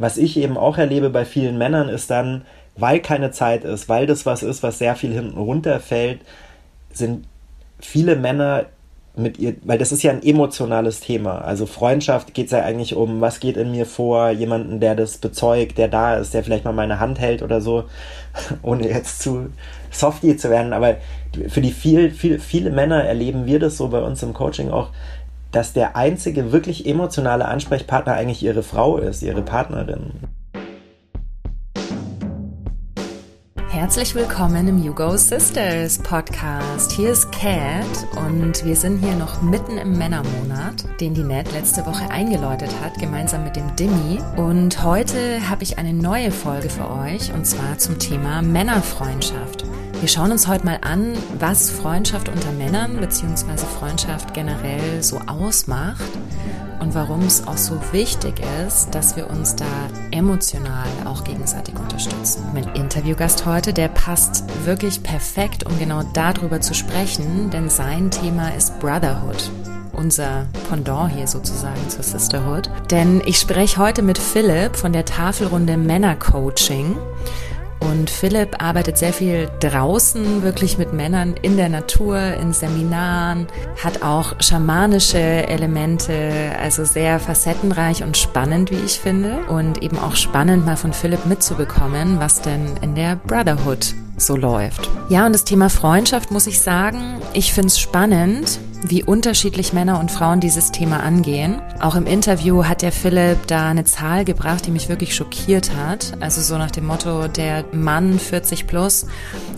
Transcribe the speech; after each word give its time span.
was 0.00 0.16
ich 0.16 0.38
eben 0.38 0.56
auch 0.56 0.78
erlebe 0.78 1.10
bei 1.10 1.26
vielen 1.26 1.58
Männern, 1.58 1.90
ist 1.90 2.10
dann, 2.10 2.42
weil 2.76 3.00
keine 3.00 3.32
Zeit 3.32 3.64
ist, 3.64 3.88
weil 3.90 4.06
das 4.06 4.24
was 4.24 4.42
ist, 4.42 4.62
was 4.62 4.78
sehr 4.78 4.96
viel 4.96 5.12
hinten 5.12 5.36
runterfällt, 5.36 6.20
sind 6.90 7.26
viele 7.80 8.16
Männer 8.16 8.64
mit 9.14 9.38
ihr, 9.38 9.56
weil 9.62 9.76
das 9.76 9.92
ist 9.92 10.02
ja 10.02 10.12
ein 10.12 10.22
emotionales 10.22 11.00
Thema. 11.00 11.42
Also 11.42 11.66
Freundschaft 11.66 12.32
geht 12.32 12.46
es 12.46 12.52
ja 12.52 12.62
eigentlich 12.62 12.94
um, 12.94 13.20
was 13.20 13.40
geht 13.40 13.58
in 13.58 13.72
mir 13.72 13.84
vor, 13.84 14.30
jemanden, 14.30 14.80
der 14.80 14.94
das 14.94 15.18
bezeugt, 15.18 15.76
der 15.76 15.88
da 15.88 16.16
ist, 16.16 16.32
der 16.32 16.44
vielleicht 16.44 16.64
mal 16.64 16.72
meine 16.72 16.98
Hand 16.98 17.18
hält 17.18 17.42
oder 17.42 17.60
so, 17.60 17.84
ohne 18.62 18.88
jetzt 18.88 19.20
zu 19.20 19.50
softy 19.90 20.34
zu 20.38 20.48
werden. 20.48 20.72
Aber 20.72 20.96
für 21.48 21.60
die 21.60 21.72
viel, 21.72 22.10
viel, 22.10 22.38
viele 22.38 22.70
Männer 22.70 23.04
erleben 23.04 23.44
wir 23.44 23.58
das 23.58 23.76
so 23.76 23.88
bei 23.88 24.00
uns 24.00 24.22
im 24.22 24.32
Coaching 24.32 24.70
auch, 24.70 24.88
dass 25.52 25.72
der 25.72 25.96
einzige 25.96 26.52
wirklich 26.52 26.86
emotionale 26.86 27.46
Ansprechpartner 27.46 28.14
eigentlich 28.14 28.42
ihre 28.42 28.62
Frau 28.62 28.98
ist, 28.98 29.22
ihre 29.22 29.42
Partnerin. 29.42 30.12
Herzlich 33.68 34.14
willkommen 34.14 34.68
im 34.68 34.82
You 34.84 34.92
Go 34.92 35.16
Sisters 35.16 35.98
Podcast. 35.98 36.92
Hier 36.92 37.12
ist 37.12 37.32
Kat 37.32 37.86
und 38.26 38.64
wir 38.64 38.76
sind 38.76 38.98
hier 38.98 39.14
noch 39.14 39.42
mitten 39.42 39.78
im 39.78 39.96
Männermonat, 39.96 40.84
den 41.00 41.14
die 41.14 41.22
Nat 41.22 41.50
letzte 41.52 41.86
Woche 41.86 42.10
eingeläutet 42.10 42.70
hat, 42.82 42.98
gemeinsam 42.98 43.44
mit 43.44 43.56
dem 43.56 43.74
Dimmy. 43.76 44.18
Und 44.36 44.82
heute 44.84 45.48
habe 45.48 45.62
ich 45.62 45.78
eine 45.78 45.94
neue 45.94 46.30
Folge 46.30 46.68
für 46.68 46.90
euch 46.90 47.32
und 47.32 47.46
zwar 47.46 47.78
zum 47.78 47.98
Thema 47.98 48.42
Männerfreundschaft. 48.42 49.64
Wir 50.00 50.08
schauen 50.08 50.32
uns 50.32 50.48
heute 50.48 50.64
mal 50.64 50.78
an, 50.80 51.12
was 51.38 51.68
Freundschaft 51.68 52.30
unter 52.30 52.52
Männern 52.52 52.96
bzw. 52.96 53.58
Freundschaft 53.78 54.32
generell 54.32 55.02
so 55.02 55.20
ausmacht 55.26 56.08
und 56.80 56.94
warum 56.94 57.20
es 57.26 57.46
auch 57.46 57.58
so 57.58 57.78
wichtig 57.92 58.40
ist, 58.66 58.94
dass 58.94 59.16
wir 59.16 59.28
uns 59.28 59.56
da 59.56 59.66
emotional 60.10 60.86
auch 61.04 61.22
gegenseitig 61.22 61.78
unterstützen. 61.78 62.44
Mein 62.54 62.74
Interviewgast 62.74 63.44
heute, 63.44 63.74
der 63.74 63.88
passt 63.88 64.44
wirklich 64.64 65.02
perfekt, 65.02 65.66
um 65.66 65.78
genau 65.78 66.02
darüber 66.14 66.62
zu 66.62 66.72
sprechen, 66.72 67.50
denn 67.50 67.68
sein 67.68 68.10
Thema 68.10 68.54
ist 68.54 68.80
Brotherhood 68.80 69.50
unser 69.92 70.46
Pendant 70.70 71.12
hier 71.12 71.26
sozusagen 71.26 71.90
zur 71.90 72.02
Sisterhood. 72.02 72.70
Denn 72.90 73.20
ich 73.26 73.38
spreche 73.38 73.76
heute 73.76 74.00
mit 74.00 74.16
Philipp 74.16 74.76
von 74.76 74.94
der 74.94 75.04
Tafelrunde 75.04 75.76
Männercoaching. 75.76 76.96
Und 77.80 78.10
Philipp 78.10 78.62
arbeitet 78.62 78.98
sehr 78.98 79.12
viel 79.12 79.50
draußen, 79.60 80.42
wirklich 80.42 80.78
mit 80.78 80.92
Männern 80.92 81.34
in 81.42 81.56
der 81.56 81.68
Natur, 81.68 82.18
in 82.18 82.52
Seminaren, 82.52 83.46
hat 83.82 84.02
auch 84.02 84.34
schamanische 84.40 85.18
Elemente, 85.18 86.52
also 86.62 86.84
sehr 86.84 87.18
facettenreich 87.18 88.02
und 88.02 88.16
spannend, 88.16 88.70
wie 88.70 88.84
ich 88.84 89.00
finde. 89.00 89.38
Und 89.48 89.82
eben 89.82 89.98
auch 89.98 90.16
spannend 90.16 90.66
mal 90.66 90.76
von 90.76 90.92
Philipp 90.92 91.24
mitzubekommen, 91.26 92.20
was 92.20 92.42
denn 92.42 92.76
in 92.82 92.94
der 92.94 93.16
Brotherhood 93.16 93.94
so 94.16 94.36
läuft. 94.36 94.88
Ja, 95.08 95.26
und 95.26 95.32
das 95.32 95.44
Thema 95.44 95.70
Freundschaft 95.70 96.30
muss 96.30 96.46
ich 96.46 96.60
sagen, 96.60 97.20
ich 97.32 97.52
finde 97.52 97.68
es 97.68 97.80
spannend, 97.80 98.60
wie 98.82 99.02
unterschiedlich 99.02 99.72
Männer 99.72 100.00
und 100.00 100.10
Frauen 100.10 100.40
dieses 100.40 100.72
Thema 100.72 101.02
angehen. 101.02 101.60
Auch 101.80 101.94
im 101.94 102.06
Interview 102.06 102.64
hat 102.64 102.82
der 102.82 102.92
Philipp 102.92 103.46
da 103.46 103.68
eine 103.68 103.84
Zahl 103.84 104.24
gebracht, 104.24 104.66
die 104.66 104.70
mich 104.70 104.88
wirklich 104.88 105.14
schockiert 105.14 105.74
hat. 105.76 106.12
Also 106.20 106.40
so 106.40 106.58
nach 106.58 106.70
dem 106.70 106.86
Motto, 106.86 107.28
der 107.28 107.64
Mann 107.72 108.18
40 108.18 108.66
plus 108.66 109.06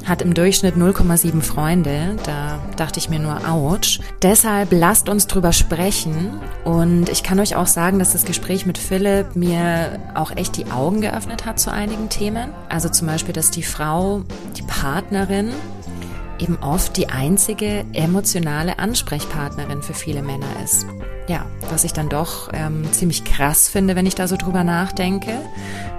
hat 0.04 0.22
im 0.22 0.34
Durchschnitt 0.34 0.76
0,7 0.76 1.40
Freunde. 1.42 2.16
Da 2.24 2.58
dachte 2.76 2.98
ich 2.98 3.08
mir 3.08 3.18
nur, 3.18 3.48
ouch. 3.48 4.00
Deshalb 4.22 4.72
lasst 4.72 5.08
uns 5.08 5.26
drüber 5.26 5.52
sprechen. 5.52 6.40
Und 6.64 7.08
ich 7.08 7.22
kann 7.22 7.40
euch 7.40 7.56
auch 7.56 7.66
sagen, 7.66 7.98
dass 7.98 8.12
das 8.12 8.24
Gespräch 8.24 8.66
mit 8.66 8.78
Philipp 8.78 9.36
mir 9.36 9.98
auch 10.14 10.30
echt 10.36 10.56
die 10.56 10.70
Augen 10.70 11.00
geöffnet 11.00 11.46
hat 11.46 11.60
zu 11.60 11.72
einigen 11.72 12.08
Themen. 12.08 12.50
Also 12.68 12.88
zum 12.88 13.06
Beispiel, 13.06 13.32
dass 13.32 13.50
die 13.50 13.62
Frau, 13.62 14.22
die 14.56 14.62
Partnerin, 14.62 15.50
eben 16.38 16.58
oft 16.62 16.96
die 16.96 17.08
einzige 17.08 17.84
emotionale 17.92 18.78
Ansprechpartnerin 18.78 19.82
für 19.82 19.94
viele 19.94 20.22
Männer 20.22 20.46
ist. 20.64 20.86
Ja, 21.28 21.46
was 21.70 21.84
ich 21.84 21.92
dann 21.92 22.08
doch 22.08 22.50
ähm, 22.52 22.90
ziemlich 22.92 23.24
krass 23.24 23.68
finde, 23.68 23.96
wenn 23.96 24.06
ich 24.06 24.14
da 24.14 24.26
so 24.26 24.36
drüber 24.36 24.64
nachdenke. 24.64 25.32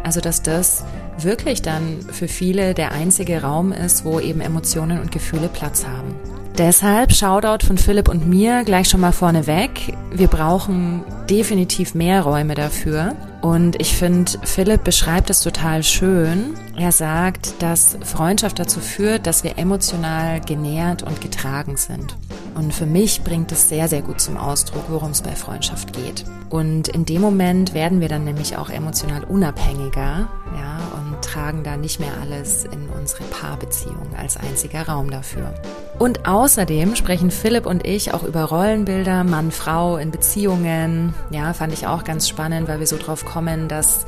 Also, 0.03 0.19
dass 0.19 0.41
das 0.41 0.83
wirklich 1.17 1.61
dann 1.61 2.01
für 2.01 2.27
viele 2.27 2.73
der 2.73 2.91
einzige 2.91 3.41
Raum 3.41 3.71
ist, 3.71 4.03
wo 4.03 4.19
eben 4.19 4.41
Emotionen 4.41 4.99
und 4.99 5.11
Gefühle 5.11 5.47
Platz 5.47 5.85
haben. 5.85 6.15
Deshalb 6.57 7.13
Shoutout 7.13 7.65
von 7.65 7.77
Philipp 7.77 8.07
und 8.09 8.27
mir 8.27 8.63
gleich 8.63 8.87
schon 8.87 9.01
mal 9.01 9.11
vorneweg. 9.11 9.95
Wir 10.11 10.27
brauchen 10.27 11.03
definitiv 11.29 11.95
mehr 11.95 12.21
Räume 12.21 12.53
dafür. 12.53 13.15
Und 13.43 13.81
ich 13.81 13.97
finde, 13.97 14.31
Philipp 14.43 14.85
beschreibt 14.85 15.29
es 15.29 15.41
total 15.41 15.83
schön. 15.83 16.53
Er 16.77 16.93
sagt, 16.93 17.61
dass 17.61 17.97
Freundschaft 18.01 18.57
dazu 18.57 18.79
führt, 18.79 19.27
dass 19.27 19.43
wir 19.43 19.57
emotional 19.57 20.39
genährt 20.39 21.03
und 21.03 21.19
getragen 21.19 21.75
sind. 21.75 22.15
Und 22.55 22.73
für 22.73 22.85
mich 22.85 23.21
bringt 23.21 23.51
es 23.51 23.67
sehr, 23.67 23.89
sehr 23.89 24.01
gut 24.01 24.21
zum 24.21 24.37
Ausdruck, 24.37 24.85
worum 24.87 25.11
es 25.11 25.21
bei 25.21 25.35
Freundschaft 25.35 25.91
geht. 25.91 26.23
Und 26.49 26.87
in 26.87 27.03
dem 27.03 27.19
Moment 27.19 27.73
werden 27.73 27.99
wir 27.99 28.07
dann 28.07 28.23
nämlich 28.23 28.55
auch 28.55 28.69
emotional 28.69 29.25
unabhängiger, 29.25 30.29
ja, 30.57 30.79
tragen 31.23 31.63
da 31.63 31.77
nicht 31.77 31.99
mehr 31.99 32.13
alles 32.21 32.65
in 32.65 32.89
unsere 32.89 33.23
Paarbeziehung 33.23 34.13
als 34.17 34.37
einziger 34.37 34.87
Raum 34.87 35.09
dafür. 35.09 35.53
Und 35.97 36.27
außerdem 36.27 36.95
sprechen 36.95 37.31
Philipp 37.31 37.65
und 37.65 37.85
ich 37.85 38.13
auch 38.13 38.23
über 38.23 38.43
Rollenbilder, 38.43 39.23
Mann, 39.23 39.51
Frau 39.51 39.97
in 39.97 40.11
Beziehungen. 40.11 41.13
Ja, 41.31 41.53
fand 41.53 41.73
ich 41.73 41.87
auch 41.87 42.03
ganz 42.03 42.27
spannend, 42.27 42.67
weil 42.67 42.79
wir 42.79 42.87
so 42.87 42.97
drauf 42.97 43.25
kommen, 43.25 43.67
dass 43.67 44.05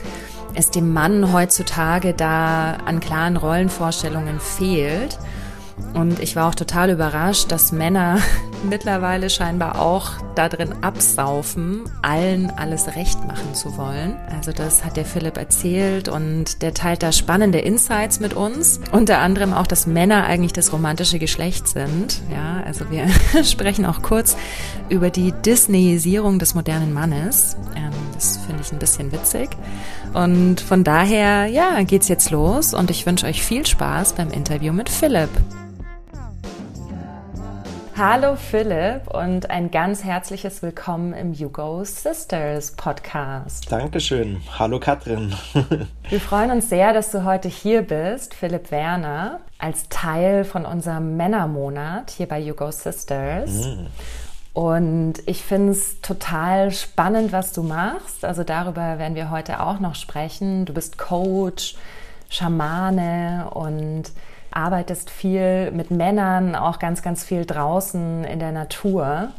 es 0.54 0.72
dem 0.72 0.94
Mann 0.94 1.34
heutzutage 1.34 2.14
da 2.14 2.78
an 2.86 3.00
klaren 3.00 3.38
Rollenvorstellungen 3.38 4.40
fehlt 4.40 5.18
und 5.94 6.19
ich 6.19 6.36
war 6.36 6.50
auch 6.50 6.56
total 6.56 6.90
überrascht, 6.90 7.52
dass 7.52 7.72
Männer 7.72 8.19
mittlerweile 8.69 9.30
scheinbar 9.30 9.80
auch 9.80 10.12
da 10.36 10.50
drin 10.50 10.74
absaufen, 10.81 11.84
allen 12.02 12.50
alles 12.50 12.96
recht 12.96 13.25
machen 13.25 13.53
zu 13.53 13.78
wollen. 13.78 14.16
Also 14.34 14.52
das 14.52 14.84
hat 14.84 14.97
der 14.97 15.06
Philipp 15.06 15.38
erzählt 15.38 16.09
und 16.09 16.62
der 16.62 16.74
teilt 16.74 17.03
da 17.03 17.12
spannende 17.12 17.59
Insights 17.59 18.19
mit 18.19 18.34
uns. 18.34 18.80
Unter 18.91 19.19
anderem 19.19 19.53
auch, 19.53 19.68
dass 19.68 19.88
Männer 19.88 20.25
eigentlich 20.25 20.53
das 20.53 20.74
romantische 20.74 21.19
Geschlecht 21.19 21.68
sind. 21.68 22.22
Ja, 22.31 22.62
also 22.66 22.90
wir 22.90 23.07
sprechen 23.44 23.86
auch 23.86 24.02
kurz 24.02 24.36
über 24.90 25.09
die 25.09 25.31
Disneyisierung 25.31 26.40
des 26.40 26.56
modernen 26.56 26.94
Mannes. 26.94 27.56
Ähm, 27.75 27.92
das 28.13 28.38
finde 28.46 28.62
ich 28.63 28.72
ein 28.72 28.80
bisschen 28.80 29.12
witzig. 29.12 29.50
Und 30.13 30.62
von 30.62 30.84
daher, 30.84 31.47
ja, 31.47 31.84
geht's 31.84 32.07
jetzt 32.07 32.31
los 32.31 32.74
und 32.74 32.92
ich 32.92 33.06
wünsche 33.06 33.28
euch 33.28 33.44
viel 33.44 33.66
Spaß 33.66 34.13
beim 34.13 34.31
Interview 34.31 34.74
mit 34.74 34.90
Philipp. 34.90 35.30
Hallo 37.97 38.35
Philipp 38.35 39.07
und 39.07 39.50
ein 39.50 39.72
ganz 39.72 40.03
herzliches 40.03 40.61
Willkommen 40.61 41.13
im 41.13 41.31
You 41.31 41.47
Go 41.47 41.85
Sisters 41.85 42.73
Podcast. 42.73 43.72
Dankeschön. 43.72 44.41
Hallo 44.59 44.81
Katrin. 44.81 45.33
Wir 46.09 46.19
freuen 46.19 46.51
uns 46.51 46.67
sehr, 46.67 46.91
dass 46.91 47.11
du 47.11 47.23
heute 47.23 47.47
hier 47.47 47.83
bist, 47.83 48.33
Philipp 48.33 48.69
Werner, 48.69 49.39
als 49.59 49.88
Teil 49.88 50.44
von 50.44 50.66
unserem 50.66 51.16
Männermonat 51.16 52.11
hier 52.11 52.28
bei 52.28 52.38
You 52.38 52.53
Go 52.53 52.69
Sisters. 52.69 53.66
Mm. 53.66 53.85
Und 54.51 55.13
ich 55.25 55.41
finde 55.41 55.72
es 55.72 56.01
total 56.01 56.72
spannend, 56.72 57.31
was 57.31 57.53
du 57.53 57.63
machst. 57.63 58.25
Also 58.25 58.44
darüber 58.44 59.00
werden 59.00 59.16
wir 59.16 59.31
heute 59.31 59.62
auch 59.62 59.79
noch 59.79 59.95
sprechen. 59.95 60.66
Du 60.66 60.73
bist 60.73 60.97
Coach, 60.97 61.75
Schamane 62.27 63.50
und 63.51 64.12
arbeitest 64.56 65.10
viel 65.10 65.72
mit 65.72 65.92
Männern, 65.92 66.56
auch 66.56 66.80
ganz, 66.80 67.02
ganz 67.02 67.24
viel 67.24 67.46
draußen 67.46 68.24
in 68.24 68.40
der 68.40 68.52
Natur, 68.52 69.30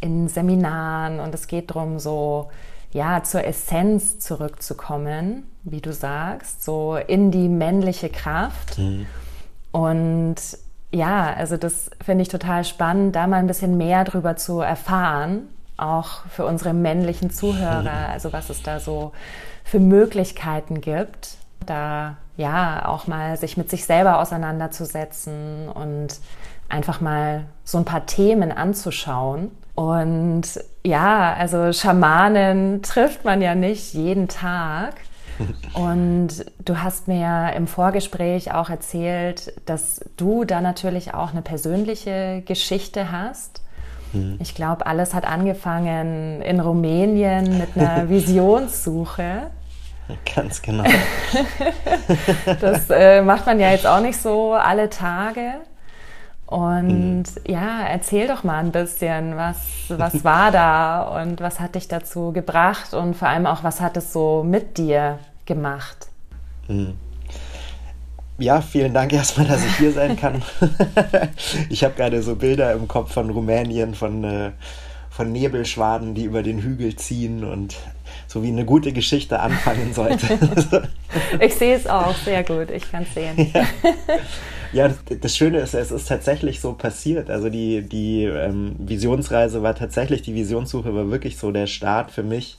in 0.00 0.28
Seminaren 0.28 1.20
und 1.20 1.34
es 1.34 1.46
geht 1.46 1.70
darum, 1.70 1.98
so 1.98 2.50
ja, 2.92 3.24
zur 3.24 3.44
Essenz 3.44 4.20
zurückzukommen, 4.20 5.50
wie 5.64 5.80
du 5.80 5.92
sagst, 5.92 6.64
so 6.64 6.96
in 6.96 7.32
die 7.32 7.48
männliche 7.48 8.08
Kraft. 8.08 8.78
Mhm. 8.78 9.06
Und 9.72 10.36
ja, 10.92 11.34
also 11.34 11.56
das 11.56 11.90
finde 12.04 12.22
ich 12.22 12.28
total 12.28 12.64
spannend, 12.64 13.16
da 13.16 13.26
mal 13.26 13.38
ein 13.38 13.48
bisschen 13.48 13.76
mehr 13.76 14.04
drüber 14.04 14.36
zu 14.36 14.60
erfahren, 14.60 15.48
auch 15.76 16.24
für 16.28 16.46
unsere 16.46 16.72
männlichen 16.72 17.30
Zuhörer, 17.30 18.10
also 18.10 18.32
was 18.32 18.48
es 18.48 18.62
da 18.62 18.78
so 18.78 19.10
für 19.64 19.80
Möglichkeiten 19.80 20.80
gibt, 20.80 21.36
da 21.66 22.16
ja 22.36 22.86
auch 22.86 23.06
mal 23.06 23.36
sich 23.36 23.56
mit 23.56 23.70
sich 23.70 23.84
selber 23.84 24.20
auseinanderzusetzen 24.20 25.68
und 25.68 26.18
einfach 26.68 27.00
mal 27.00 27.44
so 27.64 27.78
ein 27.78 27.84
paar 27.84 28.06
Themen 28.06 28.52
anzuschauen. 28.52 29.50
Und 29.74 30.42
ja, 30.84 31.34
also 31.34 31.72
Schamanen 31.72 32.82
trifft 32.82 33.24
man 33.24 33.42
ja 33.42 33.54
nicht 33.54 33.94
jeden 33.94 34.28
Tag. 34.28 34.94
Und 35.74 36.44
du 36.64 36.80
hast 36.80 37.08
mir 37.08 37.52
im 37.56 37.66
Vorgespräch 37.66 38.54
auch 38.54 38.70
erzählt, 38.70 39.52
dass 39.66 40.00
du 40.16 40.44
da 40.44 40.60
natürlich 40.60 41.12
auch 41.12 41.32
eine 41.32 41.42
persönliche 41.42 42.42
Geschichte 42.46 43.10
hast. 43.10 43.60
Mhm. 44.12 44.36
Ich 44.38 44.54
glaube, 44.54 44.86
alles 44.86 45.12
hat 45.12 45.26
angefangen 45.26 46.40
in 46.40 46.60
Rumänien 46.60 47.58
mit 47.58 47.76
einer 47.76 48.08
Visionssuche 48.08 49.50
Ganz 50.34 50.60
genau. 50.60 50.84
das 52.60 52.90
äh, 52.90 53.22
macht 53.22 53.46
man 53.46 53.58
ja 53.58 53.70
jetzt 53.70 53.86
auch 53.86 54.00
nicht 54.00 54.20
so 54.20 54.52
alle 54.52 54.90
Tage. 54.90 55.54
Und 56.46 57.24
mhm. 57.24 57.24
ja, 57.46 57.80
erzähl 57.86 58.28
doch 58.28 58.44
mal 58.44 58.58
ein 58.58 58.70
bisschen, 58.70 59.36
was, 59.36 59.56
was 59.88 60.24
war 60.24 60.50
da 60.50 61.02
und 61.22 61.40
was 61.40 61.58
hat 61.58 61.74
dich 61.74 61.88
dazu 61.88 62.32
gebracht 62.32 62.94
und 62.94 63.14
vor 63.14 63.28
allem 63.28 63.46
auch, 63.46 63.64
was 63.64 63.80
hat 63.80 63.96
es 63.96 64.12
so 64.12 64.44
mit 64.44 64.76
dir 64.78 65.18
gemacht? 65.46 66.08
Mhm. 66.68 66.94
Ja, 68.36 68.60
vielen 68.60 68.92
Dank 68.92 69.12
erstmal, 69.12 69.46
dass 69.46 69.64
ich 69.64 69.76
hier 69.76 69.92
sein 69.92 70.16
kann. 70.16 70.42
ich 71.70 71.84
habe 71.84 71.94
gerade 71.94 72.20
so 72.20 72.34
Bilder 72.34 72.72
im 72.72 72.88
Kopf 72.88 73.12
von 73.12 73.30
Rumänien, 73.30 73.94
von, 73.94 74.24
äh, 74.24 74.50
von 75.08 75.30
Nebelschwaden, 75.30 76.14
die 76.14 76.24
über 76.24 76.42
den 76.42 76.60
Hügel 76.60 76.96
ziehen 76.96 77.44
und 77.44 77.76
so 78.34 78.42
wie 78.42 78.48
eine 78.48 78.64
gute 78.64 78.92
Geschichte 78.92 79.38
anfangen 79.38 79.92
sollte. 79.94 80.88
ich 81.38 81.54
sehe 81.54 81.76
es 81.76 81.86
auch, 81.86 82.16
sehr 82.16 82.42
gut, 82.42 82.68
ich 82.72 82.90
kann 82.90 83.04
es 83.04 83.14
sehen. 83.14 83.52
Ja. 83.54 83.64
ja. 84.72 84.94
das 85.20 85.36
Schöne 85.36 85.58
ist, 85.58 85.72
es 85.72 85.92
ist 85.92 86.08
tatsächlich 86.08 86.60
so 86.60 86.72
passiert. 86.72 87.30
Also 87.30 87.48
die, 87.48 87.82
die 87.82 88.24
ähm, 88.24 88.74
Visionsreise 88.80 89.62
war 89.62 89.76
tatsächlich, 89.76 90.22
die 90.22 90.34
Visionssuche 90.34 90.92
war 90.96 91.12
wirklich 91.12 91.38
so 91.38 91.52
der 91.52 91.68
Start 91.68 92.10
für 92.10 92.24
mich 92.24 92.58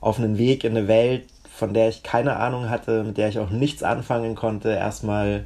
auf 0.00 0.20
einen 0.20 0.38
Weg 0.38 0.62
in 0.62 0.76
eine 0.76 0.86
Welt, 0.86 1.24
von 1.52 1.74
der 1.74 1.88
ich 1.88 2.04
keine 2.04 2.36
Ahnung 2.36 2.70
hatte, 2.70 3.02
mit 3.02 3.18
der 3.18 3.28
ich 3.28 3.40
auch 3.40 3.50
nichts 3.50 3.82
anfangen 3.82 4.36
konnte. 4.36 4.70
Erstmal, 4.70 5.42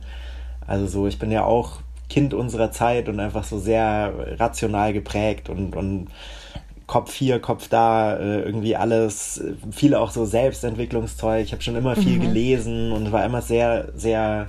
also 0.67 0.87
so, 0.87 1.07
ich 1.07 1.19
bin 1.19 1.31
ja 1.31 1.47
auch 1.47 1.81
Kind 2.11 2.35
unserer 2.35 2.73
Zeit 2.73 3.09
und 3.09 3.21
einfach 3.21 3.45
so 3.45 3.59
sehr 3.59 4.13
rational 4.39 4.93
geprägt 4.93 5.49
und, 5.49 5.75
und 5.75 6.09
Kopf 6.87 7.15
hier, 7.15 7.41
Kopf 7.41 7.69
da, 7.69 8.17
äh, 8.17 8.43
irgendwie 8.43 8.77
alles, 8.77 9.43
viel 9.73 9.95
auch 9.95 10.11
so 10.11 10.25
Selbstentwicklungszeug. 10.25 11.45
Ich 11.45 11.53
habe 11.53 11.63
schon 11.63 11.77
immer 11.77 11.97
viel 11.97 12.19
mhm. 12.19 12.23
gelesen 12.23 12.93
und 12.93 13.11
war 13.11 13.25
immer 13.25 13.43
sehr, 13.43 13.89
sehr 13.97 14.47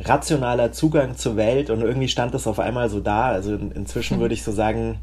rationaler 0.00 0.72
Zugang 0.72 1.16
zur 1.16 1.36
Welt 1.36 1.70
und 1.70 1.82
irgendwie 1.82 2.08
stand 2.08 2.34
das 2.34 2.46
auf 2.46 2.58
einmal 2.58 2.88
so 2.90 3.00
da. 3.00 3.28
Also 3.28 3.54
inzwischen 3.54 4.18
mhm. 4.18 4.20
würde 4.20 4.34
ich 4.34 4.42
so 4.42 4.52
sagen, 4.52 4.98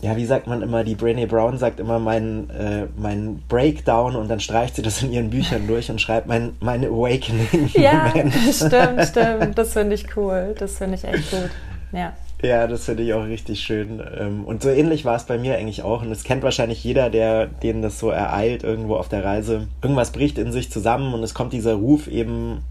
ja, 0.00 0.16
wie 0.16 0.26
sagt 0.26 0.46
man 0.46 0.62
immer, 0.62 0.84
die 0.84 0.94
Brené 0.94 1.26
Brown 1.26 1.58
sagt 1.58 1.80
immer 1.80 1.98
mein, 1.98 2.48
äh, 2.50 2.86
mein 2.96 3.42
Breakdown 3.48 4.14
und 4.14 4.28
dann 4.28 4.38
streicht 4.38 4.76
sie 4.76 4.82
das 4.82 5.02
in 5.02 5.12
ihren 5.12 5.30
Büchern 5.30 5.66
durch 5.66 5.90
und 5.90 6.00
schreibt 6.00 6.28
mein, 6.28 6.52
mein 6.60 6.84
Awakening. 6.84 7.70
Ja, 7.72 8.12
stimmt, 8.52 9.04
stimmt. 9.08 9.58
Das 9.58 9.72
finde 9.72 9.96
ich 9.96 10.16
cool. 10.16 10.54
Das 10.56 10.78
finde 10.78 10.94
ich 10.94 11.04
echt 11.04 11.30
gut. 11.32 11.50
Ja. 11.90 12.12
Ja, 12.40 12.68
das 12.68 12.84
finde 12.84 13.02
ich 13.02 13.14
auch 13.14 13.24
richtig 13.24 13.60
schön. 13.60 14.00
Ähm, 14.16 14.44
und 14.44 14.62
so 14.62 14.68
ähnlich 14.68 15.04
war 15.04 15.16
es 15.16 15.24
bei 15.24 15.38
mir 15.38 15.56
eigentlich 15.56 15.82
auch. 15.82 16.02
Und 16.02 16.12
es 16.12 16.22
kennt 16.22 16.44
wahrscheinlich 16.44 16.84
jeder, 16.84 17.10
der 17.10 17.46
den 17.46 17.82
das 17.82 17.98
so 17.98 18.10
ereilt 18.10 18.62
irgendwo 18.62 18.94
auf 18.94 19.08
der 19.08 19.24
Reise. 19.24 19.66
Irgendwas 19.82 20.12
bricht 20.12 20.38
in 20.38 20.52
sich 20.52 20.70
zusammen 20.70 21.14
und 21.14 21.22
es 21.24 21.34
kommt 21.34 21.52
dieser 21.52 21.74
Ruf 21.74 22.06
eben 22.06 22.62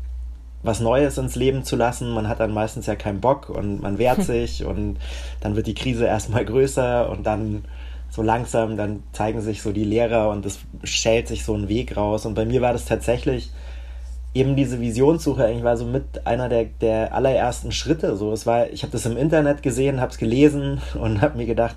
was 0.64 0.80
Neues 0.80 1.18
ins 1.18 1.36
Leben 1.36 1.64
zu 1.64 1.75
lassen. 1.75 2.14
Man 2.14 2.30
hat 2.30 2.40
dann 2.40 2.54
meistens 2.54 2.86
ja 2.86 2.96
keinen 2.96 3.19
Bock 3.19 3.50
und 3.50 3.81
man 3.81 3.98
wehrt 3.98 4.24
sich 4.24 4.64
und 4.64 4.98
dann 5.42 5.58
wird 5.58 5.68
die 5.68 5.75
Krise 5.75 6.06
erstmal 6.06 6.46
größer 6.46 7.10
und 7.10 7.28
dann 7.28 7.66
so 8.10 8.22
langsam, 8.22 8.78
dann 8.78 9.04
zeigen 9.12 9.42
sich 9.42 9.62
so 9.62 9.74
die 9.74 9.84
Lehrer 9.84 10.30
und 10.30 10.46
es 10.46 10.60
schält 10.86 11.28
sich 11.28 11.44
so 11.44 11.54
ein 11.54 11.68
Weg 11.68 11.98
raus. 11.98 12.25
Und 12.25 12.36
bei 12.36 12.46
mir 12.46 12.62
war 12.62 12.72
das 12.72 12.86
tatsächlich 12.86 13.52
eben 14.34 14.56
diese 14.56 14.80
Visionssuche 14.80 15.46
eigentlich 15.46 15.64
war 15.64 15.78
so 15.78 15.86
mit 15.86 16.26
einer 16.26 16.50
der, 16.50 16.66
der 16.66 17.14
allerersten 17.14 17.72
Schritte. 17.72 18.16
So, 18.16 18.32
es 18.32 18.46
war, 18.46 18.70
ich 18.70 18.84
habe 18.84 18.92
das 18.92 19.06
im 19.06 19.18
Internet 19.18 19.64
gesehen, 19.64 20.00
habe 20.00 20.12
es 20.12 20.18
gelesen 20.18 20.82
und 21.00 21.22
habe 21.22 21.38
mir 21.38 21.46
gedacht, 21.46 21.76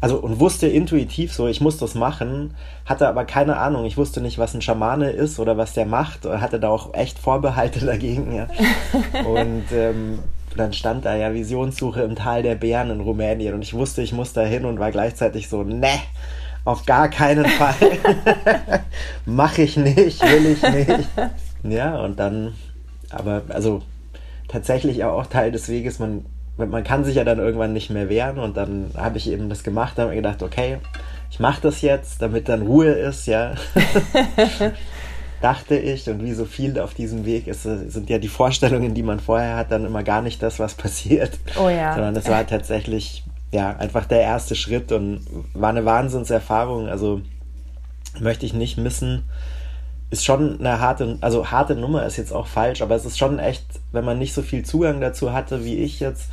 also 0.00 0.18
und 0.18 0.38
wusste 0.38 0.66
intuitiv 0.66 1.32
so, 1.32 1.48
ich 1.48 1.62
muss 1.62 1.78
das 1.78 1.94
machen, 1.94 2.54
hatte 2.84 3.08
aber 3.08 3.24
keine 3.24 3.56
Ahnung. 3.56 3.86
Ich 3.86 3.96
wusste 3.96 4.20
nicht, 4.20 4.38
was 4.38 4.52
ein 4.54 4.60
Schamane 4.60 5.10
ist 5.10 5.38
oder 5.38 5.56
was 5.56 5.72
der 5.72 5.86
macht, 5.86 6.26
hatte 6.26 6.60
da 6.60 6.68
auch 6.68 6.92
echt 6.92 7.18
Vorbehalte 7.18 7.80
dagegen. 7.86 8.34
Ja. 8.34 8.48
Und 9.24 9.64
ähm, 9.72 10.18
dann 10.56 10.72
stand 10.72 11.04
da 11.04 11.16
ja 11.16 11.32
Visionssuche 11.32 12.02
im 12.02 12.16
Tal 12.16 12.42
der 12.42 12.54
Bären 12.54 12.90
in 12.90 13.00
Rumänien 13.00 13.54
und 13.54 13.62
ich 13.62 13.74
wusste, 13.74 14.02
ich 14.02 14.12
muss 14.12 14.32
da 14.32 14.42
hin 14.42 14.64
und 14.64 14.78
war 14.78 14.92
gleichzeitig 14.92 15.48
so, 15.48 15.64
ne, 15.64 15.98
auf 16.64 16.86
gar 16.86 17.08
keinen 17.08 17.44
Fall. 17.44 17.74
Mach 19.26 19.58
ich 19.58 19.76
nicht, 19.76 20.22
will 20.22 20.46
ich 20.46 20.62
nicht. 20.62 21.08
Ja, 21.64 21.98
und 22.00 22.20
dann, 22.20 22.54
aber 23.10 23.42
also 23.48 23.82
tatsächlich 24.48 25.02
auch 25.04 25.26
Teil 25.26 25.50
des 25.50 25.68
Weges, 25.68 25.98
man 25.98 26.24
man 26.56 26.84
kann 26.84 27.04
sich 27.04 27.16
ja 27.16 27.24
dann 27.24 27.38
irgendwann 27.38 27.72
nicht 27.72 27.90
mehr 27.90 28.08
wehren 28.08 28.38
und 28.38 28.56
dann 28.56 28.90
habe 28.96 29.18
ich 29.18 29.28
eben 29.28 29.48
das 29.48 29.64
gemacht, 29.64 29.98
habe 29.98 30.10
mir 30.10 30.16
gedacht, 30.16 30.42
okay, 30.42 30.78
ich 31.30 31.40
mache 31.40 31.60
das 31.62 31.82
jetzt, 31.82 32.22
damit 32.22 32.48
dann 32.48 32.62
Ruhe 32.62 32.92
ist, 32.92 33.26
ja. 33.26 33.54
Dachte 35.42 35.76
ich 35.76 36.08
und 36.08 36.22
wie 36.22 36.32
so 36.32 36.44
viel 36.44 36.78
auf 36.78 36.94
diesem 36.94 37.26
Weg 37.26 37.48
ist, 37.48 37.64
sind 37.64 38.08
ja 38.08 38.18
die 38.18 38.28
Vorstellungen, 38.28 38.94
die 38.94 39.02
man 39.02 39.18
vorher 39.18 39.56
hat, 39.56 39.72
dann 39.72 39.84
immer 39.84 40.04
gar 40.04 40.22
nicht 40.22 40.42
das, 40.42 40.60
was 40.60 40.74
passiert. 40.74 41.38
Oh 41.60 41.68
ja. 41.68 41.94
Sondern 41.94 42.14
es 42.16 42.28
war 42.28 42.46
tatsächlich 42.46 43.24
ja 43.50 43.76
einfach 43.76 44.06
der 44.06 44.20
erste 44.20 44.54
Schritt 44.54 44.92
und 44.92 45.20
war 45.52 45.70
eine 45.70 45.84
Wahnsinnserfahrung. 45.84 46.88
Also 46.88 47.20
möchte 48.20 48.46
ich 48.46 48.54
nicht 48.54 48.78
missen 48.78 49.24
ist 50.14 50.24
schon 50.24 50.60
eine 50.60 50.80
harte, 50.80 51.18
also 51.20 51.50
harte 51.50 51.74
Nummer 51.74 52.06
ist 52.06 52.16
jetzt 52.16 52.32
auch 52.32 52.46
falsch, 52.46 52.82
aber 52.82 52.94
es 52.94 53.04
ist 53.04 53.18
schon 53.18 53.40
echt, 53.40 53.64
wenn 53.90 54.04
man 54.04 54.18
nicht 54.18 54.32
so 54.32 54.42
viel 54.42 54.64
Zugang 54.64 55.00
dazu 55.00 55.32
hatte 55.32 55.64
wie 55.64 55.74
ich 55.78 55.98
jetzt, 55.98 56.30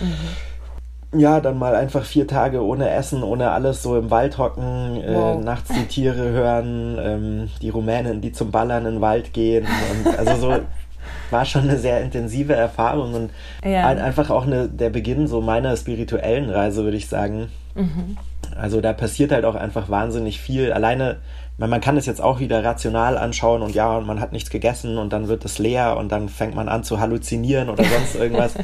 mhm. 0.00 1.20
ja, 1.20 1.38
dann 1.40 1.56
mal 1.56 1.76
einfach 1.76 2.04
vier 2.04 2.26
Tage 2.26 2.64
ohne 2.64 2.90
Essen, 2.90 3.22
ohne 3.22 3.52
alles 3.52 3.80
so 3.82 3.96
im 3.96 4.10
Wald 4.10 4.38
hocken, 4.38 5.00
äh, 5.00 5.14
wow. 5.14 5.40
äh, 5.40 5.44
nachts 5.44 5.70
die 5.72 5.86
Tiere 5.86 6.30
hören, 6.30 6.98
ähm, 7.00 7.50
die 7.62 7.70
Rumänen, 7.70 8.20
die 8.20 8.32
zum 8.32 8.50
Ballern 8.50 8.86
in 8.86 8.94
den 8.94 9.00
Wald 9.00 9.32
gehen 9.32 9.66
und 10.04 10.18
also 10.18 10.34
so 10.34 10.58
war 11.30 11.44
schon 11.44 11.62
eine 11.62 11.78
sehr 11.78 12.02
intensive 12.02 12.54
Erfahrung 12.54 13.14
und 13.14 13.30
ja. 13.64 13.86
einfach 13.86 14.30
auch 14.30 14.46
eine, 14.46 14.68
der 14.68 14.90
Beginn 14.90 15.28
so 15.28 15.40
meiner 15.40 15.76
spirituellen 15.76 16.50
Reise, 16.50 16.82
würde 16.82 16.96
ich 16.96 17.08
sagen. 17.08 17.50
Mhm. 17.74 18.18
Also 18.56 18.80
da 18.80 18.92
passiert 18.92 19.32
halt 19.32 19.44
auch 19.44 19.54
einfach 19.54 19.88
wahnsinnig 19.88 20.40
viel. 20.40 20.72
Alleine 20.72 21.18
man 21.58 21.80
kann 21.80 21.96
es 21.96 22.06
jetzt 22.06 22.20
auch 22.20 22.40
wieder 22.40 22.64
rational 22.64 23.16
anschauen 23.18 23.62
und 23.62 23.74
ja, 23.74 24.00
man 24.00 24.20
hat 24.20 24.32
nichts 24.32 24.50
gegessen 24.50 24.98
und 24.98 25.12
dann 25.12 25.28
wird 25.28 25.44
es 25.44 25.58
leer 25.58 25.96
und 25.96 26.10
dann 26.10 26.28
fängt 26.28 26.54
man 26.54 26.68
an 26.68 26.82
zu 26.82 26.98
halluzinieren 26.98 27.68
oder 27.68 27.84
sonst 27.84 28.14
irgendwas. 28.16 28.54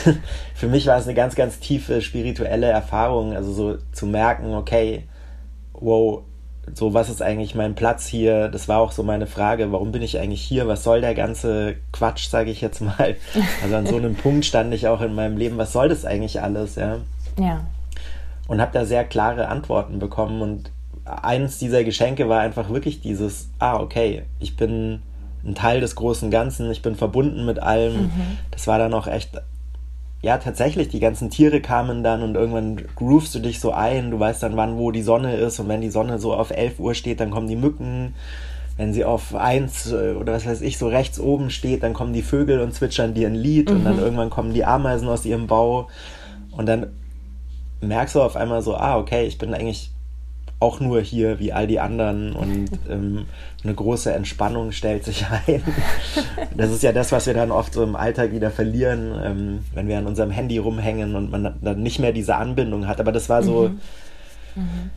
Für 0.54 0.68
mich 0.68 0.86
war 0.86 0.98
es 0.98 1.04
eine 1.04 1.14
ganz, 1.14 1.34
ganz 1.34 1.58
tiefe 1.58 2.00
spirituelle 2.02 2.66
Erfahrung, 2.66 3.34
also 3.34 3.52
so 3.52 3.78
zu 3.92 4.06
merken, 4.06 4.54
okay, 4.54 5.08
wow, 5.72 6.22
so 6.72 6.94
was 6.94 7.08
ist 7.08 7.22
eigentlich 7.22 7.54
mein 7.54 7.74
Platz 7.74 8.06
hier? 8.06 8.48
Das 8.48 8.68
war 8.68 8.80
auch 8.80 8.92
so 8.92 9.02
meine 9.02 9.26
Frage, 9.26 9.72
warum 9.72 9.92
bin 9.92 10.02
ich 10.02 10.18
eigentlich 10.18 10.42
hier? 10.42 10.66
Was 10.68 10.84
soll 10.84 11.00
der 11.00 11.14
ganze 11.14 11.76
Quatsch, 11.92 12.28
sage 12.28 12.50
ich 12.50 12.60
jetzt 12.60 12.80
mal? 12.80 13.16
Also 13.62 13.76
an 13.76 13.86
so 13.86 13.96
einem 13.96 14.14
Punkt 14.16 14.44
stand 14.44 14.74
ich 14.74 14.88
auch 14.88 15.00
in 15.00 15.14
meinem 15.14 15.36
Leben, 15.36 15.58
was 15.58 15.72
soll 15.72 15.88
das 15.88 16.04
eigentlich 16.04 16.42
alles, 16.42 16.74
ja? 16.76 16.98
Ja. 17.38 17.66
Und 18.48 18.60
habe 18.60 18.72
da 18.72 18.84
sehr 18.84 19.04
klare 19.04 19.48
Antworten 19.48 19.98
bekommen 19.98 20.42
und 20.42 20.70
eines 21.06 21.58
dieser 21.58 21.84
Geschenke 21.84 22.28
war 22.28 22.40
einfach 22.40 22.68
wirklich 22.68 23.00
dieses, 23.00 23.48
ah, 23.58 23.78
okay, 23.78 24.24
ich 24.40 24.56
bin 24.56 25.00
ein 25.44 25.54
Teil 25.54 25.80
des 25.80 25.94
großen 25.94 26.30
Ganzen, 26.30 26.70
ich 26.70 26.82
bin 26.82 26.96
verbunden 26.96 27.46
mit 27.46 27.62
allem. 27.62 28.04
Mhm. 28.04 28.38
Das 28.50 28.66
war 28.66 28.78
dann 28.78 28.92
auch 28.92 29.06
echt, 29.06 29.30
ja, 30.22 30.38
tatsächlich, 30.38 30.88
die 30.88 30.98
ganzen 30.98 31.30
Tiere 31.30 31.60
kamen 31.60 32.02
dann 32.02 32.22
und 32.22 32.34
irgendwann 32.34 32.82
groovst 32.96 33.34
du 33.34 33.38
dich 33.38 33.60
so 33.60 33.70
ein, 33.70 34.10
du 34.10 34.18
weißt 34.18 34.42
dann, 34.42 34.56
wann 34.56 34.76
wo 34.76 34.90
die 34.90 35.02
Sonne 35.02 35.36
ist 35.36 35.60
und 35.60 35.68
wenn 35.68 35.80
die 35.80 35.90
Sonne 35.90 36.18
so 36.18 36.34
auf 36.34 36.50
11 36.50 36.80
Uhr 36.80 36.94
steht, 36.94 37.20
dann 37.20 37.30
kommen 37.30 37.48
die 37.48 37.56
Mücken. 37.56 38.14
Wenn 38.76 38.92
sie 38.92 39.04
auf 39.04 39.34
1 39.34 39.92
äh, 39.92 40.12
oder 40.20 40.34
was 40.34 40.44
weiß 40.44 40.60
ich 40.60 40.76
so 40.76 40.88
rechts 40.88 41.18
oben 41.18 41.48
steht, 41.48 41.82
dann 41.82 41.94
kommen 41.94 42.12
die 42.12 42.22
Vögel 42.22 42.60
und 42.60 42.74
zwitschern 42.74 43.14
dir 43.14 43.28
ein 43.28 43.34
Lied 43.34 43.70
mhm. 43.70 43.76
und 43.76 43.84
dann 43.84 43.96
mhm. 43.96 44.02
irgendwann 44.02 44.30
kommen 44.30 44.52
die 44.52 44.64
Ameisen 44.64 45.08
aus 45.08 45.24
ihrem 45.24 45.46
Bau 45.46 45.88
und 46.50 46.66
dann 46.66 46.88
merkst 47.80 48.16
du 48.16 48.22
auf 48.22 48.36
einmal 48.36 48.60
so, 48.60 48.74
ah, 48.76 48.98
okay, 48.98 49.26
ich 49.26 49.38
bin 49.38 49.54
eigentlich 49.54 49.92
auch 50.58 50.80
nur 50.80 51.00
hier 51.00 51.38
wie 51.38 51.52
all 51.52 51.66
die 51.66 51.80
anderen 51.80 52.32
und 52.32 52.70
ähm, 52.90 53.26
eine 53.62 53.74
große 53.74 54.12
Entspannung 54.12 54.72
stellt 54.72 55.04
sich 55.04 55.26
ein. 55.26 55.62
Das 56.56 56.70
ist 56.70 56.82
ja 56.82 56.92
das, 56.92 57.12
was 57.12 57.26
wir 57.26 57.34
dann 57.34 57.50
oft 57.50 57.74
so 57.74 57.82
im 57.82 57.96
Alltag 57.96 58.32
wieder 58.32 58.50
verlieren, 58.50 59.12
ähm, 59.22 59.58
wenn 59.74 59.88
wir 59.88 59.98
an 59.98 60.06
unserem 60.06 60.30
Handy 60.30 60.58
rumhängen 60.58 61.14
und 61.14 61.30
man 61.30 61.56
dann 61.60 61.82
nicht 61.82 61.98
mehr 61.98 62.12
diese 62.12 62.36
Anbindung 62.36 62.86
hat. 62.86 63.00
Aber 63.00 63.12
das 63.12 63.28
war 63.28 63.42
so, 63.42 63.68
mhm. 63.68 64.62
Mhm. 64.62 64.90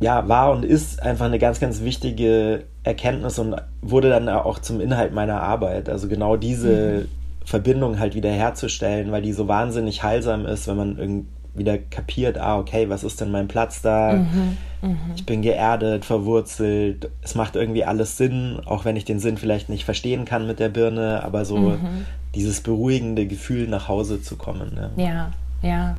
ja, 0.00 0.28
war 0.28 0.52
und 0.52 0.64
ist 0.64 1.00
einfach 1.00 1.26
eine 1.26 1.38
ganz, 1.38 1.60
ganz 1.60 1.82
wichtige 1.82 2.64
Erkenntnis 2.82 3.38
und 3.38 3.54
wurde 3.82 4.10
dann 4.10 4.28
auch 4.28 4.58
zum 4.58 4.80
Inhalt 4.80 5.12
meiner 5.12 5.42
Arbeit. 5.42 5.88
Also 5.88 6.08
genau 6.08 6.36
diese 6.36 7.02
mhm. 7.02 7.08
Verbindung 7.44 8.00
halt 8.00 8.14
wieder 8.16 8.30
herzustellen, 8.30 9.12
weil 9.12 9.22
die 9.22 9.32
so 9.32 9.46
wahnsinnig 9.46 10.02
heilsam 10.02 10.44
ist, 10.46 10.66
wenn 10.66 10.76
man 10.76 10.98
irgendwie 10.98 11.28
wieder 11.54 11.78
kapiert, 11.78 12.38
ah, 12.38 12.58
okay, 12.58 12.88
was 12.88 13.04
ist 13.04 13.20
denn 13.20 13.30
mein 13.30 13.48
Platz 13.48 13.80
da? 13.80 14.14
Mhm, 14.14 14.56
mh. 14.82 14.96
Ich 15.16 15.24
bin 15.24 15.42
geerdet, 15.42 16.04
verwurzelt. 16.04 17.10
Es 17.22 17.34
macht 17.34 17.56
irgendwie 17.56 17.84
alles 17.84 18.16
Sinn, 18.16 18.60
auch 18.66 18.84
wenn 18.84 18.96
ich 18.96 19.04
den 19.04 19.20
Sinn 19.20 19.36
vielleicht 19.36 19.68
nicht 19.68 19.84
verstehen 19.84 20.24
kann 20.24 20.46
mit 20.46 20.58
der 20.58 20.68
Birne, 20.68 21.22
aber 21.24 21.44
so 21.44 21.56
mhm. 21.56 22.06
dieses 22.34 22.60
beruhigende 22.60 23.26
Gefühl, 23.26 23.68
nach 23.68 23.88
Hause 23.88 24.20
zu 24.20 24.36
kommen. 24.36 24.74
Ne? 24.74 24.90
Ja, 24.96 25.30
ja. 25.62 25.96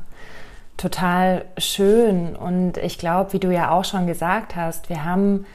Total 0.77 1.45
schön. 1.57 2.35
Und 2.35 2.77
ich 2.77 2.97
glaube, 2.97 3.31
wie 3.31 3.39
du 3.39 3.49
ja 3.51 3.71
auch 3.71 3.85
schon 3.85 4.07
gesagt 4.07 4.57
hast, 4.57 4.89
wir 4.89 5.05
haben 5.05 5.45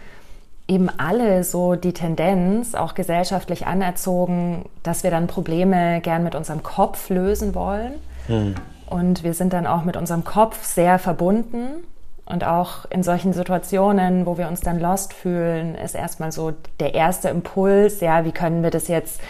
eben 0.67 0.89
alle 0.89 1.45
so 1.45 1.75
die 1.75 1.93
Tendenz, 1.93 2.75
auch 2.75 2.95
gesellschaftlich 2.95 3.67
anerzogen, 3.67 4.65
dass 4.83 5.03
wir 5.03 5.11
dann 5.11 5.27
Probleme 5.27 6.01
gern 6.01 6.23
mit 6.23 6.35
unserem 6.35 6.63
Kopf 6.63 7.11
lösen 7.11 7.55
wollen. 7.55 7.95
Hm. 8.29 8.55
Und 8.91 9.23
wir 9.25 9.35
sind 9.35 9.53
dann 9.53 9.67
auch 9.67 9.85
mit 9.85 9.97
unserem 9.97 10.25
Kopf 10.25 10.63
sehr 10.65 10.99
verbunden. 10.99 11.85
Und 12.27 12.45
auch 12.45 12.85
in 12.91 13.03
solchen 13.03 13.33
Situationen, 13.33 14.27
wo 14.27 14.39
wir 14.39 14.49
uns 14.49 14.61
dann 14.61 14.79
lost 14.79 15.15
fühlen, 15.15 15.75
ist 15.75 15.95
erstmal 15.95 16.31
so 16.31 16.53
der 16.79 16.95
erste 16.95 17.29
Impuls, 17.29 18.01
ja, 18.01 18.25
wie 18.25 18.33
können 18.33 18.63
wir 18.63 18.71
das 18.71 18.87
jetzt 18.87 19.21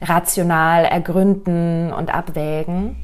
rational 0.00 0.84
ergründen 0.84 1.92
und 1.92 2.12
abwägen. 2.12 2.96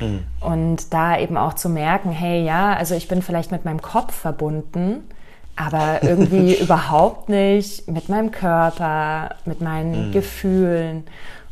Mhm. 0.00 0.24
Und 0.40 0.92
da 0.92 1.18
eben 1.18 1.36
auch 1.36 1.54
zu 1.54 1.68
merken, 1.68 2.10
hey, 2.10 2.44
ja, 2.44 2.72
also 2.72 2.94
ich 2.94 3.08
bin 3.08 3.22
vielleicht 3.22 3.50
mit 3.50 3.64
meinem 3.64 3.82
Kopf 3.82 4.14
verbunden, 4.14 5.08
aber 5.56 6.02
irgendwie 6.02 6.54
überhaupt 6.54 7.28
nicht 7.28 7.88
mit 7.88 8.08
meinem 8.08 8.30
Körper, 8.30 9.36
mit 9.44 9.60
meinen 9.60 10.08
mhm. 10.08 10.12
Gefühlen 10.12 11.04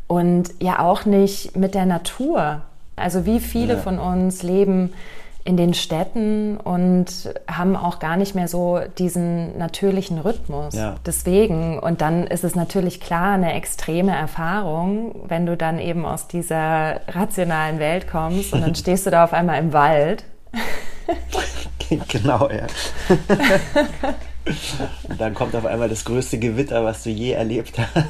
und 0.06 0.50
ja 0.60 0.80
auch 0.80 1.04
nicht 1.04 1.56
mit 1.56 1.75
der 1.75 1.87
Natur. 1.87 2.62
Also 2.99 3.26
wie 3.26 3.40
viele 3.40 3.75
ja. 3.75 3.81
von 3.81 3.99
uns 3.99 4.43
leben 4.43 4.93
in 5.49 5.57
den 5.57 5.73
Städten 5.73 6.59
und 6.59 7.07
haben 7.50 7.75
auch 7.75 8.00
gar 8.00 8.19
nicht 8.19 8.35
mehr 8.35 8.49
so 8.49 8.81
diesen 8.99 9.57
natürlichen 9.57 10.19
Rhythmus. 10.19 10.75
Ja. 10.75 10.97
Deswegen, 11.07 11.78
und 11.78 12.02
dann 12.02 12.26
ist 12.26 12.45
es 12.45 12.55
natürlich 12.55 13.00
klar 13.00 13.33
eine 13.33 13.55
extreme 13.55 14.14
Erfahrung, 14.14 15.14
wenn 15.26 15.47
du 15.47 15.57
dann 15.57 15.78
eben 15.78 16.05
aus 16.05 16.28
dieser 16.28 17.00
rationalen 17.09 17.78
Welt 17.78 18.11
kommst 18.11 18.52
und 18.52 18.61
dann 18.61 18.75
stehst 18.75 19.07
du 19.07 19.11
da 19.11 19.25
auf 19.25 19.33
einmal 19.33 19.59
im 19.59 19.73
Wald. 19.73 20.25
genau, 22.09 22.50
ja. 22.50 22.67
Und 25.09 25.21
dann 25.21 25.35
kommt 25.35 25.55
auf 25.55 25.67
einmal 25.67 25.88
das 25.88 26.05
größte 26.05 26.38
Gewitter, 26.38 26.85
was 26.85 27.02
du 27.02 27.11
je 27.11 27.33
erlebt 27.33 27.78
hast. 27.78 28.07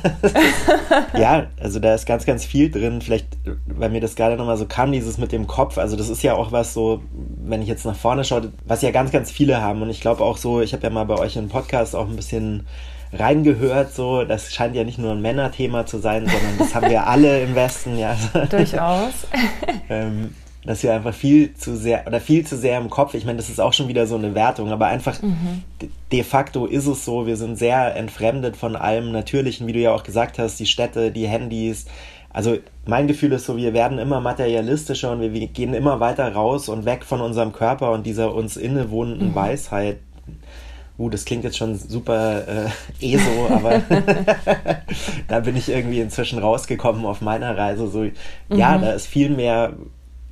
ja, 1.19 1.47
also 1.61 1.79
da 1.81 1.95
ist 1.95 2.07
ganz, 2.07 2.27
ganz 2.27 2.45
viel 2.45 2.71
drin. 2.71 3.01
Vielleicht, 3.01 3.27
weil 3.67 3.91
mir 3.91 4.01
das 4.01 4.15
gerade 4.15 4.37
nochmal 4.37 4.57
so 4.57 4.67
kam, 4.67 4.93
dieses 4.93 5.19
mit 5.19 5.33
dem 5.33 5.47
Kopf. 5.47 5.79
Also 5.79 5.97
das 5.97 6.09
ist 6.09 6.23
ja 6.23 6.35
auch 6.35 6.53
was 6.53 6.75
so, 6.75 7.03
wenn 7.13 7.63
ich 7.63 7.69
jetzt 7.69 7.85
nach 7.85 7.97
vorne 7.97 8.25
schaue, 8.25 8.53
was 8.67 8.83
ja 8.83 8.91
ganz, 8.91 9.11
ganz 9.11 9.31
viele 9.31 9.61
haben. 9.61 9.83
Und 9.83 9.91
ich 9.91 10.01
glaube 10.01 10.23
auch 10.23 10.37
so, 10.37 10.61
ich 10.61 10.73
habe 10.73 10.83
ja 10.83 10.91
mal 10.91 11.05
bei 11.05 11.19
euch 11.19 11.37
im 11.37 11.49
Podcast 11.49 11.95
auch 11.95 12.09
ein 12.09 12.17
bisschen 12.17 12.67
reingehört, 13.13 13.95
so, 13.95 14.25
das 14.25 14.53
scheint 14.53 14.77
ja 14.77 14.85
nicht 14.85 14.99
nur 14.99 15.13
ein 15.13 15.23
Männerthema 15.23 15.87
zu 15.87 15.99
sein, 15.99 16.27
sondern 16.27 16.59
das 16.59 16.75
haben 16.75 16.91
wir 16.91 17.07
alle 17.07 17.41
im 17.41 17.55
Westen, 17.55 17.97
ja. 17.97 18.17
Durchaus. 18.51 19.27
ähm, 19.89 20.35
dass 20.65 20.83
wir 20.83 20.93
einfach 20.93 21.15
viel 21.15 21.55
zu 21.55 21.77
sehr 21.77 22.07
oder 22.07 22.21
viel 22.21 22.47
zu 22.47 22.57
sehr 22.57 22.79
im 22.79 22.91
Kopf, 22.91 23.15
ich 23.15 23.25
meine, 23.25 23.39
das 23.39 23.49
ist 23.49 23.61
auch 23.61 23.73
schon 23.73 23.89
wieder 23.89 24.07
so 24.07 24.17
eine 24.17 24.35
Wertung, 24.35 24.71
aber 24.73 24.87
einfach 24.87 25.23
mhm. 25.23 25.63
de 26.11 26.23
facto 26.25 26.67
ist 26.67 26.87
es 26.87 27.05
so, 27.05 27.27
wir 27.27 27.37
sind 27.37 27.57
sehr 27.57 27.95
entfremdet 27.97 28.57
von 28.57 28.77
allem 28.77 29.13
Natürlichen, 29.13 29.67
wie 29.67 29.73
du 29.73 29.79
ja 29.79 29.93
auch 29.93 30.03
gesagt 30.03 30.39
hast, 30.39 30.59
die 30.59 30.67
Städte, 30.67 31.11
die 31.11 31.29
Handys. 31.29 31.87
Also 32.31 32.59
mein 32.87 33.07
Gefühl 33.07 33.33
ist 33.33 33.47
so, 33.47 33.57
wir 33.57 33.73
werden 33.73 33.99
immer 33.99 34.21
materialistischer 34.21 35.13
und 35.13 35.21
wir, 35.21 35.47
gehen 35.47 35.75
immer 35.75 36.01
weiter 36.01 36.33
raus 36.33 36.69
und 36.69 36.85
weg 36.85 37.05
von 37.05 37.21
unserem 37.21 37.53
Körper 37.53 37.93
und 37.93 38.05
dieser 38.05 38.35
uns 38.35 38.57
innewohnenden 38.57 39.31
mhm. 39.31 39.35
Weisheit. 39.35 39.99
Uh, 40.99 41.09
das 41.09 41.25
klingt 41.25 41.45
jetzt 41.45 41.57
schon 41.57 41.77
super 41.79 42.43
äh, 43.01 43.15
ESO, 43.15 43.47
aber 43.51 43.81
da 45.29 45.41
bin 45.41 45.57
ich 45.57 45.69
irgendwie 45.69 46.01
inzwischen 46.01 46.41
rausgekommen 46.41 47.07
auf 47.07 47.21
meiner 47.21 47.57
Reise. 47.57 47.89
So, 47.89 48.01
mhm. 48.01 48.13
ja, 48.51 48.77
da 48.77 48.93
ist 48.93 49.07
viel 49.07 49.31
mehr 49.31 49.75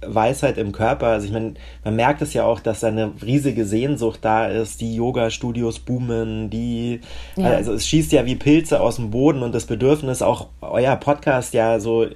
Weisheit 0.04 0.58
im 0.58 0.72
Körper. 0.72 1.06
Also 1.06 1.26
ich 1.26 1.32
meine, 1.32 1.54
man 1.82 1.96
merkt 1.96 2.20
es 2.20 2.34
ja 2.34 2.44
auch, 2.44 2.60
dass 2.60 2.80
da 2.80 2.88
eine 2.88 3.12
riesige 3.24 3.64
Sehnsucht 3.64 4.20
da 4.22 4.46
ist. 4.46 4.80
Die 4.80 4.96
Yoga-Studios 4.96 5.78
boomen, 5.78 6.50
die, 6.50 7.00
ja. 7.36 7.46
also 7.46 7.72
es 7.72 7.86
schießt 7.86 8.12
ja 8.12 8.26
wie 8.26 8.36
Pilze 8.36 8.80
aus 8.80 8.96
dem 8.96 9.10
Boden 9.10 9.42
und 9.42 9.54
das 9.54 9.64
Bedürfnis, 9.64 10.20
auch 10.20 10.48
euer 10.60 10.96
Podcast 10.96 11.54
ja 11.54 11.80
so, 11.80 12.06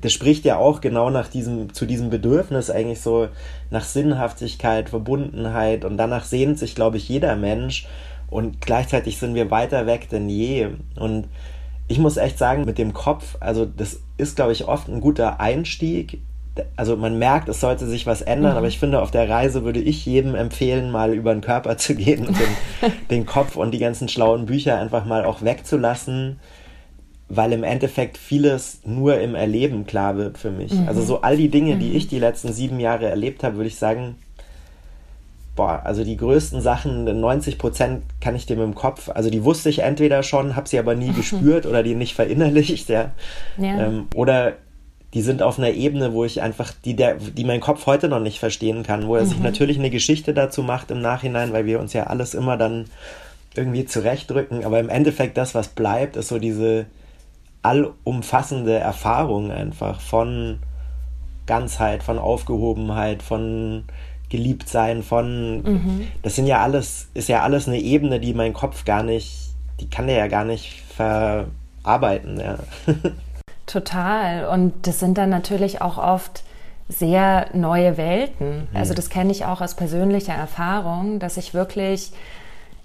das 0.00 0.12
spricht 0.12 0.44
ja 0.44 0.58
auch 0.58 0.80
genau 0.80 1.08
nach 1.10 1.28
diesem, 1.28 1.72
zu 1.72 1.86
diesem 1.86 2.10
Bedürfnis 2.10 2.70
eigentlich 2.70 3.00
so 3.00 3.28
nach 3.70 3.84
Sinnhaftigkeit, 3.84 4.90
Verbundenheit 4.90 5.84
und 5.84 5.96
danach 5.96 6.24
sehnt 6.24 6.58
sich, 6.58 6.74
glaube 6.74 6.98
ich, 6.98 7.08
jeder 7.08 7.36
Mensch 7.36 7.86
und 8.28 8.60
gleichzeitig 8.60 9.18
sind 9.18 9.34
wir 9.34 9.50
weiter 9.50 9.86
weg 9.86 10.08
denn 10.10 10.28
je 10.28 10.68
und 10.96 11.28
ich 11.86 11.98
muss 11.98 12.16
echt 12.16 12.38
sagen, 12.38 12.64
mit 12.64 12.78
dem 12.78 12.94
Kopf, 12.94 13.36
also 13.40 13.66
das 13.66 14.00
ist, 14.16 14.36
glaube 14.36 14.52
ich, 14.52 14.66
oft 14.66 14.88
ein 14.88 15.00
guter 15.00 15.38
Einstieg 15.40 16.20
also 16.76 16.96
man 16.96 17.18
merkt, 17.18 17.48
es 17.48 17.60
sollte 17.60 17.86
sich 17.86 18.06
was 18.06 18.22
ändern, 18.22 18.52
mhm. 18.52 18.58
aber 18.58 18.68
ich 18.68 18.78
finde, 18.78 19.02
auf 19.02 19.10
der 19.10 19.28
Reise 19.28 19.64
würde 19.64 19.80
ich 19.80 20.06
jedem 20.06 20.34
empfehlen, 20.34 20.90
mal 20.90 21.12
über 21.12 21.32
den 21.32 21.40
Körper 21.40 21.76
zu 21.76 21.94
gehen 21.94 22.26
und 22.26 22.38
den, 22.38 22.92
den 23.10 23.26
Kopf 23.26 23.56
und 23.56 23.72
die 23.72 23.78
ganzen 23.78 24.08
schlauen 24.08 24.46
Bücher 24.46 24.78
einfach 24.78 25.04
mal 25.04 25.24
auch 25.24 25.42
wegzulassen, 25.42 26.38
weil 27.28 27.52
im 27.52 27.64
Endeffekt 27.64 28.18
vieles 28.18 28.80
nur 28.84 29.18
im 29.18 29.34
Erleben 29.34 29.86
klar 29.86 30.16
wird 30.16 30.38
für 30.38 30.50
mich. 30.50 30.72
Mhm. 30.72 30.86
Also 30.86 31.02
so 31.02 31.22
all 31.22 31.36
die 31.36 31.48
Dinge, 31.48 31.76
die 31.76 31.90
mhm. 31.90 31.96
ich 31.96 32.06
die 32.06 32.18
letzten 32.18 32.52
sieben 32.52 32.78
Jahre 32.78 33.06
erlebt 33.06 33.42
habe, 33.42 33.56
würde 33.56 33.68
ich 33.68 33.76
sagen, 33.76 34.16
boah, 35.56 35.82
also 35.84 36.04
die 36.04 36.16
größten 36.16 36.60
Sachen, 36.60 37.04
90 37.04 37.58
Prozent 37.58 38.02
kann 38.20 38.36
ich 38.36 38.46
dem 38.46 38.60
im 38.60 38.74
Kopf, 38.74 39.08
also 39.08 39.30
die 39.30 39.44
wusste 39.44 39.70
ich 39.70 39.80
entweder 39.80 40.22
schon, 40.22 40.56
habe 40.56 40.68
sie 40.68 40.78
aber 40.78 40.94
nie 40.94 41.12
gespürt 41.16 41.66
oder 41.66 41.82
die 41.82 41.94
nicht 41.94 42.14
verinnerlicht, 42.14 42.88
ja. 42.88 43.12
ja. 43.56 43.86
Ähm, 43.86 44.06
oder 44.14 44.54
die 45.14 45.22
sind 45.22 45.42
auf 45.42 45.58
einer 45.58 45.70
Ebene, 45.70 46.12
wo 46.12 46.24
ich 46.24 46.42
einfach, 46.42 46.72
die, 46.84 46.96
der, 46.96 47.14
die 47.14 47.44
mein 47.44 47.60
Kopf 47.60 47.86
heute 47.86 48.08
noch 48.08 48.18
nicht 48.18 48.40
verstehen 48.40 48.82
kann, 48.82 49.06
wo 49.06 49.14
er 49.14 49.22
mhm. 49.22 49.28
sich 49.28 49.38
natürlich 49.38 49.78
eine 49.78 49.90
Geschichte 49.90 50.34
dazu 50.34 50.64
macht 50.64 50.90
im 50.90 51.00
Nachhinein, 51.00 51.52
weil 51.52 51.66
wir 51.66 51.78
uns 51.78 51.92
ja 51.92 52.04
alles 52.08 52.34
immer 52.34 52.56
dann 52.56 52.86
irgendwie 53.54 53.84
zurechtdrücken. 53.84 54.64
Aber 54.64 54.80
im 54.80 54.88
Endeffekt 54.88 55.36
das, 55.36 55.54
was 55.54 55.68
bleibt, 55.68 56.16
ist 56.16 56.28
so 56.28 56.40
diese 56.40 56.86
allumfassende 57.62 58.74
Erfahrung 58.74 59.52
einfach 59.52 60.00
von 60.00 60.58
Ganzheit, 61.46 62.02
von 62.02 62.18
Aufgehobenheit, 62.18 63.22
von 63.22 63.84
Geliebtsein, 64.30 65.04
von 65.04 65.62
mhm. 65.62 66.08
das 66.22 66.34
sind 66.34 66.48
ja 66.48 66.60
alles, 66.60 67.08
ist 67.14 67.28
ja 67.28 67.42
alles 67.42 67.68
eine 67.68 67.78
Ebene, 67.78 68.18
die 68.18 68.34
mein 68.34 68.52
Kopf 68.52 68.84
gar 68.84 69.04
nicht, 69.04 69.54
die 69.80 69.88
kann 69.88 70.08
der 70.08 70.16
ja 70.16 70.26
gar 70.26 70.44
nicht 70.44 70.82
verarbeiten. 70.96 72.40
Ja. 72.40 72.58
Total. 73.66 74.46
Und 74.48 74.86
das 74.86 75.00
sind 75.00 75.18
dann 75.18 75.30
natürlich 75.30 75.80
auch 75.80 75.98
oft 75.98 76.42
sehr 76.88 77.46
neue 77.54 77.96
Welten. 77.96 78.68
Mhm. 78.70 78.76
Also 78.76 78.94
das 78.94 79.08
kenne 79.08 79.32
ich 79.32 79.44
auch 79.44 79.60
aus 79.60 79.74
persönlicher 79.74 80.34
Erfahrung, 80.34 81.18
dass 81.18 81.36
ich 81.36 81.54
wirklich 81.54 82.12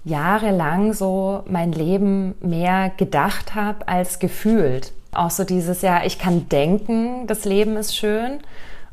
jahrelang 0.04 0.94
so 0.94 1.42
mein 1.46 1.72
Leben 1.72 2.34
mehr 2.40 2.90
gedacht 2.96 3.54
habe 3.54 3.86
als 3.86 4.18
gefühlt. 4.18 4.92
Auch 5.12 5.30
so 5.30 5.44
dieses 5.44 5.82
ja, 5.82 6.04
ich 6.04 6.18
kann 6.18 6.48
denken, 6.48 7.26
das 7.26 7.44
Leben 7.44 7.76
ist 7.76 7.96
schön 7.96 8.40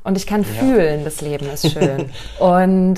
und 0.03 0.17
ich 0.17 0.27
kann 0.27 0.41
ja. 0.41 0.47
fühlen, 0.47 1.05
das 1.05 1.21
Leben 1.21 1.47
ist 1.47 1.71
schön. 1.71 2.09
und 2.39 2.95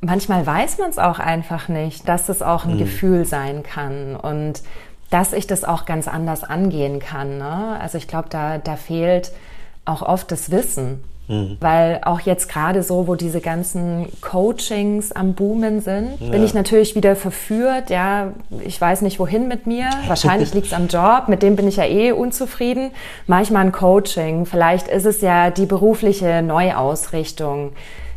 manchmal 0.00 0.46
weiß 0.46 0.78
man 0.78 0.90
es 0.90 0.98
auch 0.98 1.18
einfach 1.18 1.68
nicht, 1.68 2.08
dass 2.08 2.28
es 2.28 2.42
auch 2.42 2.64
ein 2.64 2.74
mhm. 2.74 2.78
Gefühl 2.78 3.24
sein 3.24 3.62
kann 3.62 4.14
und 4.14 4.62
dass 5.10 5.32
ich 5.32 5.46
das 5.46 5.64
auch 5.64 5.84
ganz 5.84 6.08
anders 6.08 6.44
angehen 6.44 7.00
kann. 7.00 7.38
Ne? 7.38 7.78
Also 7.80 7.98
ich 7.98 8.08
glaube, 8.08 8.28
da, 8.30 8.58
da 8.58 8.76
fehlt 8.76 9.32
auch 9.84 10.02
oft 10.02 10.30
das 10.30 10.50
Wissen. 10.50 11.02
Mhm. 11.30 11.58
Weil 11.60 12.00
auch 12.04 12.20
jetzt 12.20 12.48
gerade 12.48 12.82
so, 12.82 13.06
wo 13.06 13.14
diese 13.14 13.40
ganzen 13.40 14.08
Coachings 14.20 15.12
am 15.12 15.34
Boomen 15.34 15.80
sind, 15.80 16.20
ja. 16.20 16.30
bin 16.30 16.42
ich 16.42 16.54
natürlich 16.54 16.96
wieder 16.96 17.14
verführt. 17.14 17.88
Ja, 17.88 18.32
ich 18.64 18.80
weiß 18.80 19.02
nicht, 19.02 19.20
wohin 19.20 19.46
mit 19.46 19.66
mir. 19.66 19.88
Wahrscheinlich 20.08 20.52
liegt 20.54 20.66
es 20.66 20.72
am 20.72 20.88
Job, 20.88 21.28
mit 21.28 21.42
dem 21.42 21.54
bin 21.54 21.68
ich 21.68 21.76
ja 21.76 21.84
eh 21.84 22.10
unzufrieden. 22.10 22.90
Manchmal 23.28 23.66
ein 23.66 23.72
Coaching. 23.72 24.44
Vielleicht 24.44 24.88
ist 24.88 25.06
es 25.06 25.20
ja 25.20 25.50
die 25.50 25.66
berufliche 25.66 26.42
Neuausrichtung, 26.42 27.72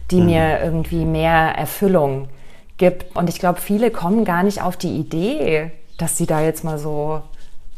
die 0.09 0.19
mhm. 0.19 0.25
mir 0.25 0.59
irgendwie 0.63 1.05
mehr 1.05 1.53
Erfüllung 1.55 2.29
gibt. 2.77 3.15
Und 3.15 3.29
ich 3.29 3.37
glaube, 3.37 3.61
viele 3.61 3.91
kommen 3.91 4.25
gar 4.25 4.41
nicht 4.41 4.63
auf 4.63 4.75
die 4.75 4.95
Idee, 4.95 5.71
dass 6.03 6.17
sie 6.17 6.25
da 6.25 6.41
jetzt 6.41 6.65
mal 6.65 6.77
so 6.77 7.21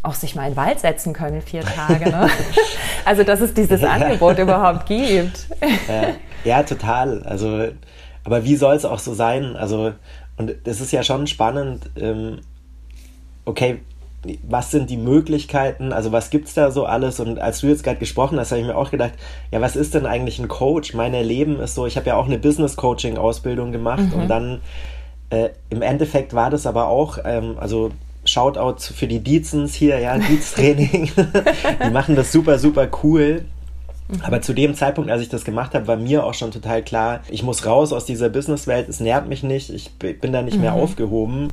auch 0.02 0.16
sich 0.16 0.36
mal 0.36 0.44
in 0.48 0.54
den 0.54 0.58
Wald 0.58 0.80
setzen 0.80 1.14
können, 1.14 1.42
vier 1.42 1.62
Tage. 1.62 2.10
Ne? 2.10 2.28
also, 3.06 3.24
dass 3.24 3.40
es 3.40 3.54
dieses 3.54 3.82
ja. 3.82 3.90
Angebot 3.90 4.40
überhaupt 4.40 4.88
gibt. 4.88 5.48
Ja. 5.88 6.08
ja, 6.44 6.64
total. 6.64 7.24
Also, 7.24 7.68
aber 8.24 8.44
wie 8.44 8.56
soll 8.56 8.76
es 8.76 8.86
auch 8.86 9.00
so 9.00 9.14
sein? 9.14 9.56
Also, 9.56 9.94
und 10.38 10.56
es 10.64 10.82
ist 10.82 10.92
ja 10.92 11.04
schon 11.04 11.28
spannend, 11.28 11.90
ähm, 11.96 12.40
okay, 13.46 13.80
was 14.48 14.72
sind 14.72 14.90
die 14.90 14.98
Möglichkeiten, 14.98 15.94
also 15.94 16.12
was 16.12 16.32
gibt 16.32 16.48
es 16.48 16.56
da 16.56 16.72
so 16.72 16.86
alles? 16.86 17.20
Und 17.20 17.40
als 17.40 17.62
du 17.62 17.68
jetzt 17.68 17.84
gerade 17.84 18.00
gesprochen 18.00 18.40
hast, 18.40 18.52
habe 18.52 18.62
ich 18.62 18.68
mir 18.68 18.76
auch 18.76 18.90
gedacht, 18.90 19.14
ja, 19.52 19.62
was 19.62 19.76
ist 19.76 19.94
denn 19.94 20.08
eigentlich 20.08 20.40
ein 20.40 20.48
Coach? 20.48 20.96
Mein 20.96 21.14
Leben 21.14 21.60
ist 21.60 21.76
so, 21.76 21.86
ich 21.86 21.96
habe 21.96 22.08
ja 22.08 22.16
auch 22.16 22.26
eine 22.26 22.40
Business-Coaching-Ausbildung 22.40 23.72
gemacht 23.72 24.12
mhm. 24.12 24.14
und 24.14 24.28
dann 24.28 24.62
äh, 25.30 25.50
im 25.70 25.82
Endeffekt 25.82 26.34
war 26.34 26.50
das 26.50 26.66
aber 26.66 26.88
auch, 26.88 27.20
ähm, 27.24 27.58
also 27.60 27.92
Shoutout 28.26 28.82
für 28.94 29.08
die 29.08 29.20
Diezens 29.20 29.74
hier, 29.74 30.00
ja, 30.00 30.18
Dietz-Training. 30.18 31.12
die 31.86 31.90
machen 31.92 32.16
das 32.16 32.32
super, 32.32 32.60
super 32.60 32.88
cool. 33.04 33.46
Mhm. 34.08 34.22
Aber 34.22 34.42
zu 34.42 34.54
dem 34.54 34.76
Zeitpunkt, 34.76 35.10
als 35.10 35.22
ich 35.22 35.30
das 35.30 35.46
gemacht 35.46 35.74
habe, 35.74 35.88
war 35.88 35.98
mir 35.98 36.24
auch 36.24 36.34
schon 36.34 36.52
total 36.52 36.84
klar, 36.84 37.22
ich 37.30 37.44
muss 37.44 37.66
raus 37.66 37.94
aus 37.94 38.06
dieser 38.06 38.30
Businesswelt, 38.30 38.90
es 38.90 39.00
nährt 39.00 39.28
mich 39.28 39.44
nicht, 39.44 39.70
ich 39.70 39.92
bin 39.98 40.32
da 40.32 40.42
nicht 40.42 40.56
mhm. 40.56 40.62
mehr 40.62 40.74
aufgehoben. 40.74 41.50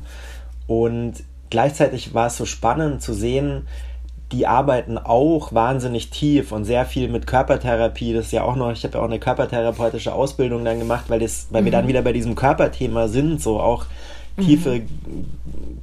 Und 0.67 1.15
gleichzeitig 1.49 2.13
war 2.13 2.27
es 2.27 2.37
so 2.37 2.45
spannend 2.45 3.01
zu 3.01 3.13
sehen, 3.13 3.67
die 4.31 4.47
arbeiten 4.47 4.97
auch 4.97 5.53
wahnsinnig 5.53 6.09
tief 6.09 6.51
und 6.51 6.65
sehr 6.65 6.85
viel 6.85 7.07
mit 7.07 7.27
Körpertherapie. 7.27 8.13
Das 8.13 8.27
ist 8.27 8.31
ja 8.31 8.43
auch 8.43 8.55
noch, 8.55 8.71
ich 8.71 8.83
habe 8.83 8.97
ja 8.97 9.03
auch 9.03 9.07
eine 9.07 9.19
körpertherapeutische 9.19 10.13
Ausbildung 10.13 10.65
dann 10.65 10.79
gemacht, 10.79 11.05
weil, 11.09 11.19
das, 11.19 11.47
weil 11.51 11.61
mhm. 11.61 11.65
wir 11.65 11.71
dann 11.71 11.87
wieder 11.87 12.01
bei 12.01 12.13
diesem 12.13 12.33
Körperthema 12.33 13.07
sind, 13.07 13.41
so 13.41 13.59
auch 13.59 13.85
tiefe 14.39 14.79
mhm. 14.79 15.25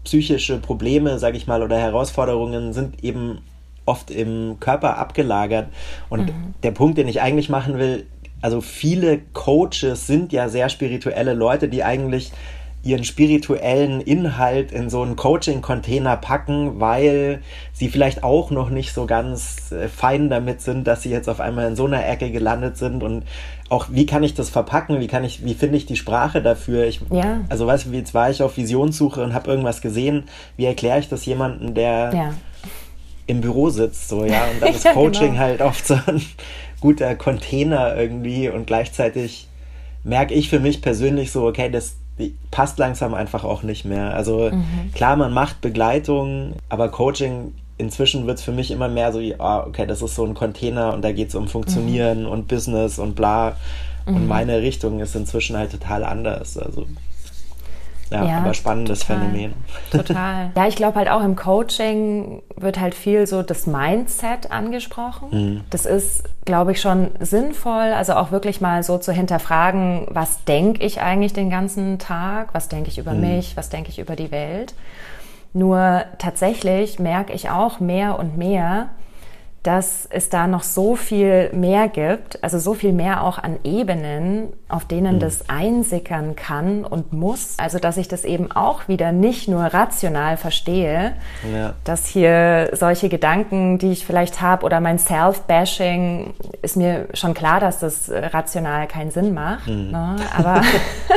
psychische 0.04 0.58
Probleme, 0.58 1.18
sage 1.18 1.36
ich 1.36 1.46
mal, 1.46 1.62
oder 1.62 1.78
Herausforderungen 1.78 2.72
sind 2.72 3.02
eben 3.04 3.38
oft 3.86 4.10
im 4.10 4.58
Körper 4.60 4.98
abgelagert. 4.98 5.68
Und 6.08 6.26
mhm. 6.26 6.54
der 6.62 6.70
Punkt, 6.70 6.98
den 6.98 7.08
ich 7.08 7.20
eigentlich 7.20 7.48
machen 7.48 7.78
will, 7.78 8.06
also 8.42 8.60
viele 8.60 9.20
Coaches 9.32 10.06
sind 10.06 10.32
ja 10.32 10.48
sehr 10.48 10.68
spirituelle 10.68 11.34
Leute, 11.34 11.68
die 11.68 11.84
eigentlich 11.84 12.32
ihren 12.82 13.04
spirituellen 13.04 14.00
Inhalt 14.00 14.72
in 14.72 14.88
so 14.88 15.02
einen 15.02 15.16
Coaching-Container 15.16 16.16
packen, 16.16 16.80
weil 16.80 17.42
sie 17.72 17.88
vielleicht 17.88 18.24
auch 18.24 18.50
noch 18.50 18.70
nicht 18.70 18.94
so 18.94 19.04
ganz 19.04 19.70
äh, 19.70 19.88
fein 19.88 20.30
damit 20.30 20.62
sind, 20.62 20.86
dass 20.86 21.02
sie 21.02 21.10
jetzt 21.10 21.28
auf 21.28 21.40
einmal 21.40 21.68
in 21.68 21.76
so 21.76 21.84
einer 21.84 22.06
Ecke 22.06 22.30
gelandet 22.30 22.78
sind 22.78 23.02
und 23.02 23.24
auch 23.68 23.86
wie 23.90 24.06
kann 24.06 24.22
ich 24.22 24.34
das 24.34 24.48
verpacken, 24.48 24.98
wie 24.98 25.06
kann 25.06 25.24
ich, 25.24 25.44
wie 25.44 25.54
finde 25.54 25.76
ich 25.76 25.86
die 25.86 25.96
Sprache 25.96 26.42
dafür? 26.42 26.86
Ich, 26.86 27.00
ja. 27.10 27.42
Also 27.50 27.66
weißt 27.66 27.86
du, 27.86 27.90
jetzt 27.90 28.14
war 28.14 28.30
ich 28.30 28.42
auf 28.42 28.56
Visionssuche 28.56 29.22
und 29.22 29.34
habe 29.34 29.50
irgendwas 29.50 29.80
gesehen, 29.82 30.24
wie 30.56 30.64
erkläre 30.64 30.98
ich 30.98 31.08
das 31.08 31.24
jemandem, 31.26 31.74
der 31.74 32.12
ja. 32.14 32.34
im 33.26 33.42
Büro 33.42 33.68
sitzt, 33.68 34.08
so 34.08 34.24
ja, 34.24 34.44
und 34.46 34.62
dann 34.62 34.70
ist 34.74 34.84
ja, 34.84 34.94
Coaching 34.94 35.32
genau. 35.32 35.38
halt 35.38 35.60
oft 35.60 35.86
so 35.86 35.94
ein 36.06 36.22
guter 36.80 37.14
Container 37.14 37.94
irgendwie 37.94 38.48
und 38.48 38.66
gleichzeitig 38.66 39.48
merke 40.02 40.32
ich 40.32 40.48
für 40.48 40.60
mich 40.60 40.80
persönlich 40.80 41.30
so, 41.30 41.46
okay, 41.46 41.70
das 41.70 41.96
passt 42.50 42.78
langsam 42.78 43.14
einfach 43.14 43.44
auch 43.44 43.62
nicht 43.62 43.84
mehr. 43.84 44.14
Also 44.14 44.50
mhm. 44.50 44.92
klar, 44.94 45.16
man 45.16 45.32
macht 45.32 45.60
Begleitung, 45.60 46.54
aber 46.68 46.88
Coaching 46.88 47.52
inzwischen 47.78 48.26
wird 48.26 48.38
es 48.38 48.44
für 48.44 48.52
mich 48.52 48.70
immer 48.70 48.88
mehr 48.88 49.12
so, 49.12 49.20
ah, 49.38 49.64
okay, 49.66 49.86
das 49.86 50.02
ist 50.02 50.14
so 50.14 50.24
ein 50.24 50.34
Container 50.34 50.92
und 50.92 51.02
da 51.02 51.12
geht 51.12 51.28
es 51.28 51.34
um 51.34 51.48
Funktionieren 51.48 52.24
mhm. 52.24 52.28
und 52.28 52.48
Business 52.48 52.98
und 52.98 53.16
bla. 53.16 53.56
Und 54.06 54.22
mhm. 54.22 54.28
meine 54.28 54.60
Richtung 54.60 55.00
ist 55.00 55.14
inzwischen 55.14 55.56
halt 55.56 55.72
total 55.72 56.04
anders. 56.04 56.58
Also 56.58 56.86
ja, 58.10 58.24
ja, 58.24 58.38
aber 58.38 58.54
spannendes 58.54 59.00
total, 59.00 59.18
Phänomen. 59.18 59.54
Total. 59.90 60.50
Ja, 60.56 60.66
ich 60.66 60.76
glaube 60.76 60.98
halt 60.98 61.08
auch 61.08 61.22
im 61.22 61.36
Coaching 61.36 62.42
wird 62.56 62.80
halt 62.80 62.94
viel 62.94 63.26
so 63.26 63.42
das 63.42 63.66
Mindset 63.66 64.50
angesprochen. 64.50 65.28
Mhm. 65.30 65.60
Das 65.70 65.86
ist, 65.86 66.24
glaube 66.44 66.72
ich, 66.72 66.80
schon 66.80 67.12
sinnvoll, 67.20 67.92
also 67.94 68.14
auch 68.14 68.32
wirklich 68.32 68.60
mal 68.60 68.82
so 68.82 68.98
zu 68.98 69.12
hinterfragen, 69.12 70.08
was 70.10 70.44
denke 70.44 70.84
ich 70.84 71.00
eigentlich 71.00 71.32
den 71.32 71.50
ganzen 71.50 71.98
Tag, 71.98 72.48
was 72.52 72.68
denke 72.68 72.88
ich 72.90 72.98
über 72.98 73.12
mhm. 73.12 73.20
mich, 73.20 73.56
was 73.56 73.68
denke 73.68 73.90
ich 73.90 73.98
über 73.98 74.16
die 74.16 74.32
Welt. 74.32 74.74
Nur 75.52 76.04
tatsächlich 76.18 76.98
merke 76.98 77.32
ich 77.32 77.50
auch 77.50 77.80
mehr 77.80 78.18
und 78.18 78.36
mehr, 78.36 78.90
dass 79.62 80.08
es 80.10 80.30
da 80.30 80.46
noch 80.46 80.62
so 80.62 80.96
viel 80.96 81.50
mehr 81.52 81.88
gibt, 81.88 82.42
also 82.42 82.58
so 82.58 82.72
viel 82.72 82.92
mehr 82.92 83.22
auch 83.22 83.38
an 83.38 83.58
Ebenen, 83.62 84.52
auf 84.70 84.86
denen 84.86 85.16
mhm. 85.16 85.20
das 85.20 85.50
einsickern 85.50 86.34
kann 86.34 86.84
und 86.84 87.12
muss. 87.12 87.56
Also 87.58 87.78
dass 87.78 87.98
ich 87.98 88.08
das 88.08 88.24
eben 88.24 88.50
auch 88.50 88.88
wieder 88.88 89.12
nicht 89.12 89.48
nur 89.48 89.62
rational 89.62 90.38
verstehe, 90.38 91.12
ja. 91.52 91.74
dass 91.84 92.06
hier 92.06 92.70
solche 92.72 93.10
Gedanken, 93.10 93.78
die 93.78 93.92
ich 93.92 94.06
vielleicht 94.06 94.40
habe, 94.40 94.64
oder 94.64 94.80
mein 94.80 94.98
Self-Bashing, 94.98 96.32
ist 96.62 96.76
mir 96.78 97.08
schon 97.12 97.34
klar, 97.34 97.60
dass 97.60 97.80
das 97.80 98.10
rational 98.10 98.86
keinen 98.86 99.10
Sinn 99.10 99.34
macht. 99.34 99.68
Mhm. 99.68 99.90
Ne? 99.90 100.16
Aber 100.38 100.62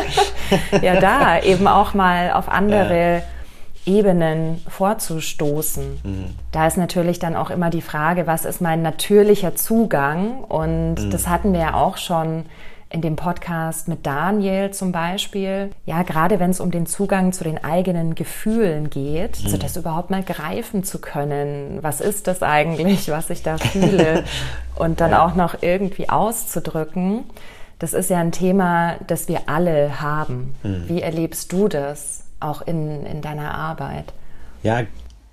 ja, 0.82 1.00
da 1.00 1.40
eben 1.40 1.68
auch 1.68 1.94
mal 1.94 2.34
auf 2.34 2.50
andere 2.50 3.18
ja 3.20 3.33
Ebenen 3.86 4.62
vorzustoßen. 4.68 6.00
Mhm. 6.04 6.25
Da 6.52 6.68
ist 6.68 6.78
natürlich 6.78 7.20
dann 7.20 7.36
auch 7.36 7.50
immer 7.50 7.70
die 7.70 7.82
Frage, 7.82 8.28
was 8.28 8.46
ist 8.46 8.62
mein 8.62 8.82
natürlicher 8.82 9.56
Zugang? 9.56 10.43
Und 10.43 10.96
mhm. 10.96 11.12
das 11.12 11.28
hatten 11.28 11.54
wir 11.54 11.60
ja 11.60 11.74
auch 11.74 11.98
schon 11.98 12.46
in 12.93 13.02
dem 13.02 13.15
Podcast 13.15 13.88
mit 13.88 14.06
Daniel 14.06 14.69
zum 14.69 14.91
Beispiel. 14.91 15.72
Ja, 15.86 16.04
gerade 16.04 16.39
wenn 16.39 16.52
es 16.52 16.60
um 16.60 16.69
den 16.69 16.86
Zugang 16.86 17.34
zu 17.34 17.43
den 17.43 17.62
eigenen 17.63 18.13
Gefühlen 18.13 18.91
geht, 18.91 19.39
mhm. 19.39 19.46
also 19.46 19.58
das 19.58 19.76
überhaupt 19.76 20.12
mal 20.12 20.24
greifen 20.24 20.84
zu 20.84 21.00
können. 21.00 21.80
Was 21.82 22.02
ist 22.02 22.28
das 22.28 22.43
eigentlich, 22.43 23.10
was 23.10 23.32
ich 23.32 23.41
da 23.41 23.58
fühle? 23.58 24.24
Und 24.76 25.02
dann 25.02 25.12
ja. 25.12 25.26
auch 25.26 25.34
noch 25.34 25.56
irgendwie 25.62 26.10
auszudrücken. 26.10 27.24
Das 27.80 27.93
ist 27.93 28.12
ja 28.12 28.19
ein 28.19 28.32
Thema, 28.32 28.96
das 29.08 29.28
wir 29.28 29.41
alle 29.48 30.00
haben. 30.00 30.54
Mhm. 30.62 30.84
Wie 30.88 31.02
erlebst 31.02 31.52
du 31.52 31.67
das? 31.67 32.24
Auch 32.43 32.62
in, 32.62 33.06
in 33.06 33.21
deiner 33.21 33.53
Arbeit? 33.53 34.13
Ja, 34.63 34.84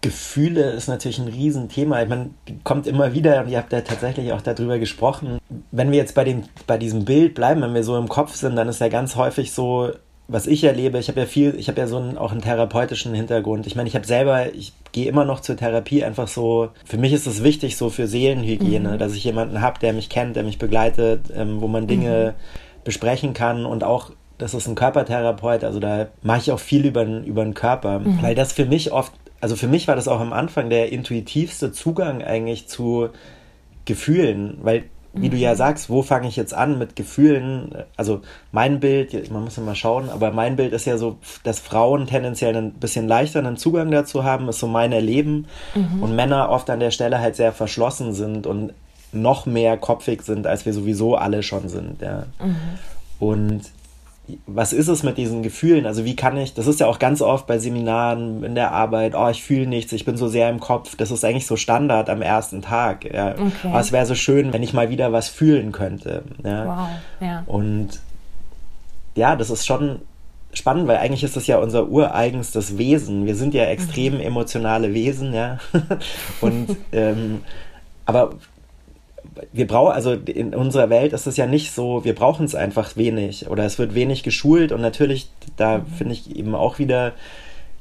Gefühle 0.03 0.71
ist 0.71 0.89
natürlich 0.89 1.19
ein 1.19 1.29
Riesenthema. 1.29 2.03
Ich 2.03 2.09
meine, 2.09 2.31
kommt 2.65 2.87
immer 2.87 3.13
wieder, 3.13 3.43
und 3.43 3.49
ihr 3.49 3.59
habt 3.59 3.73
ja 3.73 3.83
tatsächlich 3.83 4.33
auch 4.33 4.41
darüber 4.41 4.79
gesprochen. 4.79 5.39
Wenn 5.71 5.91
wir 5.91 5.99
jetzt 5.99 6.15
bei, 6.15 6.25
dem, 6.25 6.45
bei 6.67 6.79
diesem 6.79 7.05
Bild 7.05 7.35
bleiben, 7.35 7.61
wenn 7.61 7.75
wir 7.75 7.85
so 7.85 7.99
im 7.99 8.09
Kopf 8.09 8.35
sind, 8.35 8.57
dann 8.57 8.69
ist 8.69 8.81
ja 8.81 8.89
ganz 8.89 9.17
häufig 9.17 9.53
so, 9.53 9.91
was 10.27 10.47
ich 10.47 10.65
erlebe, 10.65 10.99
ich 10.99 11.09
habe 11.09 11.21
ja 11.21 11.27
viel, 11.27 11.55
ich 11.59 11.69
habe 11.69 11.81
ja 11.81 11.87
so 11.87 11.99
einen, 11.99 12.17
auch 12.17 12.33
einen 12.33 12.41
therapeutischen 12.41 13.13
Hintergrund. 13.15 13.67
Ich 13.67 13.75
meine, 13.75 13.89
ich 13.89 13.95
habe 13.95 14.07
selber, 14.07 14.55
ich 14.55 14.73
gehe 14.93 15.09
immer 15.09 15.25
noch 15.25 15.41
zur 15.41 15.57
Therapie, 15.57 16.05
einfach 16.05 16.29
so, 16.29 16.69
für 16.85 16.99
mich 16.99 17.13
ist 17.13 17.27
es 17.27 17.43
wichtig, 17.43 17.77
so 17.77 17.91
für 17.91 18.07
Seelenhygiene, 18.07 18.93
mhm. 18.93 18.99
dass 18.99 19.15
ich 19.15 19.25
jemanden 19.25 19.61
habe, 19.61 19.81
der 19.81 19.93
mich 19.93 20.09
kennt, 20.09 20.37
der 20.37 20.45
mich 20.45 20.59
begleitet, 20.59 21.31
ähm, 21.35 21.61
wo 21.61 21.69
man 21.69 21.89
Dinge 21.89 22.35
mhm. 22.37 22.85
besprechen 22.85 23.35
kann 23.35 23.67
und 23.67 23.85
auch 23.85 24.13
das 24.41 24.55
ist 24.55 24.67
ein 24.67 24.75
Körpertherapeut, 24.75 25.65
also 25.65 25.81
da 25.81 26.09
mache 26.23 26.39
ich 26.39 26.53
auch 26.53 26.59
viel 26.59 26.87
über, 26.87 27.05
über 27.05 27.45
den 27.45 27.55
Körper, 27.55 27.99
mhm. 27.99 28.23
weil 28.23 28.35
das 28.35 28.53
für 28.53 28.65
mich 28.65 28.91
oft, 28.91 29.13
also 29.41 29.55
für 29.55 29.69
mich 29.69 29.87
war 29.87 29.97
das 29.97 30.09
auch 30.09 30.21
am 30.21 30.33
Anfang 30.33 30.71
der 30.71 30.91
intuitivste 30.93 31.73
Zugang 31.73 32.23
eigentlich 32.23 32.67
zu 32.67 33.11
Gefühlen, 33.85 34.59
weil 34.63 34.85
wie 35.13 35.27
mhm. 35.27 35.33
du 35.33 35.37
ja 35.37 35.53
mhm. 35.53 35.57
sagst, 35.57 35.91
wo 35.91 36.03
fange 36.03 36.29
ich 36.29 36.37
jetzt 36.37 36.55
an 36.55 36.79
mit 36.79 36.95
Gefühlen? 36.95 37.75
Also 37.97 38.23
mein 38.53 38.81
Bild, 38.81 39.31
man 39.31 39.45
muss 39.45 39.57
ja 39.57 39.63
mal 39.63 39.75
schauen, 39.75 40.09
aber 40.09 40.31
mein 40.31 40.57
Bild 40.57 40.73
ist 40.73 40.87
ja 40.87 40.97
so, 40.99 41.19
dass 41.43 41.59
Frauen 41.59 42.07
tendenziell 42.07 42.57
ein 42.57 42.73
bisschen 42.75 43.09
leichter 43.09 43.41
einen 43.41 43.57
Zugang 43.57 43.91
dazu 43.91 44.25
haben, 44.25 44.49
ist 44.49 44.61
so 44.61 44.69
mein 44.69 44.93
Erleben 44.93 45.49
mhm. 45.75 46.03
und 46.03 46.15
Männer 46.15 46.49
oft 46.49 46.71
an 46.71 46.81
der 46.81 46.93
Stelle 46.93 47.19
halt 47.19 47.37
sehr 47.37 47.53
verschlossen 47.53 48.15
sind 48.15 48.47
und 48.47 48.73
noch 49.13 49.45
mehr 49.47 49.77
kopfig 49.77 50.23
sind, 50.23 50.47
als 50.47 50.65
wir 50.65 50.73
sowieso 50.73 51.17
alle 51.17 51.43
schon 51.43 51.69
sind. 51.69 52.01
Ja. 52.01 52.27
Mhm. 52.39 52.57
Und 53.19 53.63
was 54.47 54.73
ist 54.73 54.89
es 54.89 55.03
mit 55.03 55.19
diesen 55.19 55.43
Gefühlen? 55.43 55.87
Also 55.87 56.05
wie 56.05 56.17
kann 56.17 56.37
ich, 56.37 56.55
das 56.55 56.67
ist 56.67 56.81
ja 56.81 56.87
auch 56.87 56.99
ganz 56.99 57.23
oft 57.23 57.47
bei 57.47 57.59
Seminaren 57.59 58.45
in 58.45 58.55
der 58.55 58.73
Arbeit, 58.73 59.15
oh, 59.15 59.29
ich 59.29 59.43
fühle 59.43 59.67
nichts, 59.67 59.93
ich 59.93 60.05
bin 60.05 60.17
so 60.17 60.29
sehr 60.29 60.49
im 60.51 60.61
Kopf. 60.61 60.97
Das 60.97 61.11
ist 61.11 61.25
eigentlich 61.25 61.47
so 61.47 61.57
Standard 61.57 62.11
am 62.11 62.23
ersten 62.23 62.63
Tag. 62.63 63.05
Ja. 63.05 63.33
Okay. 63.33 63.69
Aber 63.69 63.81
es 63.81 63.93
wäre 63.93 64.07
so 64.07 64.15
schön, 64.15 64.53
wenn 64.53 64.63
ich 64.63 64.73
mal 64.73 64.91
wieder 64.91 65.13
was 65.13 65.29
fühlen 65.29 65.73
könnte. 65.73 66.23
Ja. 66.45 66.67
Wow, 66.67 66.89
ja. 67.21 67.43
Und 67.47 68.01
ja, 69.15 69.37
das 69.37 69.51
ist 69.51 69.67
schon 69.67 70.01
spannend, 70.53 70.89
weil 70.89 70.97
eigentlich 70.99 71.25
ist 71.25 71.37
das 71.37 71.47
ja 71.47 71.59
unser 71.59 71.89
ureigenstes 71.89 72.79
Wesen. 72.79 73.27
Wir 73.27 73.37
sind 73.37 73.55
ja 73.55 73.65
extrem 73.65 74.15
mhm. 74.15 74.21
emotionale 74.21 74.95
Wesen, 74.95 75.33
ja. 75.33 75.59
Und 76.41 76.77
ähm, 76.93 77.43
aber 78.07 78.33
wir 79.53 79.67
brauchen, 79.67 79.93
also 79.93 80.13
in 80.13 80.55
unserer 80.55 80.91
Welt 80.91 81.13
ist 81.13 81.27
es 81.27 81.37
ja 81.37 81.47
nicht 81.47 81.73
so, 81.73 82.05
wir 82.05 82.15
brauchen 82.15 82.45
es 82.45 82.55
einfach 82.55 82.97
wenig 82.97 83.49
oder 83.49 83.65
es 83.65 83.79
wird 83.79 83.95
wenig 83.95 84.23
geschult 84.23 84.73
und 84.73 84.81
natürlich, 84.81 85.31
da 85.57 85.79
mhm. 85.79 85.87
finde 85.87 86.13
ich 86.15 86.37
eben 86.37 86.55
auch 86.55 86.79
wieder, 86.79 87.13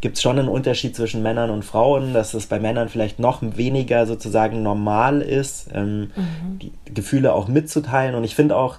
gibt 0.01 0.15
es 0.17 0.21
schon 0.21 0.39
einen 0.39 0.47
Unterschied 0.47 0.95
zwischen 0.95 1.21
Männern 1.21 1.49
und 1.49 1.65
Frauen, 1.65 2.13
dass 2.13 2.33
es 2.33 2.47
bei 2.47 2.59
Männern 2.59 2.89
vielleicht 2.89 3.19
noch 3.19 3.41
weniger 3.41 4.05
sozusagen 4.05 4.63
normal 4.63 5.21
ist, 5.21 5.69
ähm, 5.73 6.11
mhm. 6.15 6.59
die 6.59 6.71
Gefühle 6.93 7.33
auch 7.33 7.47
mitzuteilen 7.47 8.15
und 8.15 8.23
ich 8.23 8.35
finde 8.35 8.55
auch, 8.55 8.77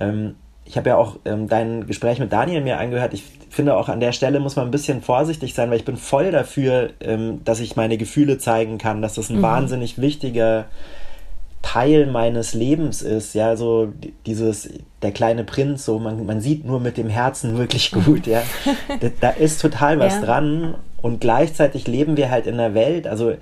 ähm, 0.00 0.34
ich 0.64 0.76
habe 0.76 0.90
ja 0.90 0.96
auch 0.96 1.16
ähm, 1.24 1.48
dein 1.48 1.86
Gespräch 1.86 2.18
mit 2.18 2.30
Daniel 2.30 2.60
mir 2.60 2.78
angehört. 2.78 3.14
Ich 3.14 3.24
finde 3.48 3.74
auch 3.74 3.88
an 3.88 4.00
der 4.00 4.12
Stelle 4.12 4.38
muss 4.38 4.56
man 4.56 4.66
ein 4.66 4.70
bisschen 4.70 5.00
vorsichtig 5.00 5.54
sein, 5.54 5.70
weil 5.70 5.78
ich 5.78 5.86
bin 5.86 5.96
voll 5.96 6.30
dafür, 6.30 6.90
ähm, 7.00 7.40
dass 7.44 7.60
ich 7.60 7.74
meine 7.74 7.96
Gefühle 7.96 8.36
zeigen 8.36 8.76
kann, 8.76 9.00
dass 9.00 9.14
das 9.14 9.30
ein 9.30 9.38
mhm. 9.38 9.42
wahnsinnig 9.42 9.98
wichtiger 9.98 10.66
Teil 11.62 12.06
meines 12.06 12.54
Lebens 12.54 13.02
ist, 13.02 13.34
ja, 13.34 13.56
so 13.56 13.92
dieses, 14.26 14.70
der 15.02 15.12
kleine 15.12 15.44
Prinz, 15.44 15.84
so 15.84 15.98
man, 15.98 16.24
man 16.24 16.40
sieht 16.40 16.64
nur 16.64 16.80
mit 16.80 16.96
dem 16.96 17.08
Herzen 17.08 17.58
wirklich 17.58 17.90
gut, 18.04 18.26
ja. 18.26 18.42
da, 19.00 19.08
da 19.20 19.30
ist 19.30 19.60
total 19.60 19.98
was 19.98 20.14
ja. 20.14 20.20
dran 20.22 20.74
und 21.02 21.20
gleichzeitig 21.20 21.86
leben 21.86 22.16
wir 22.16 22.30
halt 22.30 22.46
in 22.46 22.54
einer 22.54 22.74
Welt, 22.74 23.06
also 23.06 23.34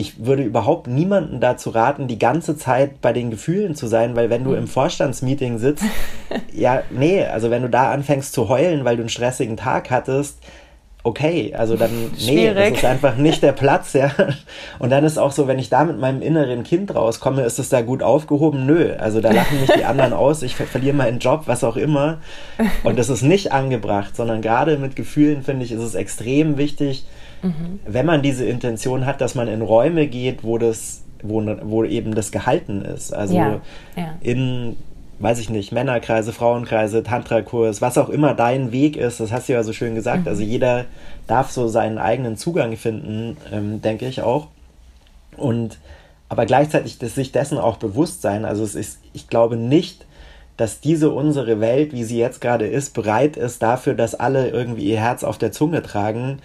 ich 0.00 0.24
würde 0.24 0.42
überhaupt 0.42 0.86
niemanden 0.86 1.40
dazu 1.40 1.70
raten, 1.70 2.08
die 2.08 2.18
ganze 2.18 2.56
Zeit 2.56 3.02
bei 3.02 3.12
den 3.12 3.30
Gefühlen 3.30 3.74
zu 3.74 3.86
sein, 3.86 4.16
weil 4.16 4.30
wenn 4.30 4.44
du 4.44 4.54
im 4.54 4.66
Vorstandsmeeting 4.66 5.58
sitzt, 5.58 5.84
ja, 6.54 6.82
nee, 6.90 7.24
also 7.24 7.50
wenn 7.50 7.62
du 7.62 7.68
da 7.68 7.90
anfängst 7.92 8.32
zu 8.32 8.48
heulen, 8.48 8.86
weil 8.86 8.96
du 8.96 9.02
einen 9.02 9.10
stressigen 9.10 9.58
Tag 9.58 9.90
hattest, 9.90 10.38
okay, 11.02 11.54
also 11.54 11.76
dann, 11.76 11.90
nee, 12.26 12.52
das 12.52 12.70
ist 12.70 12.84
einfach 12.84 13.16
nicht 13.16 13.42
der 13.42 13.52
Platz, 13.52 13.92
ja. 13.92 14.10
Und 14.78 14.90
dann 14.90 15.04
ist 15.04 15.18
auch 15.18 15.32
so, 15.32 15.46
wenn 15.46 15.58
ich 15.58 15.70
da 15.70 15.84
mit 15.84 15.98
meinem 15.98 16.22
inneren 16.22 16.62
Kind 16.62 16.94
rauskomme, 16.94 17.42
ist 17.42 17.58
es 17.58 17.68
da 17.68 17.82
gut 17.82 18.02
aufgehoben? 18.02 18.66
Nö, 18.66 18.94
also 18.98 19.20
da 19.20 19.30
lachen 19.30 19.60
mich 19.60 19.70
die 19.70 19.84
anderen 19.84 20.12
aus, 20.12 20.42
ich 20.42 20.56
ver 20.56 20.66
verliere 20.66 20.96
meinen 20.96 21.18
Job, 21.18 21.42
was 21.46 21.64
auch 21.64 21.76
immer. 21.76 22.18
Und 22.84 22.98
das 22.98 23.08
ist 23.08 23.22
nicht 23.22 23.52
angebracht, 23.52 24.14
sondern 24.14 24.42
gerade 24.42 24.76
mit 24.76 24.96
Gefühlen, 24.96 25.42
finde 25.42 25.64
ich, 25.64 25.72
ist 25.72 25.82
es 25.82 25.94
extrem 25.94 26.58
wichtig, 26.58 27.04
mhm. 27.42 27.80
wenn 27.86 28.06
man 28.06 28.22
diese 28.22 28.44
Intention 28.44 29.06
hat, 29.06 29.20
dass 29.20 29.34
man 29.34 29.48
in 29.48 29.62
Räume 29.62 30.06
geht, 30.06 30.44
wo 30.44 30.58
das, 30.58 31.02
wo, 31.22 31.44
wo 31.62 31.84
eben 31.84 32.14
das 32.14 32.30
gehalten 32.30 32.82
ist. 32.82 33.12
Also 33.12 33.36
ja, 33.36 33.60
ja. 33.96 34.14
in 34.20 34.76
weiß 35.20 35.38
ich 35.38 35.50
nicht, 35.50 35.70
Männerkreise, 35.70 36.32
Frauenkreise, 36.32 37.02
Tantra-Kurs, 37.02 37.82
was 37.82 37.98
auch 37.98 38.08
immer 38.08 38.34
dein 38.34 38.72
Weg 38.72 38.96
ist, 38.96 39.20
das 39.20 39.30
hast 39.30 39.48
du 39.48 39.52
ja 39.52 39.62
so 39.62 39.72
schön 39.72 39.94
gesagt. 39.94 40.22
Mhm. 40.22 40.28
Also 40.28 40.42
jeder 40.42 40.86
darf 41.26 41.50
so 41.50 41.68
seinen 41.68 41.98
eigenen 41.98 42.36
Zugang 42.36 42.76
finden, 42.76 43.36
ähm, 43.52 43.82
denke 43.82 44.06
ich 44.06 44.22
auch. 44.22 44.48
Und 45.36 45.78
aber 46.30 46.46
gleichzeitig 46.46 46.98
das, 46.98 47.16
sich 47.16 47.32
dessen 47.32 47.58
auch 47.58 47.76
bewusst 47.76 48.22
sein. 48.22 48.44
Also 48.44 48.62
es 48.64 48.74
ist, 48.74 49.00
ich 49.12 49.28
glaube 49.28 49.56
nicht, 49.56 50.06
dass 50.56 50.80
diese 50.80 51.10
unsere 51.10 51.60
Welt, 51.60 51.92
wie 51.92 52.04
sie 52.04 52.18
jetzt 52.18 52.40
gerade 52.40 52.66
ist, 52.66 52.94
bereit 52.94 53.36
ist 53.36 53.62
dafür, 53.62 53.94
dass 53.94 54.14
alle 54.14 54.48
irgendwie 54.48 54.84
ihr 54.84 55.00
Herz 55.00 55.24
auf 55.24 55.38
der 55.38 55.52
Zunge 55.52 55.82
tragen. 55.82 56.38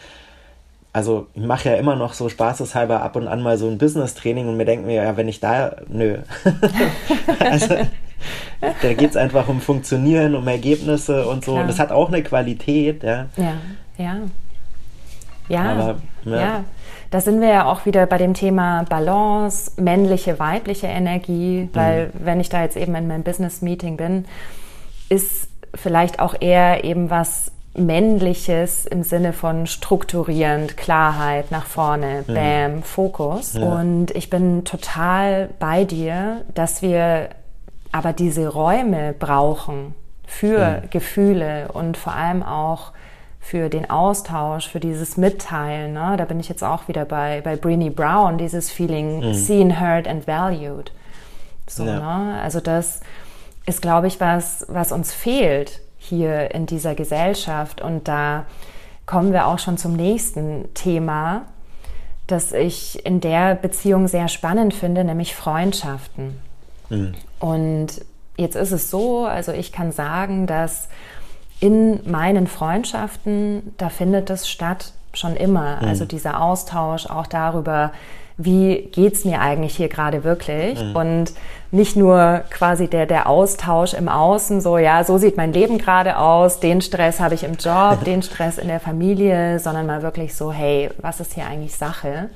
Also 0.92 1.28
ich 1.34 1.44
mache 1.44 1.70
ja 1.70 1.76
immer 1.76 1.96
noch 1.96 2.14
so 2.14 2.30
spaßeshalber 2.30 3.02
ab 3.02 3.16
und 3.16 3.28
an 3.28 3.42
mal 3.42 3.58
so 3.58 3.68
ein 3.68 3.78
Business-Training 3.78 4.48
und 4.48 4.58
mir 4.58 4.66
denken 4.66 4.88
mir, 4.88 5.04
ja, 5.04 5.18
wenn 5.18 5.28
ich 5.28 5.40
da, 5.40 5.76
nö. 5.88 6.18
also 7.40 7.76
da 8.82 8.94
geht 8.94 9.12
es 9.12 9.18
einfach 9.18 9.48
um 9.48 9.62
Funktionieren, 9.62 10.36
um 10.36 10.48
Ergebnisse 10.48 11.28
und 11.28 11.46
so. 11.46 11.52
Klar. 11.52 11.64
Und 11.64 11.70
das 11.70 11.80
hat 11.80 11.92
auch 11.92 12.10
eine 12.10 12.24
Qualität, 12.24 13.04
ja. 13.04 13.28
Ja, 13.38 13.54
ja. 13.98 14.18
Ja, 15.48 15.72
Aber, 15.72 15.96
ja. 16.26 16.40
ja. 16.40 16.64
Da 17.12 17.22
sind 17.22 17.40
wir 17.40 17.50
ja 17.50 17.66
auch 17.66 17.86
wieder 17.86 18.06
bei 18.08 18.18
dem 18.18 18.34
Thema 18.34 18.84
Balance, 18.90 19.72
männliche, 19.78 20.40
weibliche 20.40 20.88
Energie, 20.88 21.70
weil 21.74 22.08
mhm. 22.08 22.12
wenn 22.26 22.40
ich 22.40 22.50
da 22.50 22.64
jetzt 22.64 22.78
eben 22.78 22.96
in 22.96 23.08
meinem 23.08 23.24
Business-Meeting 23.24 23.98
bin, 23.98 24.26
ist 25.10 25.48
vielleicht 25.76 26.20
auch 26.20 26.36
eher 26.40 26.84
eben 26.84 27.10
was 27.10 27.52
Männliches 27.78 28.86
im 28.86 29.04
Sinne 29.04 29.34
von 29.34 29.68
strukturierend, 29.68 30.78
Klarheit, 30.78 31.52
nach 31.52 31.66
vorne, 31.66 32.24
mhm. 32.28 32.34
Bam, 32.34 32.84
Fokus. 32.84 33.54
Ja. 33.54 33.62
Und 33.64 34.12
ich 34.12 34.30
bin 34.30 34.64
total 34.64 35.50
bei 35.60 35.84
dir, 35.84 36.42
dass 36.54 36.82
wir 36.82 37.30
aber 37.96 38.12
diese 38.12 38.50
Räume 38.50 39.14
brauchen 39.18 39.96
für 40.28 40.82
mhm. 40.82 40.90
Gefühle 40.90 41.70
und 41.72 41.96
vor 41.96 42.14
allem 42.14 42.44
auch 42.44 42.92
für 43.40 43.70
den 43.70 43.90
Austausch, 43.90 44.68
für 44.68 44.82
dieses 44.82 45.16
Mitteilen. 45.16 45.94
Ne? 45.94 46.16
Da 46.18 46.26
bin 46.26 46.42
ich 46.42 46.50
jetzt 46.50 46.62
auch 46.62 46.90
wieder 46.90 47.06
bei, 47.06 47.40
bei 47.40 47.54
Brené 47.54 47.90
Brown, 47.90 48.38
dieses 48.38 48.70
Feeling 48.70 49.26
mhm. 49.26 49.34
seen, 49.34 49.80
heard 49.80 50.10
and 50.10 50.28
valued. 50.28 50.92
So, 51.68 51.86
ja. 51.86 52.00
ne? 52.00 52.42
Also 52.42 52.60
das 52.60 53.00
ist, 53.66 53.82
glaube 53.82 54.08
ich, 54.08 54.20
was, 54.20 54.66
was 54.68 54.92
uns 54.92 55.14
fehlt 55.14 55.80
hier 55.98 56.54
in 56.54 56.66
dieser 56.66 56.96
Gesellschaft. 56.96 57.80
Und 57.80 58.10
da 58.10 58.46
kommen 59.06 59.32
wir 59.32 59.48
auch 59.48 59.60
schon 59.60 59.78
zum 59.78 59.94
nächsten 59.94 60.74
Thema, 60.74 61.44
das 62.28 62.52
ich 62.52 63.06
in 63.06 63.22
der 63.22 63.56
Beziehung 63.56 64.10
sehr 64.10 64.28
spannend 64.28 64.74
finde, 64.74 65.06
nämlich 65.06 65.34
Freundschaften. 65.34 66.42
Mhm. 66.90 67.14
Und 67.40 67.88
jetzt 68.38 68.56
ist 68.56 68.72
es 68.72 68.90
so, 68.90 69.26
also 69.26 69.52
ich 69.52 69.72
kann 69.72 69.92
sagen, 69.92 70.48
dass 70.48 70.88
in 71.60 72.00
meinen 72.10 72.48
Freundschaften, 72.48 73.74
da 73.78 73.90
findet 73.90 74.30
es 74.30 74.50
statt, 74.50 74.94
schon 75.14 75.36
immer. 75.36 75.82
Mhm. 75.82 75.88
Also 75.88 76.06
dieser 76.06 76.42
Austausch 76.42 77.08
auch 77.08 77.28
darüber, 77.28 77.92
wie 78.38 78.90
geht's 78.92 79.24
mir 79.24 79.40
eigentlich 79.40 79.78
hier 79.78 79.88
gerade 79.88 80.24
wirklich? 80.24 80.82
Mhm. 80.84 80.96
Und 80.96 81.34
nicht 81.72 81.96
nur 81.96 82.44
quasi 82.50 82.88
der, 82.88 83.06
der 83.06 83.28
Austausch 83.30 83.94
im 83.94 84.10
Außen, 84.10 84.60
so, 84.60 84.78
ja, 84.78 85.04
so 85.04 85.18
sieht 85.18 85.38
mein 85.38 85.54
Leben 85.54 85.78
gerade 85.78 86.18
aus, 86.18 86.60
den 86.60 86.82
Stress 86.82 87.20
habe 87.20 87.36
ich 87.36 87.44
im 87.44 87.56
Job, 87.56 88.04
den 88.06 88.22
Stress 88.22 88.58
in 88.58 88.68
der 88.68 88.80
Familie, 88.80 89.60
sondern 89.60 89.86
mal 89.86 90.02
wirklich 90.02 90.36
so, 90.36 90.52
hey, 90.52 90.90
was 91.02 91.22
ist 91.22 91.34
hier 91.34 91.48
eigentlich 91.48 91.76
Sache? 91.76 92.30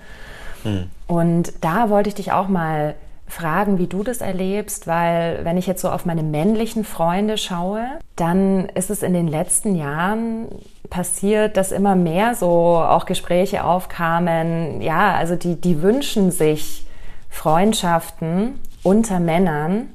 Mhm. 0.64 0.90
Und 1.08 1.54
da 1.62 1.90
wollte 1.90 2.10
ich 2.10 2.16
dich 2.16 2.32
auch 2.32 2.48
mal 2.48 2.96
fragen, 3.30 3.78
wie 3.78 3.88
du 3.88 4.04
das 4.04 4.22
erlebst, 4.22 4.88
weil 4.88 5.46
wenn 5.46 5.58
ich 5.58 5.68
jetzt 5.68 5.82
so 5.82 5.90
auf 5.90 6.06
meine 6.06 6.24
männlichen 6.24 6.84
Freunde 6.84 7.38
schaue, 7.38 7.86
dann 8.16 8.68
ist 8.70 8.90
es 8.90 9.04
in 9.04 9.14
den 9.14 9.28
letzten 9.28 9.76
Jahren 9.76 10.48
passiert, 10.90 11.56
dass 11.56 11.72
immer 11.72 11.96
mehr 11.96 12.34
so 12.36 12.50
auch 12.50 13.06
Gespräche 13.06 13.64
aufkamen, 13.64 14.82
ja, 14.82 15.14
also 15.14 15.36
die, 15.36 15.56
die 15.56 15.82
wünschen 15.82 16.32
sich 16.32 16.88
Freundschaften 17.30 18.60
unter 18.82 19.20
Männern, 19.20 19.90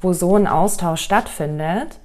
wo 0.00 0.14
so 0.14 0.34
ein 0.36 0.46
Austausch 0.46 1.02
stattfindet 1.02 1.98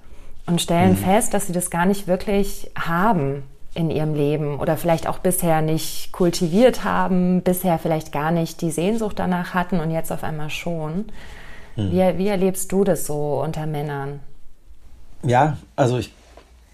und 0.46 0.62
stellen 0.62 0.92
mhm. 0.92 0.98
fest, 0.98 1.34
dass 1.34 1.48
sie 1.48 1.54
das 1.54 1.70
gar 1.70 1.86
nicht 1.86 2.08
wirklich 2.08 2.70
haben 2.78 3.44
in 3.76 3.92
ihrem 3.92 4.16
Leben 4.16 4.60
oder 4.60 4.78
vielleicht 4.78 5.08
auch 5.08 5.20
bisher 5.20 5.62
nicht 5.62 6.12
kultiviert 6.12 6.84
haben, 6.84 7.42
bisher 7.42 7.78
vielleicht 7.78 8.12
gar 8.12 8.32
nicht 8.32 8.62
die 8.62 8.72
Sehnsucht 8.72 9.20
danach 9.20 9.54
hatten 9.54 9.80
und 9.80 9.92
jetzt 9.92 10.12
auf 10.12 10.24
einmal 10.24 10.50
schon. 10.50 11.06
Hm. 11.76 11.92
Wie, 11.92 12.18
wie 12.18 12.28
erlebst 12.28 12.72
du 12.72 12.84
das 12.86 13.06
so 13.06 13.42
unter 13.44 13.68
Männern? 13.68 14.22
Ja, 15.24 15.58
also 15.76 15.98
ich, 15.98 16.12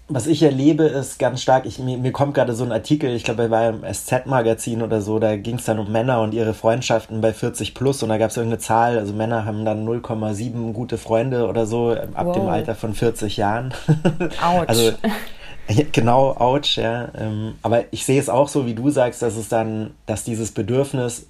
was 0.08 0.28
ich 0.28 0.42
erlebe, 0.42 0.84
ist 0.84 1.18
ganz 1.18 1.42
stark, 1.42 1.66
ich, 1.66 1.80
mir, 1.80 1.98
mir 1.98 2.12
kommt 2.12 2.34
gerade 2.34 2.54
so 2.54 2.62
ein 2.62 2.70
Artikel, 2.70 3.10
ich 3.10 3.24
glaube, 3.24 3.48
bei 3.48 3.68
einem 3.68 3.82
SZ-Magazin 3.82 4.82
oder 4.82 5.00
so, 5.00 5.18
da 5.18 5.36
ging 5.36 5.56
es 5.56 5.64
dann 5.64 5.80
um 5.80 5.90
Männer 5.90 6.20
und 6.20 6.34
ihre 6.34 6.54
Freundschaften 6.54 7.20
bei 7.20 7.32
40 7.32 7.74
plus 7.74 8.02
und 8.04 8.10
da 8.10 8.18
gab 8.18 8.30
es 8.30 8.36
irgendeine 8.36 8.60
Zahl, 8.60 8.98
also 8.98 9.12
Männer 9.12 9.44
haben 9.44 9.64
dann 9.64 9.88
0,7 9.88 10.72
gute 10.72 10.98
Freunde 10.98 11.48
oder 11.48 11.66
so 11.66 11.90
ab 11.92 12.26
wow. 12.26 12.36
dem 12.36 12.48
Alter 12.48 12.76
von 12.76 12.94
40 12.94 13.38
Jahren. 13.38 13.74
Autsch. 14.40 14.64
also 14.68 14.92
Genau, 15.92 16.36
ouch, 16.38 16.76
ja. 16.76 17.10
Ähm, 17.16 17.54
aber 17.62 17.84
ich 17.90 18.04
sehe 18.04 18.20
es 18.20 18.28
auch 18.28 18.48
so, 18.48 18.66
wie 18.66 18.74
du 18.74 18.90
sagst, 18.90 19.22
dass 19.22 19.36
es 19.36 19.48
dann, 19.48 19.92
dass 20.06 20.24
dieses 20.24 20.52
Bedürfnis 20.52 21.26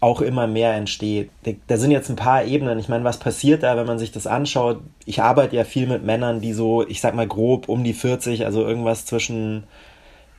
auch 0.00 0.20
immer 0.20 0.48
mehr 0.48 0.74
entsteht. 0.74 1.30
Da 1.68 1.76
sind 1.76 1.92
jetzt 1.92 2.10
ein 2.10 2.16
paar 2.16 2.44
Ebenen. 2.44 2.78
Ich 2.80 2.88
meine, 2.88 3.04
was 3.04 3.18
passiert 3.18 3.62
da, 3.62 3.76
wenn 3.76 3.86
man 3.86 4.00
sich 4.00 4.10
das 4.10 4.26
anschaut? 4.26 4.80
Ich 5.06 5.22
arbeite 5.22 5.54
ja 5.54 5.62
viel 5.62 5.86
mit 5.86 6.04
Männern, 6.04 6.40
die 6.40 6.52
so, 6.52 6.84
ich 6.86 7.00
sag 7.00 7.14
mal 7.14 7.28
grob 7.28 7.68
um 7.68 7.84
die 7.84 7.92
40, 7.92 8.44
also 8.44 8.66
irgendwas 8.66 9.06
zwischen 9.06 9.62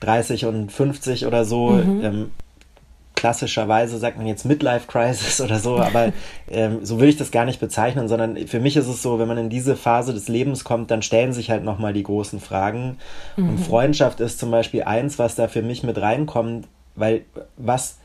30 0.01 0.47
und 0.47 0.69
50 0.69 1.25
oder 1.25 1.45
so, 1.45 1.69
mhm. 1.69 2.03
ähm, 2.03 2.31
klassischerweise 3.23 3.99
sagt 3.99 4.17
man 4.17 4.27
jetzt 4.27 4.43
Midlife 4.43 4.85
Crisis 4.85 5.39
oder 5.45 5.57
so, 5.57 5.77
aber 5.77 6.11
ähm, 6.51 6.83
so 6.83 6.99
will 6.99 7.07
ich 7.07 7.15
das 7.15 7.31
gar 7.31 7.45
nicht 7.45 7.61
bezeichnen, 7.61 8.09
sondern 8.09 8.35
für 8.47 8.59
mich 8.59 8.75
ist 8.75 8.89
es 8.89 9.01
so, 9.01 9.17
wenn 9.17 9.29
man 9.29 9.37
in 9.37 9.49
diese 9.49 9.77
Phase 9.77 10.13
des 10.13 10.27
Lebens 10.27 10.65
kommt, 10.65 10.91
dann 10.91 11.01
stellen 11.01 11.31
sich 11.31 11.49
halt 11.49 11.63
nochmal 11.63 11.93
die 11.93 12.03
großen 12.03 12.41
Fragen. 12.41 12.97
Mhm. 13.37 13.49
Und 13.51 13.57
Freundschaft 13.59 14.19
ist 14.19 14.39
zum 14.39 14.51
Beispiel 14.51 14.83
eins, 14.83 15.19
was 15.19 15.35
da 15.35 15.47
für 15.47 15.61
mich 15.61 15.83
mit 15.83 16.01
reinkommt, 16.01 16.67
weil 16.95 17.23
was 17.55 17.97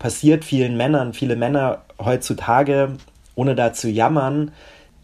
passiert 0.00 0.44
vielen 0.44 0.76
Männern, 0.76 1.12
viele 1.12 1.36
Männer 1.36 1.82
heutzutage, 2.04 2.96
ohne 3.36 3.54
da 3.54 3.72
zu 3.72 3.88
jammern, 3.88 4.50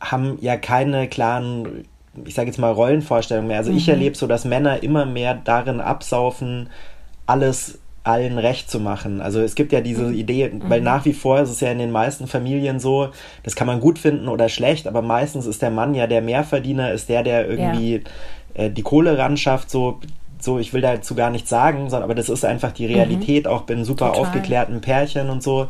haben 0.01 0.39
ja 0.41 0.57
keine 0.57 1.07
klaren 1.07 1.85
ich 2.25 2.35
sage 2.35 2.49
jetzt 2.49 2.59
mal 2.59 2.73
Rollenvorstellungen 2.73 3.47
mehr. 3.47 3.59
Also 3.59 3.71
mhm. 3.71 3.79
ich 3.79 3.89
erlebe 3.89 4.17
so, 4.17 4.27
dass 4.27 4.45
Männer 4.45 4.83
immer 4.83 5.07
mehr 5.07 5.35
darin 5.35 5.81
absaufen, 5.81 6.69
alles 7.27 7.79
allen 8.05 8.39
recht 8.39 8.71
zu 8.71 8.81
machen. 8.81 9.21
Also 9.21 9.41
es 9.41 9.55
gibt 9.55 9.73
ja 9.73 9.81
diese 9.81 10.05
mhm. 10.05 10.15
Idee, 10.15 10.51
weil 10.65 10.81
mhm. 10.81 10.85
nach 10.85 11.05
wie 11.05 11.13
vor 11.13 11.41
ist 11.41 11.51
es 11.51 11.61
ja 11.61 11.71
in 11.71 11.79
den 11.79 11.93
meisten 11.93 12.27
Familien 12.27 12.81
so, 12.81 13.11
das 13.45 13.55
kann 13.55 13.67
man 13.67 13.81
gut 13.81 13.99
finden 13.99 14.29
oder 14.29 14.49
schlecht, 14.49 14.89
aber 14.89 15.03
meistens 15.03 15.47
ist 15.47 15.63
der 15.63 15.71
Mann 15.71 15.95
ja 15.95 16.07
der 16.07 16.23
Mehrverdiener, 16.23 16.93
ist 16.93 17.09
der, 17.09 17.23
der 17.23 17.49
irgendwie 17.49 18.03
ja. 18.57 18.65
äh, 18.65 18.71
die 18.71 18.83
Kohle 18.83 19.19
ran 19.19 19.37
schafft, 19.37 19.71
so 19.71 20.01
so, 20.45 20.59
ich 20.59 20.73
will 20.73 20.81
dazu 20.81 21.15
gar 21.15 21.31
nichts 21.31 21.49
sagen, 21.49 21.89
sondern 21.89 22.03
aber 22.03 22.17
das 22.17 22.29
ist 22.29 22.45
einfach 22.45 22.73
die 22.73 22.87
Realität, 22.87 23.45
mhm. 23.45 23.51
auch 23.51 23.63
bin 23.63 23.85
super 23.85 24.09
Total. 24.09 24.23
aufgeklärten 24.23 24.81
Pärchen 24.81 25.31
und 25.31 25.41
so. 25.43 25.69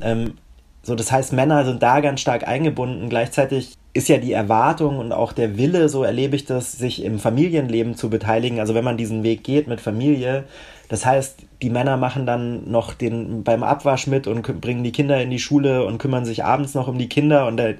Ähm, 0.00 0.34
so, 0.82 0.94
das 0.94 1.12
heißt, 1.12 1.32
Männer 1.32 1.64
sind 1.64 1.82
da 1.82 2.00
ganz 2.00 2.20
stark 2.20 2.48
eingebunden. 2.48 3.08
Gleichzeitig 3.08 3.76
ist 3.92 4.08
ja 4.08 4.18
die 4.18 4.32
Erwartung 4.32 4.98
und 4.98 5.12
auch 5.12 5.32
der 5.32 5.58
Wille, 5.58 5.88
so 5.88 6.04
erlebe 6.04 6.36
ich 6.36 6.44
das, 6.44 6.72
sich 6.72 7.04
im 7.04 7.18
Familienleben 7.18 7.96
zu 7.96 8.08
beteiligen. 8.08 8.60
Also 8.60 8.74
wenn 8.74 8.84
man 8.84 8.96
diesen 8.96 9.22
Weg 9.22 9.44
geht 9.44 9.68
mit 9.68 9.80
Familie, 9.80 10.44
das 10.90 11.06
heißt, 11.06 11.46
die 11.62 11.70
Männer 11.70 11.96
machen 11.96 12.26
dann 12.26 12.68
noch 12.68 12.94
den 12.94 13.44
beim 13.44 13.62
Abwasch 13.62 14.08
mit 14.08 14.26
und 14.26 14.42
bringen 14.60 14.82
die 14.82 14.90
Kinder 14.90 15.22
in 15.22 15.30
die 15.30 15.38
Schule 15.38 15.86
und 15.86 15.98
kümmern 15.98 16.24
sich 16.24 16.44
abends 16.44 16.74
noch 16.74 16.88
um 16.88 16.98
die 16.98 17.08
Kinder 17.08 17.46
und 17.46 17.56
da 17.58 17.74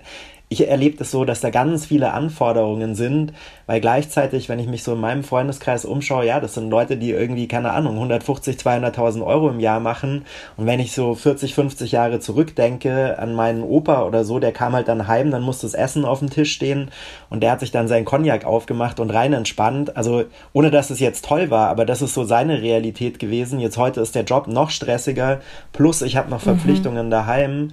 ich 0.52 0.66
erlebe 0.68 0.96
das 0.96 1.12
so, 1.12 1.24
dass 1.24 1.40
da 1.40 1.50
ganz 1.50 1.86
viele 1.86 2.12
Anforderungen 2.12 2.96
sind, 2.96 3.32
weil 3.66 3.80
gleichzeitig, 3.80 4.48
wenn 4.48 4.58
ich 4.58 4.66
mich 4.66 4.82
so 4.82 4.94
in 4.94 5.00
meinem 5.00 5.22
Freundeskreis 5.22 5.84
umschaue, 5.84 6.26
ja, 6.26 6.40
das 6.40 6.54
sind 6.54 6.70
Leute, 6.70 6.96
die 6.96 7.12
irgendwie, 7.12 7.46
keine 7.46 7.70
Ahnung, 7.70 7.94
150, 7.94 8.56
200.000 8.56 9.24
Euro 9.24 9.48
im 9.48 9.60
Jahr 9.60 9.78
machen. 9.78 10.24
Und 10.56 10.66
wenn 10.66 10.80
ich 10.80 10.90
so 10.90 11.14
40, 11.14 11.54
50 11.54 11.92
Jahre 11.92 12.18
zurückdenke 12.18 13.16
an 13.20 13.32
meinen 13.32 13.62
Opa 13.62 14.02
oder 14.02 14.24
so, 14.24 14.40
der 14.40 14.50
kam 14.50 14.72
halt 14.72 14.88
dann 14.88 15.06
heim, 15.06 15.30
dann 15.30 15.42
musste 15.42 15.68
das 15.68 15.74
Essen 15.74 16.04
auf 16.04 16.18
dem 16.18 16.30
Tisch 16.30 16.52
stehen 16.52 16.90
und 17.30 17.44
der 17.44 17.52
hat 17.52 17.60
sich 17.60 17.70
dann 17.70 17.86
seinen 17.86 18.04
Cognac 18.04 18.44
aufgemacht 18.44 18.98
und 18.98 19.10
rein 19.10 19.32
entspannt. 19.32 19.96
Also, 19.96 20.24
ohne 20.52 20.72
dass 20.72 20.90
es 20.90 20.98
jetzt 20.98 21.24
toll 21.24 21.50
war, 21.50 21.68
aber 21.68 21.86
das 21.86 22.02
ist 22.02 22.14
so 22.14 22.24
seine 22.24 22.60
Realität 22.60 23.20
gewesen. 23.20 23.60
Jetzt 23.60 23.78
heute 23.78 24.00
ist 24.00 24.16
der 24.16 24.24
Job 24.24 24.48
noch 24.48 24.70
stressiger, 24.70 25.42
plus 25.72 26.02
ich 26.02 26.16
habe 26.16 26.28
noch 26.28 26.40
mhm. 26.40 26.44
Verpflichtungen 26.44 27.06
mhm. 27.06 27.10
daheim 27.12 27.72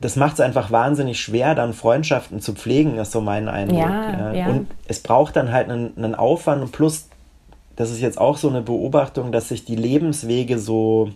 das 0.00 0.16
macht 0.16 0.34
es 0.34 0.40
einfach 0.40 0.70
wahnsinnig 0.70 1.20
schwer, 1.20 1.54
dann 1.54 1.72
Freundschaften 1.72 2.40
zu 2.40 2.54
pflegen, 2.54 2.98
ist 2.98 3.12
so 3.12 3.20
mein 3.20 3.48
Eindruck. 3.48 3.80
Ja, 3.80 4.32
ja. 4.32 4.46
Und 4.46 4.68
es 4.88 5.00
braucht 5.00 5.36
dann 5.36 5.52
halt 5.52 5.70
einen, 5.70 5.92
einen 5.96 6.14
Aufwand 6.14 6.62
und 6.62 6.72
plus 6.72 7.08
das 7.76 7.90
ist 7.90 8.00
jetzt 8.00 8.18
auch 8.18 8.36
so 8.36 8.48
eine 8.48 8.62
Beobachtung, 8.62 9.32
dass 9.32 9.48
sich 9.48 9.64
die 9.64 9.76
Lebenswege 9.76 10.58
so 10.58 11.10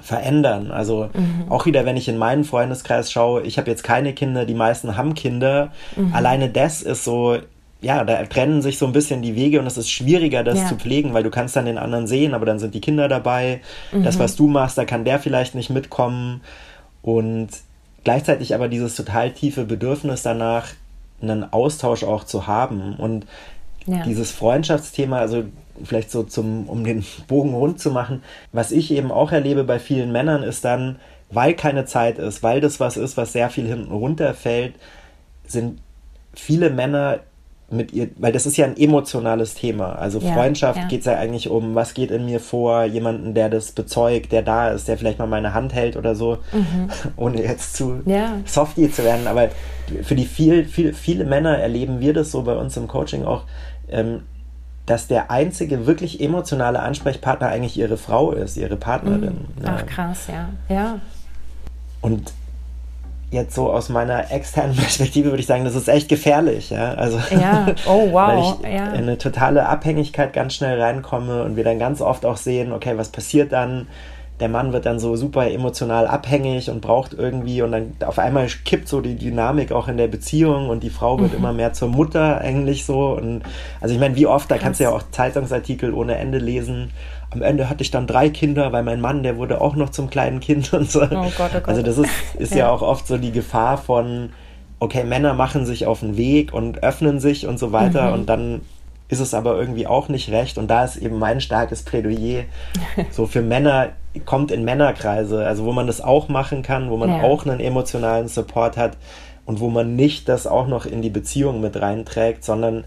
verändern. 0.00 0.70
Also 0.70 1.08
mhm. 1.12 1.50
auch 1.50 1.66
wieder, 1.66 1.84
wenn 1.84 1.96
ich 1.96 2.08
in 2.08 2.18
meinen 2.18 2.44
Freundeskreis 2.44 3.10
schaue, 3.10 3.42
ich 3.42 3.58
habe 3.58 3.70
jetzt 3.70 3.82
keine 3.82 4.12
Kinder, 4.12 4.44
die 4.44 4.54
meisten 4.54 4.96
haben 4.96 5.14
Kinder. 5.14 5.72
Mhm. 5.96 6.14
Alleine 6.14 6.48
das 6.48 6.82
ist 6.82 7.04
so, 7.04 7.38
ja, 7.80 8.04
da 8.04 8.24
trennen 8.24 8.62
sich 8.62 8.78
so 8.78 8.86
ein 8.86 8.92
bisschen 8.92 9.22
die 9.22 9.36
Wege 9.36 9.60
und 9.60 9.66
es 9.66 9.76
ist 9.76 9.90
schwieriger, 9.90 10.44
das 10.44 10.58
ja. 10.58 10.66
zu 10.66 10.76
pflegen, 10.76 11.14
weil 11.14 11.22
du 11.22 11.30
kannst 11.30 11.56
dann 11.56 11.66
den 11.66 11.78
anderen 11.78 12.06
sehen, 12.06 12.34
aber 12.34 12.46
dann 12.46 12.58
sind 12.58 12.74
die 12.74 12.80
Kinder 12.80 13.08
dabei. 13.08 13.60
Mhm. 13.92 14.04
Das, 14.04 14.18
was 14.18 14.36
du 14.36 14.48
machst, 14.48 14.78
da 14.78 14.84
kann 14.84 15.04
der 15.04 15.18
vielleicht 15.18 15.54
nicht 15.54 15.70
mitkommen. 15.70 16.42
Und 17.02 17.48
gleichzeitig 18.04 18.54
aber 18.54 18.68
dieses 18.68 18.94
total 18.96 19.32
tiefe 19.32 19.64
Bedürfnis 19.64 20.22
danach, 20.22 20.68
einen 21.22 21.50
Austausch 21.52 22.04
auch 22.04 22.24
zu 22.24 22.46
haben. 22.46 22.96
Und 22.96 23.26
ja. 23.86 24.02
dieses 24.04 24.32
Freundschaftsthema, 24.32 25.18
also 25.18 25.44
vielleicht 25.84 26.10
so 26.10 26.22
zum, 26.22 26.68
um 26.68 26.84
den 26.84 27.04
Bogen 27.28 27.54
rund 27.54 27.80
zu 27.80 27.90
machen, 27.90 28.22
was 28.52 28.72
ich 28.72 28.90
eben 28.90 29.10
auch 29.10 29.32
erlebe 29.32 29.64
bei 29.64 29.78
vielen 29.78 30.12
Männern 30.12 30.42
ist 30.42 30.64
dann, 30.64 30.96
weil 31.30 31.54
keine 31.54 31.84
Zeit 31.86 32.18
ist, 32.18 32.42
weil 32.42 32.60
das 32.60 32.78
was 32.80 32.96
ist, 32.96 33.16
was 33.16 33.32
sehr 33.32 33.50
viel 33.50 33.66
hinten 33.66 33.92
runterfällt, 33.92 34.74
sind 35.46 35.80
viele 36.34 36.70
Männer 36.70 37.20
mit 37.68 37.92
ihr, 37.92 38.08
weil 38.16 38.32
das 38.32 38.46
ist 38.46 38.56
ja 38.56 38.64
ein 38.64 38.76
emotionales 38.76 39.54
Thema. 39.54 39.94
Also 39.94 40.20
ja, 40.20 40.34
Freundschaft 40.34 40.78
ja. 40.78 40.86
geht 40.86 41.00
es 41.00 41.06
ja 41.06 41.16
eigentlich 41.16 41.48
um, 41.48 41.74
was 41.74 41.94
geht 41.94 42.12
in 42.12 42.26
mir 42.26 42.38
vor, 42.38 42.84
jemanden, 42.84 43.34
der 43.34 43.48
das 43.48 43.72
bezeugt, 43.72 44.30
der 44.30 44.42
da 44.42 44.68
ist, 44.68 44.86
der 44.86 44.96
vielleicht 44.96 45.18
mal 45.18 45.26
meine 45.26 45.52
Hand 45.52 45.74
hält 45.74 45.96
oder 45.96 46.14
so, 46.14 46.38
mhm. 46.52 46.90
ohne 47.16 47.42
jetzt 47.42 47.76
zu 47.76 48.02
ja. 48.06 48.36
softy 48.44 48.90
zu 48.90 49.02
werden. 49.02 49.26
Aber 49.26 49.48
für 50.02 50.14
die 50.14 50.26
viel, 50.26 50.64
viel, 50.64 50.94
viele 50.94 51.24
Männer 51.24 51.58
erleben 51.58 51.98
wir 51.98 52.14
das 52.14 52.30
so 52.30 52.42
bei 52.42 52.54
uns 52.54 52.76
im 52.76 52.86
Coaching 52.86 53.24
auch, 53.24 53.44
ähm, 53.88 54.22
dass 54.86 55.08
der 55.08 55.32
einzige 55.32 55.86
wirklich 55.86 56.20
emotionale 56.20 56.78
Ansprechpartner 56.78 57.48
eigentlich 57.48 57.76
ihre 57.76 57.96
Frau 57.96 58.30
ist, 58.30 58.56
ihre 58.56 58.76
Partnerin. 58.76 59.46
Mhm. 59.58 59.64
Ach 59.64 59.84
krass, 59.86 60.28
ja. 60.28 60.50
Ja. 60.68 61.00
Und 62.00 62.32
jetzt 63.36 63.54
so 63.54 63.70
aus 63.70 63.88
meiner 63.88 64.32
externen 64.32 64.74
Perspektive 64.76 65.30
würde 65.30 65.40
ich 65.40 65.46
sagen, 65.46 65.64
das 65.64 65.76
ist 65.76 65.88
echt 65.88 66.08
gefährlich, 66.08 66.70
ja. 66.70 66.94
Also 66.94 67.18
ja. 67.30 67.66
Oh 67.86 68.08
wow. 68.10 68.58
weil 68.62 68.70
ich 68.70 68.74
ja. 68.74 68.86
in 68.88 69.02
eine 69.02 69.18
totale 69.18 69.66
Abhängigkeit 69.66 70.32
ganz 70.32 70.54
schnell 70.54 70.80
reinkomme 70.80 71.44
und 71.44 71.56
wir 71.56 71.62
dann 71.62 71.78
ganz 71.78 72.00
oft 72.00 72.26
auch 72.26 72.36
sehen, 72.36 72.72
okay, 72.72 72.94
was 72.96 73.10
passiert 73.10 73.52
dann? 73.52 73.86
Der 74.40 74.50
Mann 74.50 74.74
wird 74.74 74.84
dann 74.84 74.98
so 74.98 75.16
super 75.16 75.50
emotional 75.50 76.06
abhängig 76.06 76.68
und 76.68 76.82
braucht 76.82 77.14
irgendwie 77.14 77.62
und 77.62 77.72
dann 77.72 77.96
auf 78.04 78.18
einmal 78.18 78.46
kippt 78.66 78.86
so 78.86 79.00
die 79.00 79.14
Dynamik 79.14 79.72
auch 79.72 79.88
in 79.88 79.96
der 79.96 80.08
Beziehung 80.08 80.68
und 80.68 80.82
die 80.82 80.90
Frau 80.90 81.18
wird 81.18 81.32
mhm. 81.32 81.38
immer 81.38 81.52
mehr 81.54 81.72
zur 81.72 81.88
Mutter 81.88 82.38
eigentlich 82.38 82.84
so 82.84 83.12
und 83.12 83.42
also 83.80 83.94
ich 83.94 84.00
meine, 84.00 84.14
wie 84.16 84.26
oft, 84.26 84.50
da 84.50 84.56
Krass. 84.56 84.64
kannst 84.64 84.80
du 84.80 84.84
ja 84.84 84.90
auch 84.90 85.02
Zeitungsartikel 85.10 85.94
ohne 85.94 86.16
Ende 86.16 86.36
lesen 86.36 86.90
am 87.36 87.42
Ende 87.42 87.68
hatte 87.68 87.82
ich 87.82 87.90
dann 87.90 88.06
drei 88.06 88.30
Kinder, 88.30 88.72
weil 88.72 88.82
mein 88.82 89.00
Mann, 89.00 89.22
der 89.22 89.36
wurde 89.36 89.60
auch 89.60 89.76
noch 89.76 89.90
zum 89.90 90.08
kleinen 90.08 90.40
Kind 90.40 90.72
und 90.72 90.90
so. 90.90 91.02
Oh 91.02 91.06
Gott, 91.36 91.50
oh 91.54 91.60
Gott. 91.60 91.68
Also 91.68 91.82
das 91.82 91.98
ist, 91.98 92.10
ist 92.38 92.52
ja. 92.52 92.58
ja 92.58 92.70
auch 92.70 92.82
oft 92.82 93.06
so 93.06 93.18
die 93.18 93.30
Gefahr 93.30 93.76
von, 93.76 94.30
okay, 94.80 95.04
Männer 95.04 95.34
machen 95.34 95.66
sich 95.66 95.86
auf 95.86 96.00
den 96.00 96.16
Weg 96.16 96.54
und 96.54 96.82
öffnen 96.82 97.20
sich 97.20 97.46
und 97.46 97.58
so 97.58 97.72
weiter 97.72 98.08
mhm. 98.08 98.14
und 98.14 98.28
dann 98.28 98.60
ist 99.08 99.20
es 99.20 99.34
aber 99.34 99.56
irgendwie 99.56 99.86
auch 99.86 100.08
nicht 100.08 100.30
recht 100.30 100.58
und 100.58 100.68
da 100.68 100.84
ist 100.84 100.96
eben 100.96 101.18
mein 101.18 101.40
starkes 101.40 101.82
Plädoyer 101.82 102.44
so 103.10 103.26
für 103.26 103.42
Männer 103.42 103.90
kommt 104.24 104.50
in 104.50 104.64
Männerkreise, 104.64 105.46
also 105.46 105.64
wo 105.64 105.72
man 105.72 105.86
das 105.86 106.00
auch 106.00 106.28
machen 106.28 106.62
kann, 106.62 106.90
wo 106.90 106.96
man 106.96 107.10
ja. 107.10 107.22
auch 107.22 107.46
einen 107.46 107.60
emotionalen 107.60 108.28
Support 108.28 108.76
hat 108.76 108.96
und 109.44 109.60
wo 109.60 109.68
man 109.68 109.94
nicht 109.94 110.28
das 110.28 110.46
auch 110.46 110.66
noch 110.66 110.86
in 110.86 111.02
die 111.02 111.10
Beziehung 111.10 111.60
mit 111.60 111.80
reinträgt, 111.80 112.44
sondern 112.44 112.84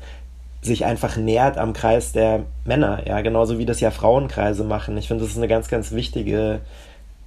sich 0.61 0.85
einfach 0.85 1.15
nähert 1.15 1.57
am 1.57 1.73
Kreis 1.73 2.11
der 2.11 2.43
Männer, 2.65 3.03
ja, 3.07 3.21
genauso 3.21 3.57
wie 3.57 3.65
das 3.65 3.79
ja 3.79 3.91
Frauenkreise 3.91 4.63
machen. 4.63 4.97
Ich 4.97 5.07
finde, 5.07 5.23
das 5.23 5.31
ist 5.31 5.37
eine 5.37 5.47
ganz, 5.47 5.69
ganz 5.69 5.91
wichtige 5.91 6.59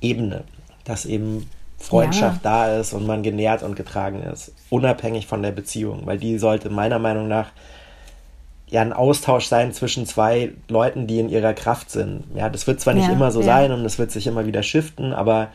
Ebene, 0.01 0.45
dass 0.85 1.07
eben 1.07 1.49
Freundschaft 1.79 2.45
ja. 2.45 2.67
da 2.67 2.79
ist 2.79 2.93
und 2.93 3.07
man 3.07 3.23
genährt 3.23 3.63
und 3.63 3.75
getragen 3.75 4.23
ist, 4.23 4.53
unabhängig 4.71 5.27
von 5.27 5.43
der 5.43 5.51
Beziehung, 5.51 6.03
weil 6.05 6.19
die 6.19 6.39
sollte 6.39 6.71
meiner 6.71 6.99
Meinung 6.99 7.27
nach 7.27 7.51
ja 8.69 8.81
ein 8.81 8.93
Austausch 8.93 9.47
sein 9.47 9.73
zwischen 9.73 10.07
zwei 10.07 10.53
Leuten, 10.69 11.07
die 11.07 11.19
in 11.19 11.29
ihrer 11.29 11.55
Kraft 11.55 11.91
sind. 11.91 12.25
Ja, 12.35 12.49
das 12.49 12.67
wird 12.67 12.81
zwar 12.81 12.95
nicht 12.95 13.09
ja, 13.09 13.13
immer 13.13 13.31
so 13.31 13.41
ja. 13.41 13.47
sein 13.47 13.73
und 13.73 13.85
es 13.85 13.99
wird 13.99 14.11
sich 14.11 14.27
immer 14.27 14.47
wieder 14.47 14.63
shiften, 14.63 15.13
aber 15.13 15.49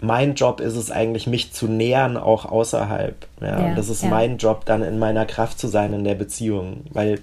mein 0.00 0.34
Job 0.34 0.60
ist 0.60 0.76
es 0.76 0.90
eigentlich, 0.90 1.26
mich 1.26 1.52
zu 1.52 1.68
nähern, 1.68 2.16
auch 2.16 2.46
außerhalb. 2.46 3.26
Ja, 3.40 3.46
ja 3.46 3.56
und 3.66 3.76
das 3.76 3.88
ist 3.88 4.02
ja. 4.02 4.08
mein 4.08 4.38
Job, 4.38 4.64
dann 4.64 4.82
in 4.82 4.98
meiner 4.98 5.26
Kraft 5.26 5.58
zu 5.58 5.68
sein 5.68 5.92
in 5.92 6.04
der 6.04 6.14
Beziehung. 6.14 6.84
Weil 6.90 7.20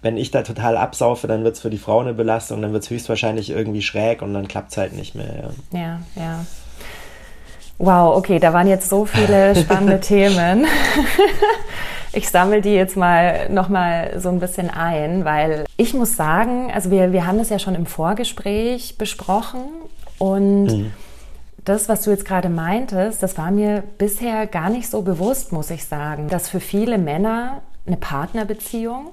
wenn 0.00 0.16
ich 0.16 0.30
da 0.30 0.42
total 0.42 0.76
absaufe, 0.76 1.26
dann 1.28 1.44
wird 1.44 1.56
es 1.56 1.60
für 1.60 1.70
die 1.70 1.78
Frau 1.78 2.00
eine 2.00 2.14
Belastung, 2.14 2.62
dann 2.62 2.72
wird 2.72 2.82
es 2.82 2.90
höchstwahrscheinlich 2.90 3.50
irgendwie 3.50 3.82
schräg 3.82 4.22
und 4.22 4.34
dann 4.34 4.48
klappt 4.48 4.72
es 4.72 4.76
halt 4.76 4.94
nicht 4.94 5.14
mehr. 5.14 5.52
Ja. 5.72 5.78
ja, 5.78 6.00
ja. 6.16 6.46
Wow, 7.78 8.16
okay, 8.16 8.38
da 8.38 8.52
waren 8.52 8.68
jetzt 8.68 8.88
so 8.88 9.04
viele 9.04 9.54
spannende 9.60 10.00
Themen. 10.00 10.66
Ich 12.14 12.28
sammle 12.28 12.60
die 12.60 12.74
jetzt 12.74 12.94
mal 12.94 13.48
nochmal 13.48 14.20
so 14.20 14.28
ein 14.28 14.38
bisschen 14.38 14.68
ein, 14.68 15.24
weil 15.24 15.64
ich 15.78 15.94
muss 15.94 16.14
sagen, 16.14 16.70
also 16.70 16.90
wir, 16.90 17.14
wir 17.14 17.26
haben 17.26 17.38
das 17.38 17.48
ja 17.48 17.58
schon 17.58 17.74
im 17.74 17.86
Vorgespräch 17.86 18.98
besprochen 18.98 19.62
und 20.18 20.66
mhm 20.66 20.92
das, 21.64 21.88
was 21.88 22.02
du 22.02 22.10
jetzt 22.10 22.24
gerade 22.24 22.48
meintest, 22.48 23.22
das 23.22 23.38
war 23.38 23.50
mir 23.50 23.84
bisher 23.98 24.46
gar 24.46 24.70
nicht 24.70 24.90
so 24.90 25.02
bewusst, 25.02 25.52
muss 25.52 25.70
ich 25.70 25.84
sagen, 25.84 26.28
dass 26.28 26.48
für 26.48 26.60
viele 26.60 26.98
Männer 26.98 27.62
eine 27.86 27.96
Partnerbeziehung 27.96 29.10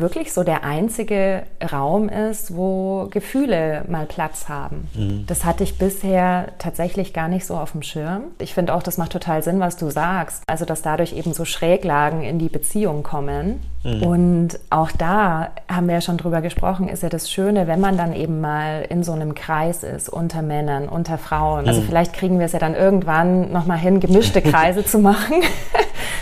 wirklich 0.00 0.32
so 0.32 0.44
der 0.44 0.64
einzige 0.64 1.42
Raum 1.72 2.08
ist, 2.08 2.56
wo 2.56 3.08
Gefühle 3.10 3.84
mal 3.88 4.06
Platz 4.06 4.48
haben. 4.48 4.88
Mhm. 4.94 5.24
Das 5.26 5.44
hatte 5.44 5.64
ich 5.64 5.78
bisher 5.78 6.48
tatsächlich 6.58 7.12
gar 7.12 7.28
nicht 7.28 7.46
so 7.46 7.56
auf 7.56 7.72
dem 7.72 7.82
Schirm. 7.82 8.24
Ich 8.38 8.54
finde 8.54 8.74
auch, 8.74 8.82
das 8.82 8.98
macht 8.98 9.12
total 9.12 9.42
Sinn, 9.42 9.60
was 9.60 9.76
du 9.76 9.90
sagst. 9.90 10.42
Also, 10.46 10.64
dass 10.64 10.82
dadurch 10.82 11.12
eben 11.12 11.32
so 11.32 11.44
Schräglagen 11.44 12.22
in 12.22 12.38
die 12.38 12.48
Beziehung 12.48 13.02
kommen. 13.02 13.60
Mhm. 13.84 14.02
Und 14.02 14.48
auch 14.70 14.90
da 14.92 15.50
haben 15.68 15.86
wir 15.86 15.94
ja 15.94 16.00
schon 16.00 16.18
drüber 16.18 16.40
gesprochen, 16.40 16.88
ist 16.88 17.02
ja 17.02 17.08
das 17.08 17.30
Schöne, 17.30 17.66
wenn 17.66 17.80
man 17.80 17.96
dann 17.96 18.12
eben 18.12 18.40
mal 18.40 18.84
in 18.88 19.02
so 19.02 19.12
einem 19.12 19.34
Kreis 19.34 19.82
ist, 19.82 20.08
unter 20.08 20.42
Männern, 20.42 20.88
unter 20.88 21.18
Frauen. 21.18 21.68
Also 21.68 21.80
mhm. 21.80 21.86
vielleicht 21.86 22.12
kriegen 22.12 22.38
wir 22.38 22.46
es 22.46 22.52
ja 22.52 22.58
dann 22.58 22.74
irgendwann 22.74 23.52
nochmal 23.52 23.78
hin, 23.78 24.00
gemischte 24.00 24.42
Kreise 24.42 24.84
zu 24.86 24.98
machen. 24.98 25.42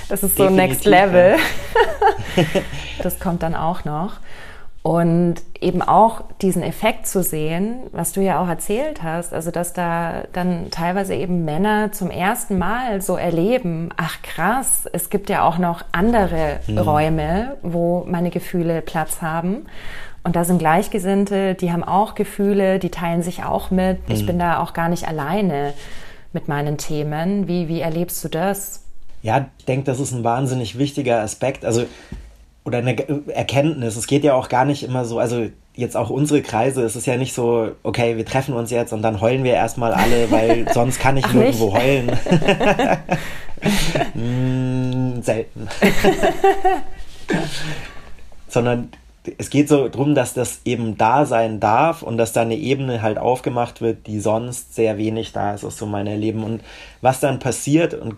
Das 0.08 0.22
ist 0.22 0.36
so 0.36 0.44
Definitiv, 0.44 0.68
Next 0.68 0.84
Level. 0.84 1.36
das 3.02 3.18
kommt 3.18 3.42
dann 3.42 3.56
auch 3.56 3.65
noch. 3.84 4.14
Und 4.82 5.34
eben 5.60 5.82
auch 5.82 6.22
diesen 6.42 6.62
Effekt 6.62 7.08
zu 7.08 7.20
sehen, 7.24 7.78
was 7.90 8.12
du 8.12 8.20
ja 8.20 8.40
auch 8.40 8.46
erzählt 8.46 9.02
hast, 9.02 9.34
also 9.34 9.50
dass 9.50 9.72
da 9.72 10.22
dann 10.32 10.70
teilweise 10.70 11.12
eben 11.16 11.44
Männer 11.44 11.90
zum 11.90 12.08
ersten 12.08 12.56
Mal 12.56 13.02
so 13.02 13.16
erleben, 13.16 13.88
ach 13.96 14.22
krass, 14.22 14.88
es 14.92 15.10
gibt 15.10 15.28
ja 15.28 15.42
auch 15.42 15.58
noch 15.58 15.82
andere 15.90 16.60
mhm. 16.68 16.78
Räume, 16.78 17.56
wo 17.62 18.04
meine 18.06 18.30
Gefühle 18.30 18.80
Platz 18.80 19.22
haben. 19.22 19.66
Und 20.22 20.36
da 20.36 20.44
sind 20.44 20.58
Gleichgesinnte, 20.58 21.56
die 21.56 21.72
haben 21.72 21.82
auch 21.82 22.14
Gefühle, 22.14 22.78
die 22.78 22.90
teilen 22.90 23.22
sich 23.22 23.42
auch 23.42 23.72
mit. 23.72 24.08
Mhm. 24.08 24.14
Ich 24.14 24.24
bin 24.24 24.38
da 24.38 24.60
auch 24.60 24.72
gar 24.72 24.88
nicht 24.88 25.08
alleine 25.08 25.72
mit 26.32 26.46
meinen 26.46 26.78
Themen. 26.78 27.48
Wie, 27.48 27.66
wie 27.66 27.80
erlebst 27.80 28.22
du 28.22 28.28
das? 28.28 28.84
Ja, 29.22 29.48
ich 29.58 29.64
denke, 29.64 29.86
das 29.86 29.98
ist 29.98 30.12
ein 30.12 30.22
wahnsinnig 30.22 30.78
wichtiger 30.78 31.22
Aspekt. 31.22 31.64
Also 31.64 31.86
oder 32.66 32.78
eine 32.78 32.96
Erkenntnis. 33.28 33.96
Es 33.96 34.08
geht 34.08 34.24
ja 34.24 34.34
auch 34.34 34.48
gar 34.48 34.64
nicht 34.64 34.82
immer 34.82 35.04
so, 35.04 35.20
also 35.20 35.46
jetzt 35.74 35.96
auch 35.96 36.10
unsere 36.10 36.42
Kreise, 36.42 36.82
es 36.82 36.96
ist 36.96 37.06
ja 37.06 37.16
nicht 37.16 37.32
so, 37.32 37.70
okay, 37.84 38.16
wir 38.16 38.26
treffen 38.26 38.54
uns 38.54 38.70
jetzt 38.70 38.92
und 38.92 39.02
dann 39.02 39.20
heulen 39.20 39.44
wir 39.44 39.54
erstmal 39.54 39.94
alle, 39.94 40.30
weil 40.32 40.66
sonst 40.74 40.98
kann 40.98 41.16
ich 41.16 41.32
nirgendwo 41.32 41.72
heulen. 41.72 42.10
mm, 44.14 45.22
selten. 45.22 45.68
Sondern 48.48 48.88
es 49.38 49.50
geht 49.50 49.68
so 49.68 49.88
darum, 49.88 50.16
dass 50.16 50.34
das 50.34 50.60
eben 50.64 50.98
da 50.98 51.24
sein 51.24 51.60
darf 51.60 52.02
und 52.02 52.18
dass 52.18 52.32
da 52.32 52.42
eine 52.42 52.56
Ebene 52.56 53.00
halt 53.00 53.18
aufgemacht 53.18 53.80
wird, 53.80 54.08
die 54.08 54.18
sonst 54.18 54.74
sehr 54.74 54.98
wenig 54.98 55.32
da 55.32 55.54
ist 55.54 55.64
aus 55.64 55.76
so 55.78 55.86
meinem 55.86 56.08
Erleben. 56.08 56.42
Und 56.42 56.62
was 57.00 57.20
dann 57.20 57.38
passiert 57.38 57.94
und 57.94 58.16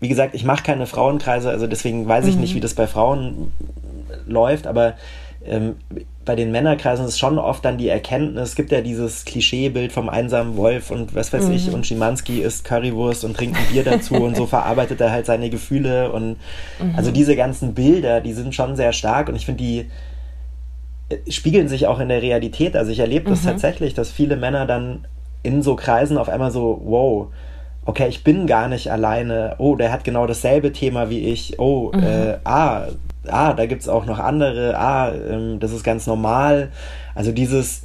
wie 0.00 0.08
gesagt, 0.08 0.34
ich 0.34 0.44
mache 0.44 0.62
keine 0.62 0.86
Frauenkreise, 0.86 1.50
also 1.50 1.66
deswegen 1.66 2.08
weiß 2.08 2.26
ich 2.26 2.34
mhm. 2.34 2.40
nicht, 2.40 2.54
wie 2.54 2.60
das 2.60 2.74
bei 2.74 2.86
Frauen 2.86 3.52
läuft, 4.26 4.66
aber 4.66 4.94
ähm, 5.44 5.76
bei 6.24 6.36
den 6.36 6.52
Männerkreisen 6.52 7.06
ist 7.06 7.18
schon 7.18 7.38
oft 7.38 7.64
dann 7.64 7.78
die 7.78 7.88
Erkenntnis, 7.88 8.50
es 8.50 8.54
gibt 8.54 8.72
ja 8.72 8.82
dieses 8.82 9.24
Klischeebild 9.24 9.90
vom 9.90 10.08
einsamen 10.08 10.56
Wolf 10.56 10.90
und 10.90 11.14
was 11.14 11.32
weiß 11.32 11.46
mhm. 11.46 11.52
ich, 11.52 11.72
und 11.72 11.86
Schimanski 11.86 12.40
isst 12.40 12.64
Currywurst 12.64 13.24
und 13.24 13.36
trinkt 13.36 13.56
ein 13.56 13.66
Bier 13.72 13.84
dazu 13.84 14.14
und 14.14 14.36
so 14.36 14.46
verarbeitet 14.46 15.00
er 15.00 15.10
halt 15.10 15.26
seine 15.26 15.50
Gefühle 15.50 16.12
und 16.12 16.36
mhm. 16.78 16.94
also 16.96 17.10
diese 17.10 17.36
ganzen 17.36 17.74
Bilder, 17.74 18.20
die 18.20 18.32
sind 18.32 18.54
schon 18.54 18.76
sehr 18.76 18.92
stark 18.92 19.28
und 19.28 19.36
ich 19.36 19.46
finde, 19.46 19.62
die 19.62 19.86
äh, 21.08 21.30
spiegeln 21.30 21.68
sich 21.68 21.86
auch 21.86 22.00
in 22.00 22.08
der 22.08 22.22
Realität. 22.22 22.76
Also 22.76 22.90
ich 22.90 23.00
erlebe 23.00 23.28
das 23.28 23.42
mhm. 23.42 23.48
tatsächlich, 23.48 23.94
dass 23.94 24.10
viele 24.10 24.36
Männer 24.36 24.66
dann 24.66 25.06
in 25.42 25.62
so 25.62 25.74
Kreisen 25.74 26.18
auf 26.18 26.28
einmal 26.28 26.50
so, 26.50 26.80
wow, 26.84 27.28
okay, 27.84 28.08
ich 28.08 28.24
bin 28.24 28.46
gar 28.46 28.68
nicht 28.68 28.90
alleine, 28.90 29.54
oh, 29.58 29.76
der 29.76 29.92
hat 29.92 30.04
genau 30.04 30.26
dasselbe 30.26 30.72
Thema 30.72 31.10
wie 31.10 31.20
ich, 31.20 31.58
oh, 31.58 31.90
mhm. 31.92 32.02
äh, 32.02 32.38
ah, 32.44 32.88
ah, 33.28 33.52
da 33.52 33.66
gibt 33.66 33.82
es 33.82 33.88
auch 33.88 34.06
noch 34.06 34.18
andere, 34.18 34.78
ah, 34.78 35.12
ähm, 35.12 35.58
das 35.60 35.72
ist 35.72 35.84
ganz 35.84 36.06
normal. 36.06 36.70
Also 37.14 37.32
dieses 37.32 37.82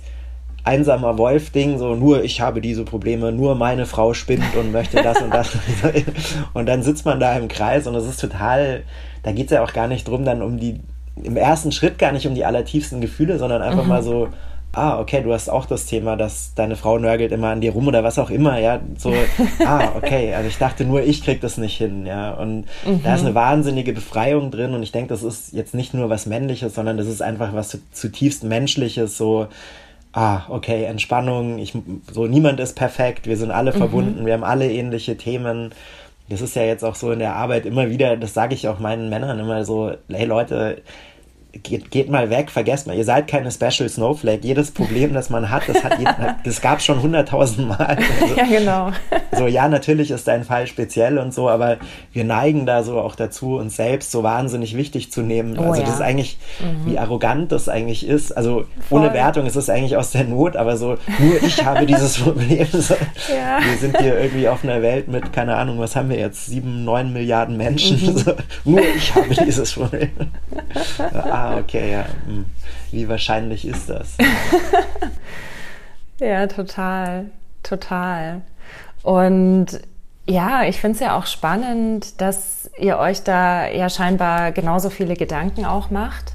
einsamer 0.63 1.17
Wolf-Ding, 1.17 1.77
so 1.77 1.95
nur 1.95 2.23
ich 2.23 2.41
habe 2.41 2.59
diese 2.59 2.83
Probleme, 2.83 3.31
nur 3.31 3.55
meine 3.55 3.85
Frau 3.85 4.13
spinnt 4.13 4.55
und 4.59 4.71
möchte 4.71 5.01
das 5.01 5.21
und 5.21 5.33
das. 5.33 5.51
und 6.53 6.65
dann 6.65 6.81
sitzt 6.81 7.05
man 7.05 7.19
da 7.19 7.37
im 7.37 7.47
Kreis 7.47 7.85
und 7.87 7.95
es 7.95 8.05
ist 8.05 8.19
total, 8.19 8.83
da 9.23 9.31
geht 9.31 9.45
es 9.45 9.51
ja 9.51 9.63
auch 9.63 9.73
gar 9.73 9.87
nicht 9.87 10.07
drum, 10.07 10.25
dann 10.25 10.41
um 10.41 10.59
die, 10.59 10.81
im 11.23 11.37
ersten 11.37 11.71
Schritt 11.71 11.99
gar 11.99 12.11
nicht 12.11 12.27
um 12.27 12.35
die 12.35 12.45
allertiefsten 12.45 12.99
Gefühle, 12.99 13.37
sondern 13.37 13.61
einfach 13.61 13.83
mhm. 13.83 13.89
mal 13.89 14.03
so, 14.03 14.29
ah, 14.75 14.99
okay, 14.99 15.23
du 15.23 15.33
hast 15.33 15.49
auch 15.49 15.65
das 15.65 15.85
Thema, 15.85 16.15
dass 16.15 16.53
deine 16.53 16.75
Frau 16.75 16.99
nörgelt 16.99 17.31
immer 17.31 17.49
an 17.49 17.61
dir 17.61 17.71
rum 17.71 17.87
oder 17.87 18.03
was 18.03 18.19
auch 18.19 18.29
immer, 18.29 18.59
ja, 18.59 18.81
so, 18.97 19.13
ah, 19.65 19.93
okay, 19.95 20.33
also 20.33 20.49
ich 20.49 20.57
dachte 20.57 20.85
nur, 20.85 21.01
ich 21.01 21.23
krieg 21.23 21.41
das 21.41 21.57
nicht 21.57 21.77
hin, 21.77 22.05
ja, 22.05 22.33
und 22.33 22.65
mhm. 22.85 23.01
da 23.03 23.15
ist 23.15 23.21
eine 23.21 23.35
wahnsinnige 23.35 23.93
Befreiung 23.93 24.51
drin 24.51 24.73
und 24.73 24.83
ich 24.83 24.91
denke, 24.91 25.09
das 25.09 25.23
ist 25.23 25.53
jetzt 25.53 25.73
nicht 25.73 25.93
nur 25.93 26.09
was 26.09 26.25
Männliches, 26.25 26.75
sondern 26.75 26.97
das 26.97 27.07
ist 27.07 27.21
einfach 27.21 27.53
was 27.53 27.77
zutiefst 27.91 28.43
Menschliches, 28.43 29.17
so, 29.17 29.47
ah, 30.13 30.41
okay, 30.49 30.83
Entspannung, 30.83 31.57
ich, 31.57 31.73
so, 32.11 32.27
niemand 32.27 32.59
ist 32.59 32.75
perfekt, 32.75 33.27
wir 33.27 33.37
sind 33.37 33.51
alle 33.51 33.73
mhm. 33.73 33.77
verbunden, 33.77 34.25
wir 34.25 34.33
haben 34.33 34.43
alle 34.43 34.71
ähnliche 34.71 35.17
Themen, 35.17 35.71
das 36.29 36.41
ist 36.41 36.55
ja 36.55 36.63
jetzt 36.63 36.83
auch 36.83 36.95
so 36.95 37.11
in 37.11 37.19
der 37.19 37.35
Arbeit 37.35 37.65
immer 37.65 37.89
wieder, 37.89 38.17
das 38.17 38.33
sage 38.33 38.55
ich 38.55 38.67
auch 38.67 38.79
meinen 38.79 39.09
Männern 39.09 39.39
immer 39.39 39.63
so, 39.63 39.93
hey 40.09 40.25
Leute, 40.25 40.81
geht, 41.63 41.91
geht 41.91 42.09
mal 42.09 42.29
weg, 42.29 42.51
vergesst 42.51 42.87
mal, 42.87 42.95
ihr 42.95 43.03
seid 43.03 43.27
keine 43.27 43.51
Special 43.51 43.87
Snowflake. 43.87 44.45
Jedes 44.45 44.71
Problem, 44.71 45.13
das 45.13 45.29
man 45.29 45.49
hat, 45.49 45.63
das, 45.67 45.83
hat 45.83 45.97
das 46.43 46.61
gab 46.61 46.81
schon 46.81 47.01
hunderttausend 47.01 47.67
Mal. 47.67 47.77
Also, 47.77 48.35
ja, 48.37 48.45
genau. 48.45 48.91
So, 49.31 49.47
ja, 49.47 49.67
natürlich 49.67 50.11
ist 50.11 50.27
dein 50.27 50.43
Fall 50.43 50.67
speziell 50.67 51.17
und 51.17 51.33
so, 51.33 51.49
aber 51.49 51.77
wir 52.11 52.23
neigen 52.23 52.65
da 52.65 52.83
so 52.83 52.99
auch 52.99 53.15
dazu, 53.15 53.57
uns 53.57 53.75
selbst 53.75 54.11
so 54.11 54.23
wahnsinnig 54.23 54.75
wichtig 54.75 55.11
zu 55.11 55.21
nehmen. 55.21 55.57
Oh, 55.57 55.63
also, 55.63 55.81
ja. 55.81 55.85
das 55.85 55.95
ist 55.95 56.01
eigentlich, 56.01 56.37
mhm. 56.59 56.91
wie 56.91 56.97
arrogant 56.97 57.51
das 57.51 57.69
eigentlich 57.69 58.07
ist. 58.07 58.35
Also, 58.35 58.65
Voll. 58.89 59.01
ohne 59.01 59.13
Wertung 59.13 59.45
ist 59.45 59.55
es 59.55 59.69
eigentlich 59.69 59.97
aus 59.97 60.11
der 60.11 60.25
Not, 60.25 60.55
aber 60.55 60.77
so, 60.77 60.97
nur 61.19 61.41
ich 61.41 61.65
habe 61.65 61.85
dieses 61.85 62.17
Problem. 62.21 62.67
So, 62.71 62.95
ja. 63.33 63.59
Wir 63.63 63.77
sind 63.79 63.97
hier 63.99 64.19
irgendwie 64.19 64.47
auf 64.47 64.63
einer 64.63 64.81
Welt 64.81 65.07
mit, 65.07 65.31
keine 65.33 65.55
Ahnung, 65.55 65.79
was 65.79 65.95
haben 65.95 66.09
wir 66.09 66.17
jetzt? 66.17 66.47
Sieben, 66.47 66.83
neun 66.83 67.13
Milliarden 67.13 67.57
Menschen. 67.57 67.97
Mhm. 68.05 68.17
So, 68.17 68.33
nur 68.65 68.81
ich 68.95 69.13
habe 69.15 69.33
dieses 69.45 69.73
Problem. 69.73 70.09
ah, 71.13 71.44
Ah, 71.45 71.57
okay, 71.57 71.91
ja. 71.91 72.05
Hm. 72.25 72.45
Wie 72.91 73.07
wahrscheinlich 73.07 73.67
ist 73.67 73.89
das? 73.89 74.17
ja, 76.19 76.47
total, 76.47 77.25
total. 77.63 78.41
Und 79.03 79.79
ja, 80.27 80.63
ich 80.63 80.79
finde 80.79 80.95
es 80.95 80.99
ja 81.01 81.17
auch 81.17 81.27
spannend, 81.27 82.19
dass 82.19 82.69
ihr 82.79 82.97
euch 82.97 83.23
da 83.23 83.67
ja 83.67 83.89
scheinbar 83.89 84.51
genauso 84.51 84.89
viele 84.89 85.15
Gedanken 85.15 85.65
auch 85.65 85.91
macht. 85.91 86.33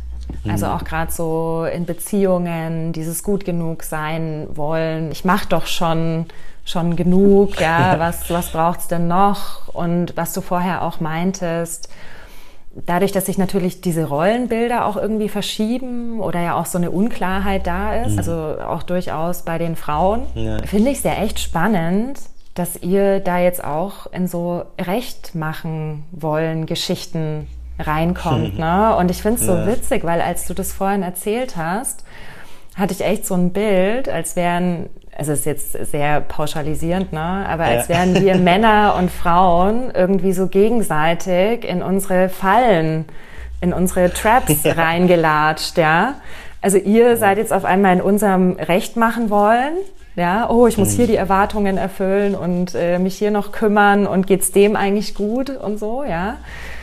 Also 0.48 0.66
mhm. 0.66 0.72
auch 0.72 0.84
gerade 0.84 1.10
so 1.10 1.66
in 1.70 1.86
Beziehungen, 1.86 2.92
dieses 2.92 3.22
gut 3.22 3.44
genug 3.44 3.82
sein 3.82 4.46
wollen. 4.54 5.10
Ich 5.10 5.24
mache 5.24 5.48
doch 5.48 5.66
schon 5.66 6.26
schon 6.64 6.94
genug, 6.94 7.60
ja, 7.60 7.94
was 7.98 8.30
was 8.30 8.52
braucht's 8.52 8.86
denn 8.86 9.08
noch? 9.08 9.68
Und 9.74 10.16
was 10.16 10.32
du 10.32 10.40
vorher 10.40 10.82
auch 10.82 11.00
meintest, 11.00 11.88
dadurch, 12.74 13.12
dass 13.12 13.26
sich 13.26 13.38
natürlich 13.38 13.80
diese 13.80 14.04
Rollenbilder 14.06 14.86
auch 14.86 14.96
irgendwie 14.96 15.28
verschieben 15.28 16.20
oder 16.20 16.40
ja 16.40 16.54
auch 16.54 16.66
so 16.66 16.78
eine 16.78 16.90
Unklarheit 16.90 17.66
da 17.66 17.96
ist, 18.02 18.12
mhm. 18.12 18.18
also 18.18 18.32
auch 18.32 18.82
durchaus 18.82 19.42
bei 19.42 19.58
den 19.58 19.76
Frauen, 19.76 20.22
ja. 20.34 20.58
finde 20.64 20.90
ich 20.90 20.98
es 20.98 21.04
ja 21.04 21.14
echt 21.14 21.40
spannend, 21.40 22.20
dass 22.54 22.80
ihr 22.82 23.20
da 23.20 23.38
jetzt 23.38 23.62
auch 23.64 24.12
in 24.12 24.28
so 24.28 24.64
Recht 24.80 25.34
machen 25.34 26.04
wollen 26.12 26.66
Geschichten 26.66 27.46
reinkommt. 27.78 28.54
Mhm. 28.54 28.60
Ne? 28.60 28.96
Und 28.96 29.10
ich 29.10 29.22
finde 29.22 29.40
es 29.40 29.46
so 29.46 29.54
ja. 29.54 29.66
witzig, 29.66 30.04
weil 30.04 30.20
als 30.20 30.46
du 30.46 30.54
das 30.54 30.72
vorhin 30.72 31.02
erzählt 31.02 31.56
hast, 31.56 32.04
hatte 32.76 32.92
ich 32.94 33.04
echt 33.04 33.26
so 33.26 33.34
ein 33.34 33.52
Bild, 33.52 34.08
als 34.08 34.36
wären 34.36 34.88
also 35.20 35.32
es 35.32 35.40
ist 35.40 35.44
jetzt 35.44 35.72
sehr 35.90 36.22
pauschalisierend, 36.22 37.12
ne? 37.12 37.20
aber 37.20 37.64
als 37.64 37.88
ja. 37.88 37.96
wären 37.96 38.14
wir 38.22 38.36
Männer 38.38 38.94
und 38.98 39.10
Frauen 39.10 39.90
irgendwie 39.94 40.32
so 40.32 40.46
gegenseitig 40.46 41.68
in 41.68 41.82
unsere 41.82 42.30
Fallen, 42.30 43.04
in 43.60 43.74
unsere 43.74 44.12
Traps 44.14 44.54
ja. 44.62 44.72
reingelatscht, 44.72 45.76
ja. 45.76 46.14
Also 46.62 46.78
ihr 46.78 47.18
seid 47.18 47.36
jetzt 47.36 47.52
auf 47.52 47.66
einmal 47.66 47.96
in 47.96 48.00
unserem 48.00 48.52
Recht 48.52 48.96
machen 48.96 49.28
wollen, 49.28 49.74
ja, 50.16 50.48
oh, 50.50 50.66
ich 50.66 50.76
muss 50.76 50.92
hier 50.92 51.04
mhm. 51.04 51.10
die 51.10 51.16
Erwartungen 51.16 51.76
erfüllen 51.76 52.34
und 52.34 52.74
äh, 52.74 52.98
mich 52.98 53.16
hier 53.16 53.30
noch 53.30 53.52
kümmern 53.52 54.06
und 54.06 54.26
geht's 54.26 54.52
dem 54.52 54.74
eigentlich 54.74 55.14
gut 55.14 55.50
und 55.50 55.78
so, 55.78 56.02
ja. 56.02 56.38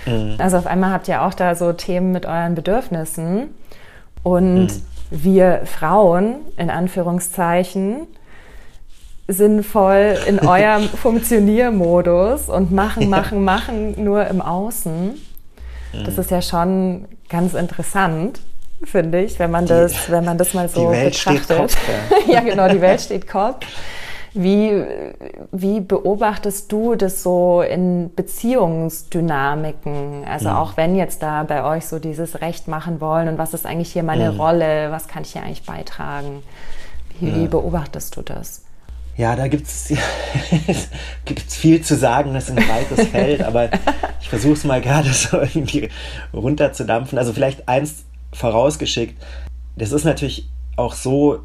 Mhm. 0.06 0.36
Also 0.38 0.58
auf 0.58 0.68
einmal 0.68 0.92
habt 0.92 1.08
ihr 1.08 1.24
auch 1.24 1.34
da 1.34 1.56
so 1.56 1.74
Themen 1.74 2.12
mit 2.12 2.26
euren 2.26 2.56
Bedürfnissen 2.56 3.50
und 4.22 4.68
mhm. 4.68 4.82
Wir 5.10 5.62
Frauen, 5.66 6.38
in 6.58 6.70
Anführungszeichen, 6.70 8.08
sinnvoll 9.28 10.18
in 10.28 10.40
eurem 10.48 10.84
Funktioniermodus 10.84 12.50
und 12.50 12.72
machen, 12.72 13.10
machen, 13.10 13.44
machen 13.44 14.04
nur 14.04 14.28
im 14.28 14.42
Außen. 14.42 15.16
Das 15.94 16.16
mhm. 16.16 16.20
ist 16.20 16.32
ja 16.32 16.42
schon 16.42 17.06
ganz 17.30 17.54
interessant, 17.54 18.40
finde 18.84 19.22
ich, 19.22 19.40
wenn 19.40 19.52
man 19.52 19.66
das, 19.66 20.10
wenn 20.10 20.26
man 20.26 20.38
das 20.38 20.54
mal 20.54 20.70
so 20.70 20.88
die 20.88 20.98
Welt 20.98 21.14
betrachtet. 21.14 21.44
Steht 21.44 21.58
Kopf, 21.58 21.78
ja. 22.28 22.34
ja, 22.34 22.42
genau, 22.42 22.70
die 22.70 22.82
Welt 22.82 23.02
steht 23.02 23.28
Kopf. 23.28 23.66
Wie, 24.38 24.84
wie 25.52 25.80
beobachtest 25.80 26.72
du 26.72 26.96
das 26.96 27.24
so 27.24 27.62
in 27.62 28.12
Beziehungsdynamiken? 28.16 30.26
Also 30.26 30.50
mhm. 30.50 30.56
auch 30.56 30.78
wenn 30.78 30.96
jetzt 30.96 31.24
da 31.24 31.44
bei 31.44 31.64
euch 31.64 31.88
so 31.88 31.98
dieses 31.98 32.42
Recht 32.42 32.68
machen 32.68 33.02
wollen 33.02 33.28
und 33.28 33.40
was 33.40 33.56
ist 33.56 33.66
eigentlich 33.66 33.92
hier 33.92 34.04
meine 34.04 34.32
mhm. 34.32 34.40
Rolle, 34.40 34.92
was 34.92 35.08
kann 35.08 35.24
ich 35.24 35.34
hier 35.34 35.42
eigentlich 35.42 35.64
beitragen? 35.64 36.44
Wie, 37.20 37.30
ja. 37.30 37.36
wie 37.36 37.48
beobachtest 37.48 38.16
du 38.16 38.22
das? 38.22 38.62
Ja, 39.18 39.36
da 39.36 39.48
gibt's 39.48 39.92
gibt's 41.26 41.56
viel 41.56 41.82
zu 41.82 41.96
sagen, 41.96 42.36
das 42.36 42.50
ist 42.50 42.58
ein 42.58 42.70
weites 42.70 43.08
Feld, 43.10 43.42
aber 43.42 43.70
ich 44.22 44.30
versuche 44.30 44.54
es 44.54 44.64
mal 44.64 44.82
gerade 44.82 45.12
so 45.12 45.40
irgendwie 45.40 45.90
runterzudampfen. 46.32 47.18
Also 47.18 47.34
vielleicht 47.34 47.68
eins 47.68 48.06
vorausgeschickt, 48.34 49.20
das 49.76 49.92
ist 49.92 50.04
natürlich 50.04 50.48
auch 50.76 50.94
so, 50.94 51.40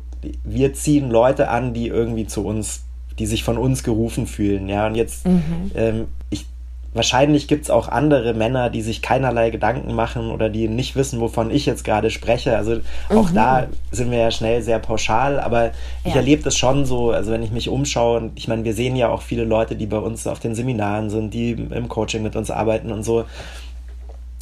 wir 0.45 0.75
ziehen 0.75 1.11
Leute 1.11 1.49
an, 1.49 1.75
die 1.75 1.89
irgendwie 1.89 2.27
zu 2.27 2.45
uns, 2.45 2.85
die 3.19 3.27
sich 3.27 3.45
von 3.45 3.59
uns 3.59 3.83
gerufen 3.83 4.27
fühlen, 4.27 4.69
ja. 4.69 4.87
Und 4.87 4.95
jetzt, 4.95 5.27
mhm. 5.27 5.71
ähm, 5.75 6.07
ich 6.31 6.47
wahrscheinlich 6.95 7.49
gibt 7.49 7.65
es 7.65 7.71
auch 7.71 7.89
andere 7.89 8.35
Männer, 8.35 8.69
die 8.71 8.83
sich 8.83 9.03
keinerlei 9.03 9.51
Gedanken 9.51 9.95
machen 9.95 10.31
oder 10.31 10.49
die 10.49 10.69
nicht 10.69 10.95
wissen, 10.95 11.21
wovon 11.21 11.51
ich 11.51 11.65
jetzt 11.67 11.85
gerade 11.85 12.11
spreche. 12.11 12.57
Also 12.57 12.81
auch 13.09 13.31
mhm. 13.31 13.35
da 13.35 13.67
sind 13.91 14.11
wir 14.11 14.19
ja 14.19 14.31
schnell 14.31 14.63
sehr 14.63 14.79
pauschal, 14.79 15.41
aber 15.41 15.71
ich 16.05 16.15
erlebe 16.15 16.43
das 16.43 16.57
schon 16.57 16.85
so, 16.85 17.11
also 17.11 17.33
wenn 17.33 17.43
ich 17.43 17.51
mich 17.51 17.69
umschaue, 17.69 18.31
ich 18.35 18.49
meine, 18.49 18.65
wir 18.65 18.75
sehen 18.75 18.97
ja 18.97 19.09
auch 19.09 19.23
viele 19.23 19.45
Leute, 19.45 19.77
die 19.77 19.87
bei 19.87 19.99
uns 19.99 20.27
auf 20.27 20.41
den 20.41 20.55
Seminaren 20.55 21.09
sind, 21.09 21.33
die 21.33 21.53
im 21.53 21.89
Coaching 21.89 22.23
mit 22.23 22.37
uns 22.37 22.51
arbeiten 22.51 22.93
und 22.93 23.05
so. 23.05 23.25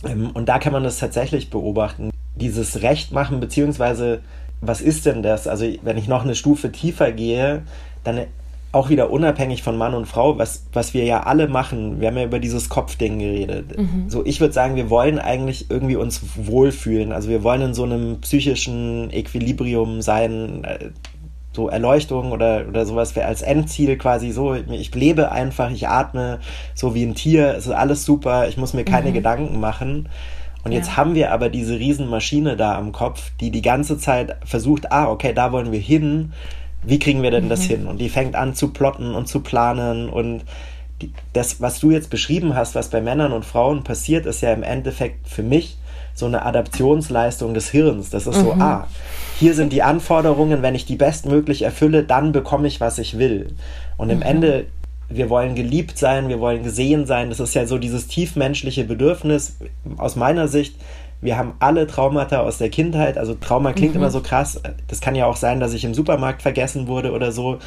Ähm, 0.05 0.31
und 0.35 0.49
da 0.49 0.59
kann 0.59 0.73
man 0.73 0.83
das 0.83 0.99
tatsächlich 0.99 1.51
beobachten. 1.51 2.11
Dieses 2.35 2.83
Recht 2.83 3.13
machen, 3.13 3.39
beziehungsweise 3.39 4.21
was 4.61 4.81
ist 4.81 5.07
denn 5.07 5.23
das? 5.23 5.47
Also 5.47 5.67
wenn 5.83 5.97
ich 5.97 6.09
noch 6.09 6.25
eine 6.25 6.35
Stufe 6.35 6.71
tiefer 6.73 7.13
gehe, 7.13 7.63
dann 8.05 8.27
auch 8.73 8.89
wieder 8.89 9.11
unabhängig 9.11 9.63
von 9.63 9.77
Mann 9.77 9.95
und 9.95 10.07
Frau, 10.07 10.39
was, 10.39 10.65
was 10.73 10.95
wir 10.95 11.05
ja 11.05 11.25
alle 11.25 11.49
machen, 11.49 12.01
wir 12.01 12.09
haben 12.09 12.17
ja 12.17 12.25
über 12.25 12.39
dieses 12.39 12.69
Kopfding 12.69 13.19
geredet. 13.19 13.77
Mhm. 13.77 14.09
So, 14.09 14.25
ich 14.25 14.41
würde 14.41 14.55
sagen, 14.55 14.77
wir 14.77 14.91
wollen 14.91 15.19
eigentlich 15.19 15.71
irgendwie 15.71 15.97
uns 15.97 16.23
wohlfühlen. 16.37 17.13
Also 17.13 17.29
wir 17.29 17.43
wollen 17.43 17.63
in 17.63 17.75
so 17.75 17.83
einem 17.83 18.21
psychischen 18.21 19.11
Equilibrium 19.13 20.03
sein, 20.03 20.63
äh, 20.63 20.91
so 21.53 21.69
Erleuchtung 21.69 22.31
oder, 22.31 22.65
oder 22.69 22.87
sowas 22.87 23.17
wäre 23.17 23.27
als 23.27 23.43
Endziel 23.43 23.97
quasi 23.97 24.31
so, 24.31 24.55
ich 24.55 24.95
lebe 24.95 25.33
einfach, 25.33 25.73
ich 25.73 25.89
atme 25.89 26.39
so 26.77 26.95
wie 26.95 27.03
ein 27.03 27.17
Tier, 27.17 27.55
es 27.57 27.67
ist 27.67 27.73
alles 27.73 28.05
super, 28.05 28.47
ich 28.47 28.57
muss 28.57 28.73
mir 28.73 28.85
keine 28.85 29.11
mhm. 29.11 29.15
Gedanken 29.15 29.59
machen. 29.59 30.09
Und 30.65 30.73
ja. 30.73 30.79
jetzt 30.79 30.97
haben 30.97 31.15
wir 31.15 31.33
aber 31.33 31.49
diese 31.49 31.79
Riesenmaschine 31.79 32.57
da 32.57 32.77
am 32.77 32.93
Kopf, 32.93 33.31
die 33.41 33.51
die 33.51 33.63
ganze 33.63 33.99
Zeit 33.99 34.37
versucht, 34.45 34.93
ah, 34.93 35.09
okay, 35.09 35.33
da 35.33 35.53
wollen 35.53 35.73
wir 35.73 35.81
hin 35.81 36.33
wie 36.83 36.99
kriegen 36.99 37.23
wir 37.23 37.31
denn 37.31 37.49
das 37.49 37.65
mhm. 37.65 37.69
hin? 37.69 37.87
Und 37.87 37.99
die 37.99 38.09
fängt 38.09 38.35
an 38.35 38.55
zu 38.55 38.69
plotten 38.69 39.15
und 39.15 39.27
zu 39.27 39.41
planen 39.41 40.09
und 40.09 40.45
die, 41.03 41.13
das, 41.33 41.61
was 41.61 41.81
du 41.81 41.91
jetzt 41.91 42.11
beschrieben 42.11 42.55
hast, 42.55 42.75
was 42.75 42.89
bei 42.89 43.01
Männern 43.01 43.33
und 43.33 43.45
Frauen 43.45 43.85
passiert, 43.85 44.27
ist 44.27 44.43
ja 44.43 44.53
im 44.53 44.63
Endeffekt 44.63 45.29
für 45.29 45.43
mich 45.43 45.79
so 46.15 46.27
eine 46.27 46.45
Adaptionsleistung 46.45 47.55
des 47.55 47.71
Hirns. 47.71 48.11
Das 48.11 48.27
ist 48.27 48.39
mhm. 48.39 48.43
so, 48.43 48.53
ah, 48.53 48.87
hier 49.39 49.55
sind 49.55 49.73
die 49.73 49.83
Anforderungen, 49.83 50.63
wenn 50.63 50.75
ich 50.75 50.85
die 50.85 50.97
bestmöglich 50.97 51.63
erfülle, 51.63 52.03
dann 52.03 52.33
bekomme 52.33 52.69
ich, 52.69 52.81
was 52.81 52.99
ich 52.99 53.19
will. 53.19 53.55
Und 53.97 54.09
mhm. 54.09 54.15
im 54.15 54.23
Ende, 54.23 54.67
wir 55.11 55.29
wollen 55.29 55.55
geliebt 55.55 55.99
sein, 55.99 56.29
wir 56.29 56.41
wollen 56.41 56.63
gesehen 56.63 57.05
sein. 57.07 57.29
Das 57.29 57.41
ist 57.41 57.55
ja 57.55 57.67
so 57.67 57.79
dieses 57.79 58.07
tiefmenschliche 58.07 58.85
Bedürfnis 58.85 59.57
aus 59.99 60.17
meiner 60.17 60.49
Sicht, 60.49 60.77
wir 61.21 61.37
haben 61.37 61.55
alle 61.59 61.87
Traumata 61.87 62.41
aus 62.41 62.59
der 62.59 62.71
Kindheit. 62.71 63.19
Also 63.19 63.35
Trauma 63.35 63.73
klingt 63.73 63.95
mhm. 63.95 64.01
immer 64.01 64.11
so 64.11 64.21
krass. 64.21 64.61
Das 64.89 65.01
kann 65.01 65.15
ja 65.15 65.27
auch 65.27 65.37
sein, 65.37 65.61
dass 65.61 65.75
ich 65.75 65.85
im 65.85 65.95
Supermarkt 65.95 66.43
vergessen 66.43 66.87
wurde 66.87 67.13
oder 67.13 67.33
so. 67.33 67.59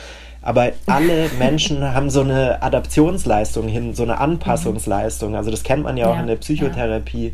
Aber 0.41 0.71
alle 0.87 1.29
Menschen 1.39 1.93
haben 1.93 2.09
so 2.09 2.21
eine 2.21 2.61
Adaptionsleistung 2.63 3.67
hin, 3.67 3.93
so 3.93 4.03
eine 4.03 4.19
Anpassungsleistung. 4.19 5.35
Also 5.35 5.51
das 5.51 5.63
kennt 5.63 5.83
man 5.83 5.97
ja 5.97 6.07
auch 6.07 6.15
ja, 6.15 6.21
in 6.21 6.27
der 6.27 6.35
Psychotherapie. 6.37 7.33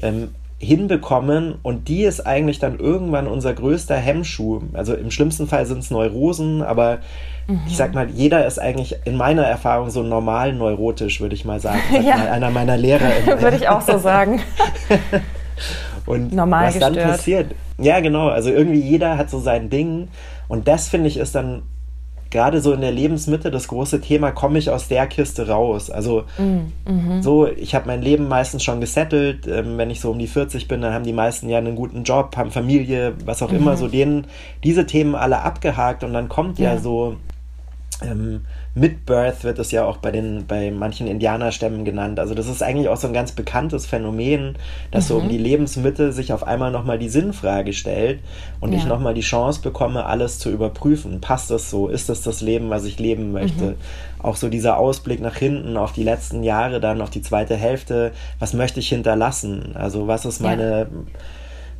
Ja. 0.00 0.08
Ähm, 0.08 0.28
hinbekommen 0.58 1.56
und 1.62 1.88
die 1.88 2.04
ist 2.04 2.26
eigentlich 2.26 2.58
dann 2.58 2.78
irgendwann 2.78 3.26
unser 3.26 3.52
größter 3.52 3.96
Hemmschuh. 3.96 4.62
Also 4.72 4.94
im 4.94 5.10
schlimmsten 5.10 5.46
Fall 5.46 5.66
sind 5.66 5.80
es 5.80 5.90
Neurosen, 5.90 6.62
aber 6.62 6.98
mhm. 7.46 7.60
ich 7.66 7.76
sag 7.76 7.94
mal, 7.94 8.08
jeder 8.08 8.46
ist 8.46 8.58
eigentlich 8.58 8.96
in 9.04 9.16
meiner 9.16 9.44
Erfahrung 9.44 9.90
so 9.90 10.02
normal 10.02 10.54
neurotisch, 10.54 11.20
würde 11.20 11.34
ich 11.34 11.44
mal 11.44 11.60
sagen. 11.60 11.80
ja. 12.02 12.16
mal 12.16 12.28
einer 12.28 12.50
meiner 12.50 12.76
Lehrer. 12.78 13.10
würde 13.40 13.56
ich 13.56 13.68
auch 13.68 13.82
so 13.82 13.98
sagen. 13.98 14.40
und 16.06 16.32
Normal 16.32 16.68
was 16.68 16.74
gestört. 16.74 16.96
dann 16.96 17.10
passiert. 17.10 17.54
Ja, 17.78 18.00
genau. 18.00 18.28
Also 18.28 18.50
irgendwie 18.50 18.80
jeder 18.80 19.18
hat 19.18 19.28
so 19.28 19.38
sein 19.38 19.68
Ding 19.68 20.08
und 20.48 20.68
das 20.68 20.88
finde 20.88 21.08
ich 21.08 21.18
ist 21.18 21.34
dann 21.34 21.64
gerade 22.30 22.60
so 22.60 22.72
in 22.72 22.80
der 22.80 22.92
Lebensmitte 22.92 23.50
das 23.50 23.68
große 23.68 24.00
Thema, 24.00 24.32
komme 24.32 24.58
ich 24.58 24.70
aus 24.70 24.88
der 24.88 25.06
Kiste 25.06 25.48
raus? 25.48 25.90
Also 25.90 26.24
mm, 26.38 26.90
mhm. 26.90 27.22
so, 27.22 27.46
ich 27.46 27.74
habe 27.74 27.86
mein 27.86 28.02
Leben 28.02 28.28
meistens 28.28 28.64
schon 28.64 28.80
gesettelt. 28.80 29.46
Ähm, 29.46 29.78
wenn 29.78 29.90
ich 29.90 30.00
so 30.00 30.10
um 30.10 30.18
die 30.18 30.26
40 30.26 30.68
bin, 30.68 30.80
dann 30.80 30.92
haben 30.92 31.04
die 31.04 31.12
meisten 31.12 31.48
ja 31.48 31.58
einen 31.58 31.76
guten 31.76 32.02
Job, 32.04 32.36
haben 32.36 32.50
Familie, 32.50 33.14
was 33.24 33.42
auch 33.42 33.50
mhm. 33.50 33.58
immer, 33.58 33.76
so 33.76 33.88
denen 33.88 34.26
diese 34.64 34.86
Themen 34.86 35.14
alle 35.14 35.42
abgehakt 35.42 36.04
und 36.04 36.12
dann 36.12 36.28
kommt 36.28 36.58
ja, 36.58 36.74
ja 36.74 36.80
so 36.80 37.16
ähm, 38.02 38.42
Mid-Birth 38.76 39.42
wird 39.42 39.58
es 39.58 39.70
ja 39.72 39.86
auch 39.86 39.96
bei 39.96 40.10
den 40.10 40.46
bei 40.46 40.70
manchen 40.70 41.06
Indianerstämmen 41.06 41.86
genannt. 41.86 42.20
Also 42.20 42.34
das 42.34 42.46
ist 42.46 42.62
eigentlich 42.62 42.90
auch 42.90 42.98
so 42.98 43.06
ein 43.06 43.14
ganz 43.14 43.32
bekanntes 43.32 43.86
Phänomen, 43.86 44.56
dass 44.90 45.04
mhm. 45.04 45.08
so 45.08 45.16
um 45.16 45.24
mhm. 45.24 45.28
die 45.30 45.38
Lebensmitte 45.38 46.12
sich 46.12 46.34
auf 46.34 46.46
einmal 46.46 46.70
nochmal 46.70 46.98
die 46.98 47.08
Sinnfrage 47.08 47.72
stellt 47.72 48.20
und 48.60 48.72
ja. 48.72 48.78
ich 48.78 48.84
nochmal 48.84 49.14
die 49.14 49.22
Chance 49.22 49.62
bekomme, 49.62 50.04
alles 50.04 50.38
zu 50.38 50.50
überprüfen. 50.50 51.22
Passt 51.22 51.50
das 51.50 51.70
so? 51.70 51.88
Ist 51.88 52.10
das 52.10 52.20
das 52.20 52.42
Leben, 52.42 52.68
was 52.68 52.84
ich 52.84 52.98
leben 52.98 53.32
möchte? 53.32 53.64
Mhm. 53.64 53.76
Auch 54.22 54.36
so 54.36 54.50
dieser 54.50 54.76
Ausblick 54.76 55.20
nach 55.20 55.36
hinten 55.36 55.78
auf 55.78 55.92
die 55.92 56.04
letzten 56.04 56.42
Jahre, 56.42 56.78
dann 56.78 57.00
auf 57.00 57.08
die 57.08 57.22
zweite 57.22 57.56
Hälfte. 57.56 58.12
Was 58.38 58.52
möchte 58.52 58.80
ich 58.80 58.90
hinterlassen? 58.90 59.74
Also 59.74 60.06
was 60.06 60.26
ist 60.26 60.42
meine 60.42 60.80
ja 60.80 60.86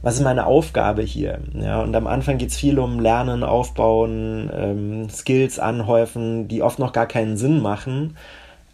was 0.07 0.15
ist 0.15 0.23
meine 0.23 0.47
Aufgabe 0.47 1.03
hier? 1.03 1.41
Ja, 1.53 1.83
und 1.83 1.97
am 1.97 2.07
Anfang 2.07 2.39
geht 2.39 2.51
es 2.51 2.57
viel 2.57 2.79
um 2.79 3.01
Lernen, 3.01 3.43
Aufbauen, 3.43 4.49
ähm, 4.57 5.11
Skills 5.11 5.59
anhäufen, 5.59 6.47
die 6.47 6.63
oft 6.63 6.79
noch 6.79 6.93
gar 6.93 7.07
keinen 7.07 7.37
Sinn 7.37 7.61
machen. 7.61 8.17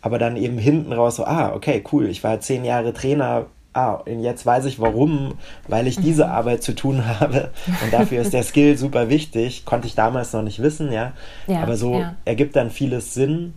Aber 0.02 0.18
dann 0.18 0.36
eben 0.36 0.58
hinten 0.58 0.92
raus 0.92 1.16
so, 1.16 1.24
ah, 1.24 1.54
okay, 1.54 1.82
cool, 1.90 2.06
ich 2.06 2.22
war 2.22 2.40
zehn 2.40 2.66
Jahre 2.66 2.92
Trainer, 2.92 3.46
ah, 3.72 3.94
und 3.94 4.20
jetzt 4.20 4.44
weiß 4.44 4.66
ich 4.66 4.78
warum, 4.78 5.38
weil 5.68 5.86
ich 5.86 5.98
diese 5.98 6.26
mhm. 6.26 6.32
Arbeit 6.32 6.62
zu 6.62 6.74
tun 6.74 7.02
habe 7.20 7.48
und 7.82 7.94
dafür 7.94 8.20
ist 8.20 8.34
der 8.34 8.42
Skill 8.42 8.76
super 8.76 9.08
wichtig. 9.08 9.64
Konnte 9.64 9.86
ich 9.86 9.94
damals 9.94 10.34
noch 10.34 10.42
nicht 10.42 10.60
wissen, 10.60 10.92
ja. 10.92 11.14
ja 11.46 11.62
Aber 11.62 11.76
so 11.76 12.00
ja. 12.00 12.14
ergibt 12.26 12.56
dann 12.56 12.70
vieles 12.70 13.14
Sinn. 13.14 13.54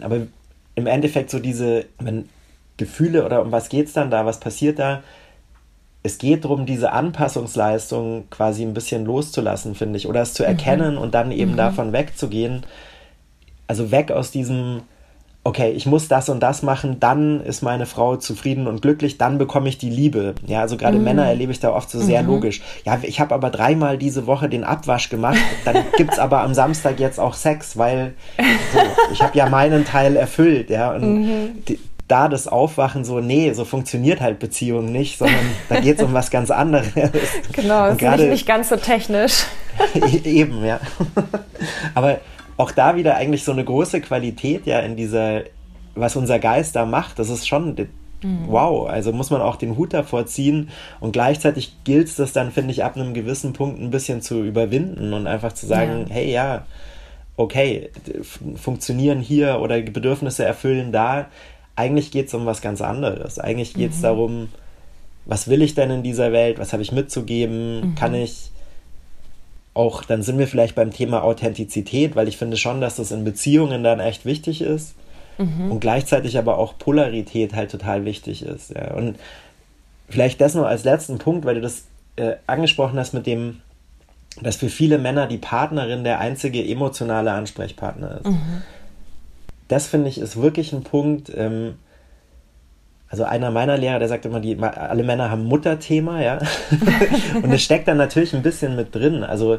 Aber 0.00 0.22
im 0.74 0.86
Endeffekt 0.88 1.30
so 1.30 1.38
diese, 1.38 1.84
wenn 2.00 2.28
Gefühle 2.78 3.24
oder 3.24 3.42
um 3.42 3.52
was 3.52 3.68
geht 3.68 3.86
es 3.86 3.92
dann 3.92 4.10
da, 4.10 4.26
was 4.26 4.40
passiert 4.40 4.80
da? 4.80 5.04
Es 6.06 6.18
geht 6.18 6.44
darum, 6.44 6.64
diese 6.64 6.92
Anpassungsleistung 6.92 8.30
quasi 8.30 8.62
ein 8.62 8.74
bisschen 8.74 9.04
loszulassen, 9.04 9.74
finde 9.74 9.98
ich, 9.98 10.08
oder 10.08 10.22
es 10.22 10.34
zu 10.34 10.42
mhm. 10.42 10.48
erkennen 10.48 10.94
mhm. 10.94 11.00
und 11.00 11.14
dann 11.14 11.32
eben 11.32 11.52
mhm. 11.52 11.56
davon 11.56 11.92
wegzugehen. 11.92 12.64
Also 13.66 13.90
weg 13.90 14.12
aus 14.12 14.30
diesem, 14.30 14.82
okay, 15.42 15.72
ich 15.72 15.84
muss 15.84 16.06
das 16.06 16.28
und 16.28 16.40
das 16.40 16.62
machen, 16.62 17.00
dann 17.00 17.40
ist 17.40 17.62
meine 17.62 17.86
Frau 17.86 18.16
zufrieden 18.16 18.68
und 18.68 18.80
glücklich, 18.80 19.18
dann 19.18 19.38
bekomme 19.38 19.68
ich 19.68 19.78
die 19.78 19.90
Liebe. 19.90 20.36
Ja, 20.46 20.60
also 20.60 20.76
gerade 20.76 20.98
mhm. 20.98 21.04
Männer 21.04 21.26
erlebe 21.26 21.50
ich 21.50 21.58
da 21.58 21.72
oft 21.72 21.90
so 21.90 22.00
sehr 22.00 22.22
mhm. 22.22 22.28
logisch. 22.28 22.62
Ja, 22.84 22.98
ich 23.02 23.18
habe 23.18 23.34
aber 23.34 23.50
dreimal 23.50 23.98
diese 23.98 24.28
Woche 24.28 24.48
den 24.48 24.62
Abwasch 24.62 25.08
gemacht, 25.08 25.38
dann 25.64 25.84
gibt 25.96 26.12
es 26.12 26.18
aber 26.20 26.42
am 26.42 26.54
Samstag 26.54 27.00
jetzt 27.00 27.18
auch 27.18 27.34
Sex, 27.34 27.76
weil 27.76 28.14
so, 28.72 28.78
ich 29.12 29.22
habe 29.22 29.36
ja 29.36 29.48
meinen 29.48 29.84
Teil 29.84 30.14
erfüllt, 30.14 30.70
ja. 30.70 30.94
Und 30.94 31.22
mhm. 31.22 31.64
die, 31.68 31.80
da 32.08 32.28
das 32.28 32.46
Aufwachen 32.46 33.04
so, 33.04 33.20
nee, 33.20 33.52
so 33.52 33.64
funktioniert 33.64 34.20
halt 34.20 34.38
Beziehung 34.38 34.92
nicht, 34.92 35.18
sondern 35.18 35.44
da 35.68 35.80
geht 35.80 35.98
es 35.98 36.04
um 36.04 36.14
was 36.14 36.30
ganz 36.30 36.50
anderes. 36.50 36.86
Genau, 37.52 37.86
ist 37.88 37.98
grade, 37.98 38.22
nicht, 38.22 38.32
nicht 38.32 38.46
ganz 38.46 38.68
so 38.68 38.76
technisch. 38.76 39.44
eben, 40.24 40.64
ja. 40.64 40.80
Aber 41.94 42.20
auch 42.56 42.70
da 42.70 42.96
wieder 42.96 43.16
eigentlich 43.16 43.44
so 43.44 43.52
eine 43.52 43.64
große 43.64 44.00
Qualität 44.00 44.66
ja 44.66 44.80
in 44.80 44.96
dieser, 44.96 45.42
was 45.94 46.16
unser 46.16 46.38
Geist 46.38 46.76
da 46.76 46.86
macht, 46.86 47.18
das 47.18 47.28
ist 47.28 47.48
schon 47.48 47.74
mhm. 48.22 48.44
wow. 48.46 48.88
Also 48.88 49.12
muss 49.12 49.30
man 49.30 49.40
auch 49.40 49.56
den 49.56 49.76
Hut 49.76 49.92
davor 49.92 50.26
ziehen 50.26 50.70
und 51.00 51.12
gleichzeitig 51.12 51.76
gilt 51.84 52.06
es 52.08 52.16
das 52.16 52.32
dann, 52.32 52.52
finde 52.52 52.70
ich, 52.70 52.84
ab 52.84 52.96
einem 52.96 53.14
gewissen 53.14 53.52
Punkt 53.52 53.80
ein 53.80 53.90
bisschen 53.90 54.22
zu 54.22 54.44
überwinden 54.44 55.12
und 55.12 55.26
einfach 55.26 55.52
zu 55.52 55.66
sagen, 55.66 56.06
ja. 56.08 56.14
hey, 56.14 56.30
ja, 56.30 56.66
okay, 57.36 57.90
funktionieren 58.54 59.20
hier 59.20 59.60
oder 59.60 59.80
Bedürfnisse 59.80 60.44
erfüllen 60.44 60.92
da 60.92 61.26
eigentlich 61.76 62.10
geht 62.10 62.28
es 62.28 62.34
um 62.34 62.46
was 62.46 62.62
ganz 62.62 62.80
anderes. 62.80 63.38
Eigentlich 63.38 63.74
geht 63.74 63.92
es 63.92 63.98
mhm. 63.98 64.02
darum, 64.02 64.48
was 65.26 65.48
will 65.48 65.62
ich 65.62 65.74
denn 65.74 65.90
in 65.90 66.02
dieser 66.02 66.32
Welt, 66.32 66.58
was 66.58 66.72
habe 66.72 66.82
ich 66.82 66.92
mitzugeben, 66.92 67.90
mhm. 67.90 67.94
kann 67.94 68.14
ich 68.14 68.50
auch, 69.74 70.04
dann 70.04 70.22
sind 70.22 70.38
wir 70.38 70.48
vielleicht 70.48 70.74
beim 70.74 70.90
Thema 70.90 71.22
Authentizität, 71.22 72.16
weil 72.16 72.28
ich 72.28 72.38
finde 72.38 72.56
schon, 72.56 72.80
dass 72.80 72.96
das 72.96 73.10
in 73.10 73.24
Beziehungen 73.24 73.84
dann 73.84 74.00
echt 74.00 74.24
wichtig 74.24 74.62
ist 74.62 74.94
mhm. 75.36 75.70
und 75.70 75.80
gleichzeitig 75.80 76.38
aber 76.38 76.56
auch 76.56 76.78
Polarität 76.78 77.54
halt 77.54 77.70
total 77.70 78.06
wichtig 78.06 78.42
ist. 78.42 78.70
Ja. 78.70 78.94
Und 78.94 79.18
vielleicht 80.08 80.40
das 80.40 80.54
nur 80.54 80.66
als 80.66 80.84
letzten 80.84 81.18
Punkt, 81.18 81.44
weil 81.44 81.56
du 81.56 81.60
das 81.60 81.84
äh, 82.16 82.36
angesprochen 82.46 82.98
hast 82.98 83.12
mit 83.12 83.26
dem, 83.26 83.60
dass 84.40 84.56
für 84.56 84.70
viele 84.70 84.96
Männer 84.96 85.26
die 85.26 85.38
Partnerin 85.38 86.04
der 86.04 86.20
einzige 86.20 86.66
emotionale 86.66 87.32
Ansprechpartner 87.32 88.20
ist. 88.20 88.30
Mhm 88.30 88.62
das 89.68 89.86
finde 89.86 90.08
ich 90.08 90.18
ist 90.18 90.40
wirklich 90.40 90.72
ein 90.72 90.82
Punkt. 90.82 91.32
Ähm, 91.34 91.74
also 93.08 93.24
einer 93.24 93.50
meiner 93.50 93.76
Lehrer, 93.76 93.98
der 93.98 94.08
sagt 94.08 94.26
immer, 94.26 94.40
die, 94.40 94.58
alle 94.58 95.04
Männer 95.04 95.30
haben 95.30 95.44
Mutterthema, 95.44 96.20
ja. 96.20 96.38
und 97.42 97.52
es 97.52 97.62
steckt 97.62 97.86
dann 97.86 97.98
natürlich 97.98 98.34
ein 98.34 98.42
bisschen 98.42 98.74
mit 98.74 98.94
drin. 98.94 99.22
Also 99.22 99.58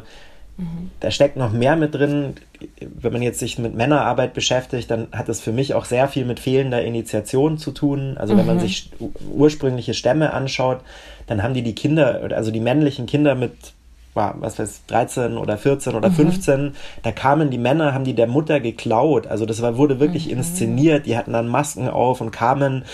mhm. 0.58 0.90
da 1.00 1.10
steckt 1.10 1.36
noch 1.36 1.52
mehr 1.52 1.74
mit 1.74 1.94
drin. 1.94 2.34
Wenn 2.80 3.12
man 3.12 3.22
jetzt 3.22 3.38
sich 3.38 3.58
mit 3.58 3.74
Männerarbeit 3.74 4.34
beschäftigt, 4.34 4.90
dann 4.90 5.08
hat 5.12 5.30
es 5.30 5.40
für 5.40 5.52
mich 5.52 5.72
auch 5.72 5.86
sehr 5.86 6.08
viel 6.08 6.26
mit 6.26 6.40
fehlender 6.40 6.82
Initiation 6.82 7.56
zu 7.56 7.70
tun. 7.70 8.18
Also 8.18 8.36
wenn 8.36 8.46
man 8.46 8.56
mhm. 8.56 8.60
sich 8.60 8.90
ursprüngliche 9.34 9.94
Stämme 9.94 10.34
anschaut, 10.34 10.80
dann 11.26 11.42
haben 11.42 11.54
die 11.54 11.62
die 11.62 11.74
Kinder, 11.74 12.28
also 12.34 12.50
die 12.50 12.60
männlichen 12.60 13.06
Kinder 13.06 13.34
mit 13.34 13.52
war, 14.18 14.34
was 14.40 14.58
weiß 14.58 14.82
13 14.88 15.38
oder 15.38 15.56
14 15.56 15.94
oder 15.94 16.10
mhm. 16.10 16.14
15, 16.14 16.74
da 17.02 17.12
kamen 17.12 17.50
die 17.50 17.56
Männer, 17.56 17.94
haben 17.94 18.04
die 18.04 18.14
der 18.14 18.26
Mutter 18.26 18.60
geklaut. 18.60 19.26
Also 19.26 19.46
das 19.46 19.62
war, 19.62 19.78
wurde 19.78 20.00
wirklich 20.00 20.26
mhm. 20.26 20.38
inszeniert. 20.38 21.06
Die 21.06 21.16
hatten 21.16 21.32
dann 21.32 21.48
Masken 21.48 21.88
auf 21.88 22.20
und 22.20 22.30
kamen. 22.30 22.84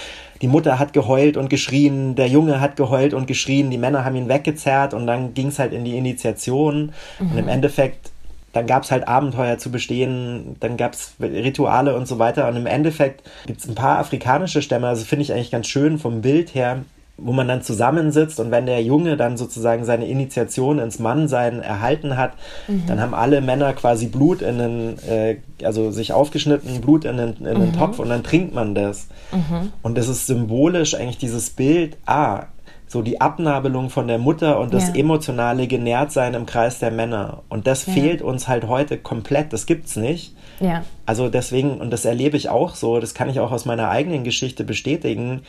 Die 0.42 0.48
Mutter 0.48 0.78
hat 0.78 0.92
geheult 0.92 1.36
und 1.36 1.48
geschrien, 1.48 2.14
der 2.14 2.28
Junge 2.28 2.60
hat 2.60 2.76
geheult 2.76 3.14
und 3.14 3.26
geschrien, 3.26 3.70
die 3.70 3.78
Männer 3.78 4.04
haben 4.04 4.14
ihn 4.14 4.28
weggezerrt 4.28 4.92
und 4.92 5.06
dann 5.06 5.32
ging 5.32 5.48
es 5.48 5.58
halt 5.58 5.72
in 5.72 5.84
die 5.84 5.96
Initiation. 5.96 6.92
Mhm. 7.18 7.30
Und 7.32 7.38
im 7.38 7.48
Endeffekt 7.48 8.10
dann 8.52 8.68
gab 8.68 8.84
es 8.84 8.92
halt 8.92 9.08
Abenteuer 9.08 9.58
zu 9.58 9.72
bestehen, 9.72 10.54
dann 10.60 10.76
gab 10.76 10.92
es 10.92 11.14
Rituale 11.20 11.96
und 11.96 12.06
so 12.06 12.20
weiter. 12.20 12.46
Und 12.46 12.56
im 12.56 12.66
Endeffekt 12.66 13.28
gibt 13.46 13.60
es 13.60 13.68
ein 13.68 13.74
paar 13.74 13.98
afrikanische 13.98 14.62
Stämme, 14.62 14.86
also 14.86 15.04
finde 15.04 15.24
ich 15.24 15.32
eigentlich 15.32 15.50
ganz 15.50 15.66
schön 15.66 15.98
vom 15.98 16.20
Bild 16.22 16.54
her, 16.54 16.84
wo 17.16 17.32
man 17.32 17.46
dann 17.46 17.62
zusammensitzt 17.62 18.40
und 18.40 18.50
wenn 18.50 18.66
der 18.66 18.82
Junge 18.82 19.16
dann 19.16 19.36
sozusagen 19.36 19.84
seine 19.84 20.06
Initiation 20.06 20.78
ins 20.78 20.98
Mannsein 20.98 21.60
erhalten 21.60 22.16
hat, 22.16 22.32
mhm. 22.66 22.84
dann 22.86 23.00
haben 23.00 23.14
alle 23.14 23.40
Männer 23.40 23.72
quasi 23.72 24.06
Blut 24.06 24.42
in 24.42 24.58
den, 24.58 24.98
äh, 25.08 25.36
also 25.62 25.92
sich 25.92 26.12
aufgeschnitten, 26.12 26.80
Blut 26.80 27.04
in 27.04 27.16
den, 27.16 27.36
in 27.36 27.44
den 27.44 27.66
mhm. 27.68 27.72
Topf 27.72 28.00
und 28.00 28.08
dann 28.08 28.24
trinkt 28.24 28.54
man 28.54 28.74
das. 28.74 29.06
Mhm. 29.32 29.72
Und 29.82 29.96
das 29.96 30.08
ist 30.08 30.26
symbolisch 30.26 30.94
eigentlich 30.94 31.18
dieses 31.18 31.50
Bild, 31.50 31.96
ah, 32.06 32.46
so 32.88 33.02
die 33.02 33.20
Abnabelung 33.20 33.90
von 33.90 34.06
der 34.06 34.18
Mutter 34.18 34.60
und 34.60 34.74
das 34.74 34.88
ja. 34.88 34.94
emotionale 34.94 35.66
Genährtsein 35.66 36.34
im 36.34 36.46
Kreis 36.46 36.78
der 36.78 36.90
Männer. 36.90 37.42
Und 37.48 37.66
das 37.66 37.86
ja. 37.86 37.92
fehlt 37.92 38.22
uns 38.22 38.46
halt 38.48 38.68
heute 38.68 38.98
komplett, 38.98 39.52
das 39.52 39.66
gibt's 39.66 39.96
nicht. 39.96 40.34
Ja. 40.60 40.84
Also 41.06 41.28
deswegen, 41.28 41.80
und 41.80 41.90
das 41.90 42.04
erlebe 42.04 42.36
ich 42.36 42.48
auch 42.48 42.74
so, 42.74 43.00
das 43.00 43.14
kann 43.14 43.28
ich 43.28 43.40
auch 43.40 43.52
aus 43.52 43.64
meiner 43.64 43.88
eigenen 43.88 44.22
Geschichte 44.22 44.64
bestätigen, 44.64 45.42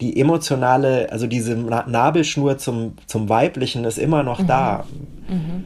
die 0.00 0.20
emotionale, 0.20 1.10
also 1.10 1.26
diese 1.26 1.56
Nabelschnur 1.56 2.58
zum, 2.58 2.94
zum 3.06 3.28
Weiblichen 3.28 3.84
ist 3.84 3.98
immer 3.98 4.22
noch 4.22 4.40
mhm. 4.40 4.46
da. 4.46 4.84
Mhm. 5.28 5.64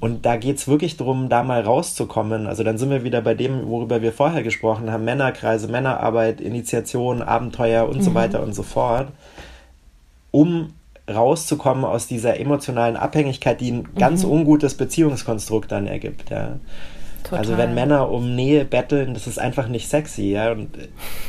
Und 0.00 0.24
da 0.24 0.36
geht 0.36 0.58
es 0.58 0.68
wirklich 0.68 0.96
darum, 0.96 1.28
da 1.28 1.42
mal 1.42 1.60
rauszukommen. 1.60 2.46
Also 2.46 2.62
dann 2.62 2.78
sind 2.78 2.90
wir 2.90 3.02
wieder 3.02 3.20
bei 3.20 3.34
dem, 3.34 3.66
worüber 3.68 4.00
wir 4.00 4.12
vorher 4.12 4.42
gesprochen 4.42 4.92
haben. 4.92 5.04
Männerkreise, 5.04 5.66
Männerarbeit, 5.68 6.40
Initiation, 6.40 7.20
Abenteuer 7.20 7.88
und 7.88 7.98
mhm. 7.98 8.02
so 8.02 8.14
weiter 8.14 8.42
und 8.42 8.54
so 8.54 8.62
fort. 8.62 9.08
Um 10.30 10.74
rauszukommen 11.10 11.84
aus 11.84 12.06
dieser 12.06 12.38
emotionalen 12.38 12.96
Abhängigkeit, 12.96 13.60
die 13.60 13.72
ein 13.72 13.88
ganz 13.94 14.24
mhm. 14.24 14.32
ungutes 14.32 14.74
Beziehungskonstrukt 14.74 15.72
dann 15.72 15.86
ergibt. 15.86 16.30
Ja. 16.30 16.58
Total. 17.24 17.38
Also 17.38 17.58
wenn 17.58 17.74
Männer 17.74 18.10
um 18.10 18.34
Nähe 18.34 18.64
betteln, 18.64 19.14
das 19.14 19.26
ist 19.26 19.38
einfach 19.38 19.68
nicht 19.68 19.88
sexy, 19.88 20.30
ja. 20.30 20.52
Und 20.52 20.70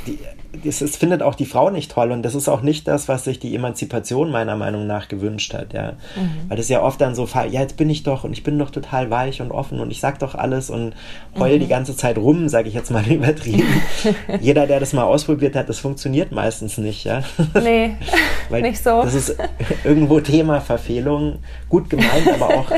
die, 0.05 0.19
das 0.51 0.81
ist, 0.81 0.97
findet 0.97 1.21
auch 1.21 1.35
die 1.35 1.45
Frau 1.45 1.69
nicht 1.69 1.91
toll 1.91 2.11
und 2.11 2.23
das 2.23 2.33
ist 2.33 2.49
auch 2.49 2.61
nicht 2.61 2.87
das, 2.87 3.07
was 3.07 3.23
sich 3.23 3.39
die 3.39 3.53
Emanzipation 3.55 4.31
meiner 4.31 4.55
Meinung 4.55 4.87
nach 4.87 5.07
gewünscht 5.07 5.53
hat, 5.53 5.73
ja. 5.73 5.93
Mhm. 6.15 6.49
Weil 6.49 6.57
das 6.57 6.69
ja 6.69 6.81
oft 6.81 6.99
dann 6.99 7.13
so, 7.13 7.27
ja, 7.33 7.45
jetzt 7.45 7.77
bin 7.77 7.89
ich 7.89 8.01
doch 8.03 8.23
und 8.23 8.33
ich 8.33 8.43
bin 8.43 8.57
doch 8.57 8.71
total 8.71 9.11
weich 9.11 9.41
und 9.41 9.51
offen 9.51 9.79
und 9.79 9.91
ich 9.91 9.99
sag 9.99 10.19
doch 10.19 10.33
alles 10.33 10.69
und 10.69 10.93
heul 11.37 11.55
mhm. 11.55 11.59
die 11.59 11.67
ganze 11.67 11.95
Zeit 11.95 12.17
rum, 12.17 12.49
sage 12.49 12.67
ich 12.67 12.73
jetzt 12.73 12.89
mal 12.89 13.07
übertrieben. 13.11 13.81
Jeder, 14.41 14.65
der 14.65 14.79
das 14.79 14.93
mal 14.93 15.03
ausprobiert 15.03 15.55
hat, 15.55 15.69
das 15.69 15.79
funktioniert 15.79 16.31
meistens 16.31 16.77
nicht, 16.77 17.03
ja. 17.03 17.21
Nee, 17.53 17.95
Weil 18.49 18.63
nicht 18.63 18.83
so. 18.83 19.03
Das 19.03 19.13
ist 19.13 19.35
irgendwo 19.83 20.19
Thema 20.19 20.61
Verfehlung, 20.61 21.39
gut 21.69 21.89
gemeint, 21.89 22.27
aber 22.33 22.57
auch 22.57 22.71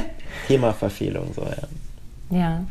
Thema 0.47 0.73
Verfehlung, 0.73 1.31
so, 1.33 1.43
ja. 1.43 2.37
Ja. 2.37 2.63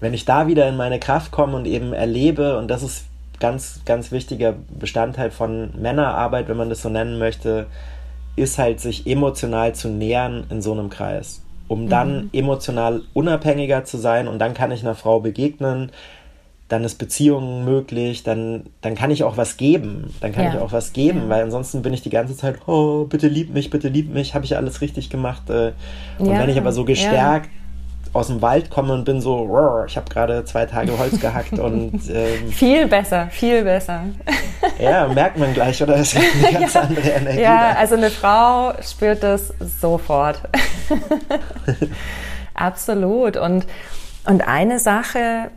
Wenn 0.00 0.14
ich 0.14 0.24
da 0.24 0.46
wieder 0.46 0.68
in 0.68 0.76
meine 0.76 0.98
Kraft 1.00 1.30
komme 1.30 1.56
und 1.56 1.66
eben 1.66 1.92
erlebe, 1.92 2.58
und 2.58 2.68
das 2.68 2.82
ist 2.82 3.04
ganz, 3.40 3.80
ganz 3.84 4.12
wichtiger 4.12 4.54
Bestandteil 4.78 5.30
von 5.30 5.70
Männerarbeit, 5.80 6.48
wenn 6.48 6.56
man 6.56 6.68
das 6.68 6.82
so 6.82 6.88
nennen 6.88 7.18
möchte, 7.18 7.66
ist 8.36 8.58
halt, 8.58 8.80
sich 8.80 9.06
emotional 9.06 9.74
zu 9.74 9.88
nähern 9.88 10.44
in 10.50 10.62
so 10.62 10.72
einem 10.72 10.90
Kreis. 10.90 11.42
Um 11.66 11.88
dann 11.88 12.24
mhm. 12.24 12.30
emotional 12.32 13.02
unabhängiger 13.14 13.84
zu 13.84 13.96
sein 13.96 14.28
und 14.28 14.38
dann 14.38 14.54
kann 14.54 14.70
ich 14.70 14.82
einer 14.82 14.94
Frau 14.94 15.20
begegnen, 15.20 15.90
dann 16.68 16.84
ist 16.84 16.96
Beziehung 16.96 17.64
möglich, 17.64 18.22
dann, 18.22 18.64
dann 18.80 18.94
kann 18.94 19.10
ich 19.10 19.22
auch 19.22 19.36
was 19.36 19.56
geben. 19.56 20.14
Dann 20.20 20.32
kann 20.32 20.44
ja. 20.44 20.54
ich 20.54 20.58
auch 20.58 20.72
was 20.72 20.92
geben, 20.92 21.24
ja. 21.24 21.28
weil 21.28 21.42
ansonsten 21.44 21.82
bin 21.82 21.92
ich 21.92 22.02
die 22.02 22.10
ganze 22.10 22.36
Zeit, 22.36 22.66
oh, 22.66 23.04
bitte 23.04 23.28
lieb 23.28 23.52
mich, 23.52 23.70
bitte 23.70 23.88
lieb 23.88 24.12
mich, 24.12 24.34
habe 24.34 24.44
ich 24.44 24.56
alles 24.56 24.80
richtig 24.80 25.10
gemacht. 25.10 25.48
Äh. 25.50 25.72
Und 26.18 26.30
ja. 26.30 26.40
wenn 26.40 26.48
ich 26.48 26.58
aber 26.58 26.72
so 26.72 26.84
gestärkt 26.84 27.50
aus 28.14 28.28
dem 28.28 28.40
Wald 28.40 28.70
komme 28.70 28.92
und 28.94 29.04
bin 29.04 29.20
so, 29.20 29.84
ich 29.86 29.96
habe 29.96 30.08
gerade 30.08 30.44
zwei 30.44 30.66
Tage 30.66 30.96
Holz 30.96 31.20
gehackt 31.20 31.58
und 31.58 32.00
ähm, 32.08 32.48
viel 32.48 32.86
besser, 32.86 33.26
viel 33.30 33.64
besser. 33.64 34.04
ja, 34.78 35.08
merkt 35.08 35.36
man 35.36 35.52
gleich, 35.52 35.82
oder? 35.82 35.96
Das 35.96 36.14
ist 36.14 36.16
eine 36.16 36.52
ganz 36.60 36.74
ja, 36.74 36.80
andere 36.80 37.08
Energie. 37.08 37.40
Ja, 37.40 37.72
da. 37.72 37.78
also 37.80 37.96
eine 37.96 38.10
Frau 38.10 38.72
spürt 38.80 39.24
das 39.24 39.52
sofort. 39.58 40.40
Absolut. 42.54 43.36
Und, 43.36 43.66
und 44.26 44.46
eine 44.46 44.78
Sache, 44.78 45.50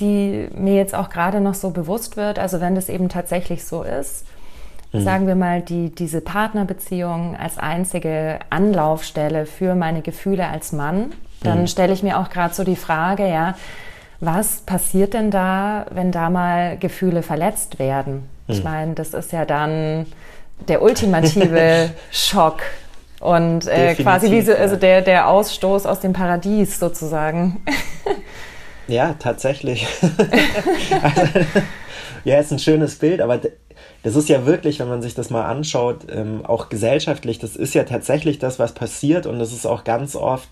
die 0.00 0.48
mir 0.52 0.74
jetzt 0.74 0.96
auch 0.96 1.10
gerade 1.10 1.40
noch 1.40 1.54
so 1.54 1.70
bewusst 1.70 2.16
wird, 2.16 2.40
also 2.40 2.60
wenn 2.60 2.74
das 2.74 2.88
eben 2.88 3.08
tatsächlich 3.08 3.64
so 3.64 3.84
ist, 3.84 4.26
mhm. 4.92 5.04
sagen 5.04 5.26
wir 5.28 5.36
mal, 5.36 5.62
die, 5.62 5.94
diese 5.94 6.20
Partnerbeziehung 6.20 7.36
als 7.36 7.56
einzige 7.56 8.40
Anlaufstelle 8.50 9.46
für 9.46 9.76
meine 9.76 10.02
Gefühle 10.02 10.48
als 10.48 10.72
Mann 10.72 11.12
dann 11.46 11.62
mhm. 11.62 11.66
stelle 11.66 11.92
ich 11.92 12.02
mir 12.02 12.18
auch 12.18 12.30
gerade 12.30 12.54
so 12.54 12.64
die 12.64 12.76
Frage, 12.76 13.28
ja, 13.28 13.54
was 14.20 14.58
passiert 14.60 15.14
denn 15.14 15.30
da, 15.30 15.86
wenn 15.90 16.10
da 16.12 16.30
mal 16.30 16.76
Gefühle 16.78 17.22
verletzt 17.22 17.78
werden? 17.78 18.28
Mhm. 18.46 18.54
Ich 18.54 18.64
meine, 18.64 18.94
das 18.94 19.14
ist 19.14 19.32
ja 19.32 19.44
dann 19.44 20.06
der 20.68 20.82
ultimative 20.82 21.90
Schock 22.10 22.62
und 23.20 23.66
äh, 23.66 23.94
quasi 23.94 24.28
diese, 24.28 24.58
also 24.58 24.76
der, 24.76 25.02
der 25.02 25.28
Ausstoß 25.28 25.86
aus 25.86 26.00
dem 26.00 26.12
Paradies 26.12 26.78
sozusagen. 26.78 27.62
Ja, 28.86 29.14
tatsächlich. 29.18 29.86
also, 31.02 31.22
ja, 32.24 32.38
ist 32.38 32.52
ein 32.52 32.58
schönes 32.58 32.96
Bild, 32.96 33.20
aber 33.20 33.40
das 34.02 34.16
ist 34.16 34.28
ja 34.28 34.44
wirklich, 34.44 34.78
wenn 34.80 34.88
man 34.88 35.00
sich 35.00 35.14
das 35.14 35.30
mal 35.30 35.46
anschaut, 35.46 36.06
ähm, 36.10 36.44
auch 36.44 36.68
gesellschaftlich, 36.68 37.38
das 37.38 37.56
ist 37.56 37.74
ja 37.74 37.84
tatsächlich 37.84 38.38
das, 38.38 38.58
was 38.58 38.72
passiert 38.72 39.26
und 39.26 39.38
das 39.38 39.52
ist 39.52 39.66
auch 39.66 39.84
ganz 39.84 40.16
oft 40.16 40.48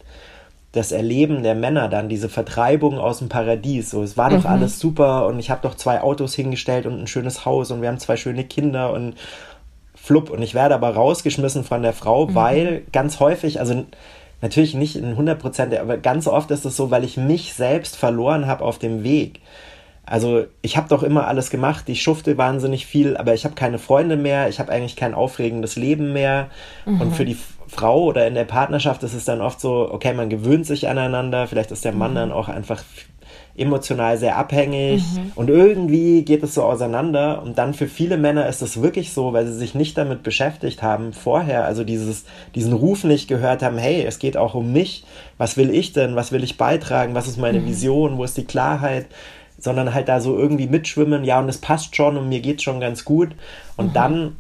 das 0.73 0.91
Erleben 0.91 1.43
der 1.43 1.55
Männer 1.55 1.89
dann, 1.89 2.09
diese 2.09 2.31
Vertreibung 2.31 2.99
aus 2.99 3.19
dem 3.19 3.29
Paradies. 3.29 3.91
So, 3.91 4.03
es 4.03 4.17
war 4.17 4.31
mhm. 4.31 4.37
doch 4.37 4.45
alles 4.47 4.79
super 4.79 5.27
und 5.27 5.39
ich 5.39 5.51
habe 5.51 5.61
doch 5.63 5.75
zwei 5.75 6.01
Autos 6.01 6.35
hingestellt 6.35 6.87
und 6.87 6.99
ein 6.99 7.07
schönes 7.07 7.45
Haus 7.45 7.71
und 7.71 7.83
wir 7.83 7.89
haben 7.89 7.99
zwei 7.99 8.17
schöne 8.17 8.45
Kinder 8.45 8.93
und 8.93 9.15
flupp. 9.95 10.31
Und 10.31 10.43
ich 10.43 10.55
werde 10.55 10.75
aber 10.75 10.95
rausgeschmissen 10.95 11.65
von 11.65 11.83
der 11.83 11.93
Frau, 11.93 12.27
mhm. 12.27 12.35
weil 12.35 12.83
ganz 12.91 13.21
häufig, 13.21 13.61
also 13.61 13.85
natürlich 14.41 14.75
nicht 14.75 14.97
in 14.97 15.05
100 15.05 15.39
Prozent, 15.39 15.75
aber 15.75 15.99
ganz 15.99 16.27
oft 16.27 16.51
ist 16.51 16.65
es 16.65 16.77
so, 16.77 16.91
weil 16.91 17.05
ich 17.05 17.19
mich 17.19 17.53
selbst 17.53 17.97
verloren 17.97 18.47
habe 18.47 18.65
auf 18.65 18.79
dem 18.79 19.05
Weg. 19.05 19.41
Also 20.05 20.47
ich 20.63 20.77
habe 20.77 20.89
doch 20.89 21.05
immer 21.05 21.29
alles 21.29 21.49
gemacht, 21.51 21.89
ich 21.89 22.03
schufte 22.03 22.37
wahnsinnig 22.37 22.87
viel, 22.87 23.17
aber 23.17 23.35
ich 23.35 23.45
habe 23.45 23.55
keine 23.55 23.79
Freunde 23.79 24.17
mehr, 24.17 24.49
ich 24.49 24.59
habe 24.59 24.73
eigentlich 24.73 24.97
kein 24.97 25.15
aufregendes 25.15 25.77
Leben 25.77 26.13
mehr. 26.13 26.49
Mhm. 26.87 27.01
Und 27.01 27.13
für 27.15 27.25
die 27.25 27.37
Frau 27.73 28.05
oder 28.05 28.27
in 28.27 28.35
der 28.35 28.45
Partnerschaft 28.45 29.03
ist 29.03 29.15
es 29.15 29.25
dann 29.25 29.41
oft 29.41 29.59
so, 29.59 29.91
okay, 29.91 30.13
man 30.13 30.29
gewöhnt 30.29 30.67
sich 30.67 30.89
aneinander, 30.89 31.47
vielleicht 31.47 31.71
ist 31.71 31.87
der 31.87 31.93
Mann 31.93 32.11
mhm. 32.11 32.17
dann 32.17 32.33
auch 32.33 32.49
einfach 32.49 32.85
emotional 33.57 34.19
sehr 34.19 34.37
abhängig 34.37 35.03
mhm. 35.03 35.33
und 35.35 35.49
irgendwie 35.49 36.23
geht 36.23 36.43
es 36.43 36.55
so 36.55 36.63
auseinander 36.65 37.43
und 37.43 37.57
dann 37.57 37.73
für 37.73 37.87
viele 37.87 38.19
Männer 38.19 38.47
ist 38.47 38.61
es 38.61 38.81
wirklich 38.81 39.13
so, 39.13 39.33
weil 39.33 39.47
sie 39.47 39.55
sich 39.55 39.75
nicht 39.75 39.97
damit 39.97 40.23
beschäftigt 40.23 40.83
haben 40.83 41.15
vorher, 41.15 41.65
also 41.65 41.83
dieses, 41.83 42.25
diesen 42.55 42.75
Ruf 42.75 43.05
nicht 43.05 43.29
gehört 43.29 43.63
haben, 43.63 43.79
hey, 43.79 44.05
es 44.07 44.19
geht 44.19 44.37
auch 44.37 44.55
um 44.55 44.73
mich, 44.73 45.05
was 45.39 45.57
will 45.57 45.71
ich 45.71 45.93
denn, 45.93 46.15
was 46.15 46.33
will 46.33 46.45
ich 46.45 46.59
beitragen, 46.59 47.15
was 47.15 47.27
ist 47.27 47.39
meine 47.39 47.61
mhm. 47.61 47.67
Vision, 47.67 48.19
wo 48.19 48.25
ist 48.25 48.37
die 48.37 48.45
Klarheit, 48.45 49.07
sondern 49.59 49.95
halt 49.95 50.09
da 50.09 50.21
so 50.21 50.37
irgendwie 50.37 50.67
mitschwimmen, 50.67 51.25
ja 51.25 51.39
und 51.39 51.49
es 51.49 51.59
passt 51.59 51.97
schon 51.97 52.19
und 52.19 52.29
mir 52.29 52.41
geht 52.41 52.63
schon 52.63 52.81
ganz 52.81 53.05
gut 53.05 53.31
und 53.77 53.89
mhm. 53.89 53.93
dann 53.95 54.37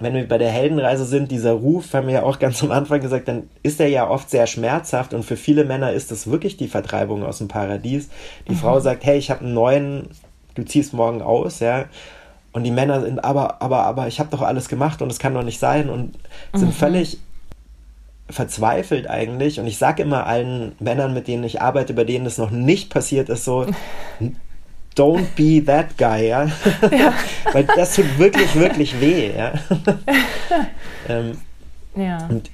wenn 0.00 0.14
wir 0.14 0.26
bei 0.26 0.38
der 0.38 0.50
Heldenreise 0.50 1.04
sind, 1.04 1.30
dieser 1.30 1.52
Ruf, 1.52 1.92
haben 1.92 2.06
wir 2.06 2.14
ja 2.14 2.22
auch 2.22 2.38
ganz 2.38 2.62
am 2.62 2.70
Anfang 2.70 3.00
gesagt, 3.00 3.28
dann 3.28 3.48
ist 3.62 3.80
er 3.80 3.88
ja 3.88 4.08
oft 4.08 4.30
sehr 4.30 4.46
schmerzhaft 4.46 5.12
und 5.14 5.24
für 5.24 5.36
viele 5.36 5.64
Männer 5.64 5.92
ist 5.92 6.10
das 6.10 6.30
wirklich 6.30 6.56
die 6.56 6.68
Vertreibung 6.68 7.22
aus 7.22 7.38
dem 7.38 7.48
Paradies. 7.48 8.08
Die 8.48 8.52
mhm. 8.52 8.56
Frau 8.56 8.80
sagt, 8.80 9.04
hey, 9.04 9.18
ich 9.18 9.30
habe 9.30 9.44
einen 9.44 9.54
neuen, 9.54 10.08
du 10.54 10.64
ziehst 10.64 10.94
morgen 10.94 11.22
aus, 11.22 11.60
ja. 11.60 11.84
Und 12.52 12.64
die 12.64 12.70
Männer 12.70 13.02
sind, 13.02 13.22
aber, 13.22 13.62
aber, 13.62 13.84
aber, 13.84 14.08
ich 14.08 14.18
habe 14.18 14.30
doch 14.30 14.42
alles 14.42 14.68
gemacht 14.68 15.02
und 15.02 15.10
es 15.10 15.20
kann 15.20 15.34
doch 15.34 15.44
nicht 15.44 15.60
sein 15.60 15.88
und 15.88 16.18
sind 16.52 16.68
mhm. 16.68 16.72
völlig 16.72 17.18
verzweifelt 18.28 19.08
eigentlich. 19.08 19.60
Und 19.60 19.66
ich 19.66 19.78
sage 19.78 20.02
immer 20.02 20.26
allen 20.26 20.72
Männern, 20.80 21.14
mit 21.14 21.28
denen 21.28 21.44
ich 21.44 21.60
arbeite, 21.60 21.94
bei 21.94 22.04
denen 22.04 22.24
das 22.24 22.38
noch 22.38 22.50
nicht 22.50 22.90
passiert 22.90 23.28
ist, 23.28 23.44
so, 23.44 23.66
don't 24.96 25.34
be 25.36 25.64
that 25.64 25.96
guy, 25.96 26.28
ja. 26.28 26.48
ja. 26.90 27.14
Weil 27.52 27.64
das 27.64 27.94
tut 27.94 28.18
wirklich, 28.18 28.54
wirklich 28.54 29.00
weh, 29.00 29.30
ja. 29.36 29.52
ähm, 31.08 31.38
ja. 31.94 32.26
Und 32.28 32.50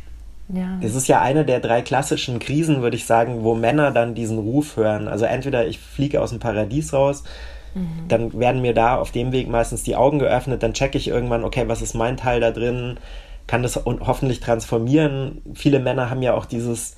ja. 0.49 0.79
Es 0.81 0.95
ist 0.95 1.09
ja 1.09 1.21
eine 1.21 1.45
der 1.45 1.61
drei 1.61 1.83
klassischen 1.83 2.39
Krisen, 2.39 2.81
würde 2.81 2.97
ich 2.97 3.05
sagen, 3.05 3.43
wo 3.43 3.55
Männer 3.55 3.91
dann 3.91 4.15
diesen 4.15 4.39
Ruf 4.39 4.77
hören. 4.77 5.09
Also 5.09 5.25
entweder 5.25 5.67
ich 5.67 5.81
fliege 5.81 6.23
aus 6.23 6.31
dem 6.31 6.39
Paradies 6.39 6.93
raus, 6.93 7.25
mhm. 7.75 8.07
dann 8.09 8.39
werden 8.39 8.63
mir 8.63 8.73
da 8.73 8.97
auf 8.97 9.11
dem 9.11 9.33
Weg 9.33 9.49
meistens 9.49 9.83
die 9.83 9.97
Augen 9.97 10.21
geöffnet, 10.21 10.63
dann 10.63 10.73
checke 10.73 10.99
ich 10.99 11.09
irgendwann, 11.09 11.43
okay, 11.43 11.65
was 11.67 11.83
ist 11.83 11.95
mein 11.95 12.17
Teil 12.17 12.41
da 12.41 12.53
drin, 12.53 12.99
kann 13.49 13.63
das 13.63 13.77
hoffentlich 13.87 14.41
transformieren. 14.41 15.43
Viele 15.55 15.81
Männer 15.81 16.11
haben 16.11 16.23
ja 16.23 16.35
auch 16.35 16.47
dieses 16.47 16.97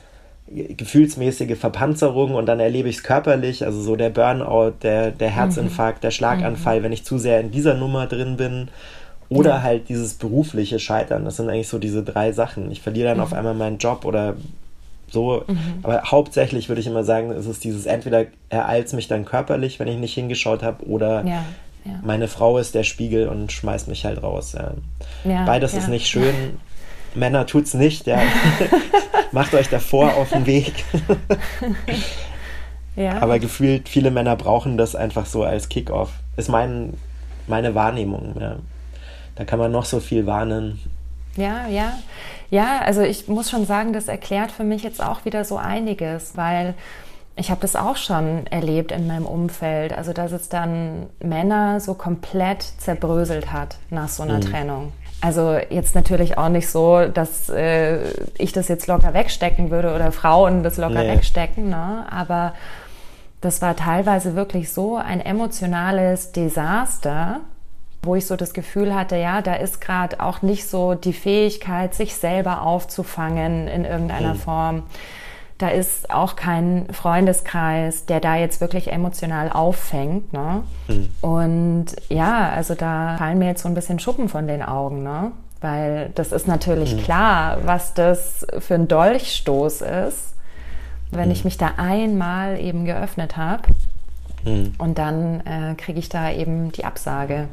gefühlsmäßige 0.51 1.59
Verpanzerung 1.59 2.35
und 2.35 2.47
dann 2.47 2.61
erlebe 2.61 2.89
ich 2.89 2.97
es 2.97 3.03
körperlich, 3.03 3.65
also 3.65 3.81
so 3.81 3.97
der 3.97 4.11
Burnout, 4.11 4.75
der, 4.83 5.11
der 5.11 5.31
Herzinfarkt, 5.31 5.99
mhm. 5.99 6.03
der 6.03 6.11
Schlaganfall, 6.11 6.81
mhm. 6.81 6.85
wenn 6.85 6.93
ich 6.93 7.05
zu 7.05 7.19
sehr 7.19 7.41
in 7.41 7.51
dieser 7.51 7.75
Nummer 7.75 8.07
drin 8.07 8.37
bin. 8.37 8.69
Oder 9.31 9.51
ja. 9.51 9.63
halt 9.63 9.91
dieses 9.91 10.15
berufliche 10.15 10.79
Scheitern. 10.79 11.27
Das 11.27 11.37
sind 11.37 11.51
eigentlich 11.51 11.69
so 11.69 11.79
diese 11.79 12.03
drei 12.03 12.33
Sachen. 12.33 12.71
Ich 12.71 12.81
verliere 12.81 13.09
dann 13.09 13.19
mhm. 13.19 13.25
auf 13.25 13.35
einmal 13.35 13.53
meinen 13.53 13.77
Job 13.77 14.07
oder 14.07 14.37
so. 15.11 15.45
Mhm. 15.47 15.59
Aber 15.83 16.03
hauptsächlich 16.05 16.71
würde 16.71 16.81
ich 16.81 16.87
immer 16.87 17.05
sagen, 17.05 17.31
ist 17.33 17.47
es 17.47 17.61
dieses, 17.61 17.85
entweder 17.85 18.25
ereilt 18.49 18.87
es 18.87 18.95
mich 18.95 19.07
dann 19.07 19.27
körperlich, 19.27 19.79
wenn 19.81 19.89
ich 19.89 19.99
nicht 19.99 20.15
hingeschaut 20.15 20.63
habe, 20.63 20.87
oder 20.87 21.27
ja. 21.27 21.45
Ja. 21.85 22.01
meine 22.03 22.27
Frau 22.27 22.57
ist 22.57 22.75
der 22.75 22.85
Spiegel 22.85 23.29
und 23.29 23.53
schmeißt 23.53 23.89
mich 23.89 24.07
halt 24.07 24.23
raus. 24.23 24.57
Beides 25.45 25.75
ist 25.75 25.89
nicht 25.89 26.07
schön. 26.07 26.35
Männer 27.15 27.47
tut's 27.47 27.75
nicht, 27.75 28.07
ja. 28.07 28.21
Macht 29.33 29.55
euch 29.55 29.69
davor 29.69 30.15
auf 30.15 30.31
den 30.31 30.47
Weg. 30.47 30.85
ja. 32.97 33.21
Aber 33.21 33.39
gefühlt, 33.39 33.89
viele 33.89 34.11
Männer 34.11 34.37
brauchen 34.37 34.79
das 34.79 34.95
einfach 34.95 35.27
so 35.27 35.45
als 35.45 35.69
Kickoff. 35.69 36.11
Ist 36.37 36.49
mein, 36.49 36.95
meine 37.47 37.75
Wahrnehmung. 37.75 38.37
Ja. 38.41 38.57
Da 39.37 39.45
kann 39.45 39.59
man 39.59 39.71
noch 39.71 39.85
so 39.85 40.01
viel 40.01 40.27
warnen. 40.27 40.81
Ja, 41.37 41.69
ja. 41.69 41.93
Ja, 42.51 42.81
also 42.81 43.03
ich 43.03 43.29
muss 43.29 43.51
schon 43.51 43.67
sagen, 43.67 43.93
das 43.93 44.09
erklärt 44.09 44.51
für 44.51 44.65
mich 44.65 44.83
jetzt 44.83 45.03
auch 45.03 45.25
wieder 45.25 45.45
so 45.45 45.57
einiges, 45.57 46.37
weil 46.37 46.75
ich 47.37 47.51
habe 47.51 47.61
das 47.61 47.77
auch 47.77 47.97
schon 47.97 48.47
erlebt 48.49 48.91
in 48.91 49.07
meinem 49.07 49.27
Umfeld. 49.27 49.93
Also, 49.93 50.13
dass 50.13 50.33
es 50.33 50.49
dann 50.49 51.07
Männer 51.23 51.79
so 51.79 51.95
komplett 51.95 52.63
zerbröselt 52.63 53.53
hat 53.53 53.77
nach 53.91 54.09
so 54.09 54.25
einer 54.25 54.39
mhm. 54.39 54.43
Trennung. 54.43 54.93
Also 55.21 55.59
jetzt 55.71 55.95
natürlich 55.95 56.39
auch 56.39 56.49
nicht 56.49 56.69
so, 56.69 57.07
dass 57.07 57.49
äh, 57.49 57.99
ich 58.39 58.53
das 58.53 58.69
jetzt 58.69 58.87
locker 58.87 59.15
wegstecken 59.15 59.71
würde 59.71 59.95
oder 59.95 60.13
Frauen 60.13 60.63
das 60.63 60.77
locker 60.77 61.03
nee. 61.03 61.09
wegstecken, 61.09 61.71
ne? 61.71 62.07
aber 62.11 62.55
das 63.41 63.63
war 63.63 63.75
teilweise 63.77 64.37
wirklich 64.37 64.73
so 64.73 64.97
ein 64.97 65.21
emotionales 65.21 66.33
Desaster, 66.33 67.41
wo 68.03 68.15
ich 68.15 68.27
so 68.27 68.37
das 68.37 68.53
Gefühl 68.55 68.95
hatte, 68.95 69.17
ja, 69.17 69.43
da 69.43 69.55
ist 69.55 69.81
gerade 69.81 70.21
auch 70.21 70.43
nicht 70.43 70.69
so 70.69 70.95
die 70.95 71.13
Fähigkeit, 71.13 71.95
sich 71.95 72.15
selber 72.15 72.63
aufzufangen 72.63 73.69
in 73.69 73.85
irgendeiner 73.85 74.35
mhm. 74.35 74.39
Form. 74.39 74.83
Da 75.59 75.69
ist 75.69 76.11
auch 76.11 76.37
kein 76.37 76.87
Freundeskreis, 76.93 78.07
der 78.07 78.21
da 78.21 78.37
jetzt 78.37 78.61
wirklich 78.61 78.93
emotional 78.93 79.51
auffängt. 79.51 80.33
Ne? 80.33 80.63
Mhm. 80.87 81.09
Und 81.21 81.87
ja, 82.09 82.49
also 82.51 82.75
da 82.75 83.17
fallen 83.19 83.39
mir 83.39 83.49
jetzt 83.49 83.63
so 83.63 83.69
ein 83.69 83.75
bisschen 83.75 83.99
Schuppen 83.99 84.29
von 84.29 84.47
den 84.47 84.63
Augen. 84.63 85.03
Ne? 85.03 85.33
Weil 85.61 86.11
das 86.15 86.31
ist 86.31 86.47
natürlich 86.47 86.95
mhm. 86.95 87.01
klar, 87.01 87.59
was 87.65 87.93
das 87.93 88.47
für 88.61 88.75
ein 88.75 88.87
Dolchstoß 88.87 89.81
ist, 89.81 90.35
wenn 91.11 91.27
mhm. 91.27 91.33
ich 91.33 91.45
mich 91.45 91.59
da 91.59 91.73
einmal 91.77 92.61
eben 92.61 92.85
geöffnet 92.85 93.37
habe. 93.37 93.63
Mhm. 94.45 94.75
Und 94.79 94.99
dann 94.99 95.41
äh, 95.41 95.75
kriege 95.77 95.99
ich 95.99 96.09
da 96.09 96.31
eben 96.31 96.71
die 96.71 96.85
Absage. 96.85 97.49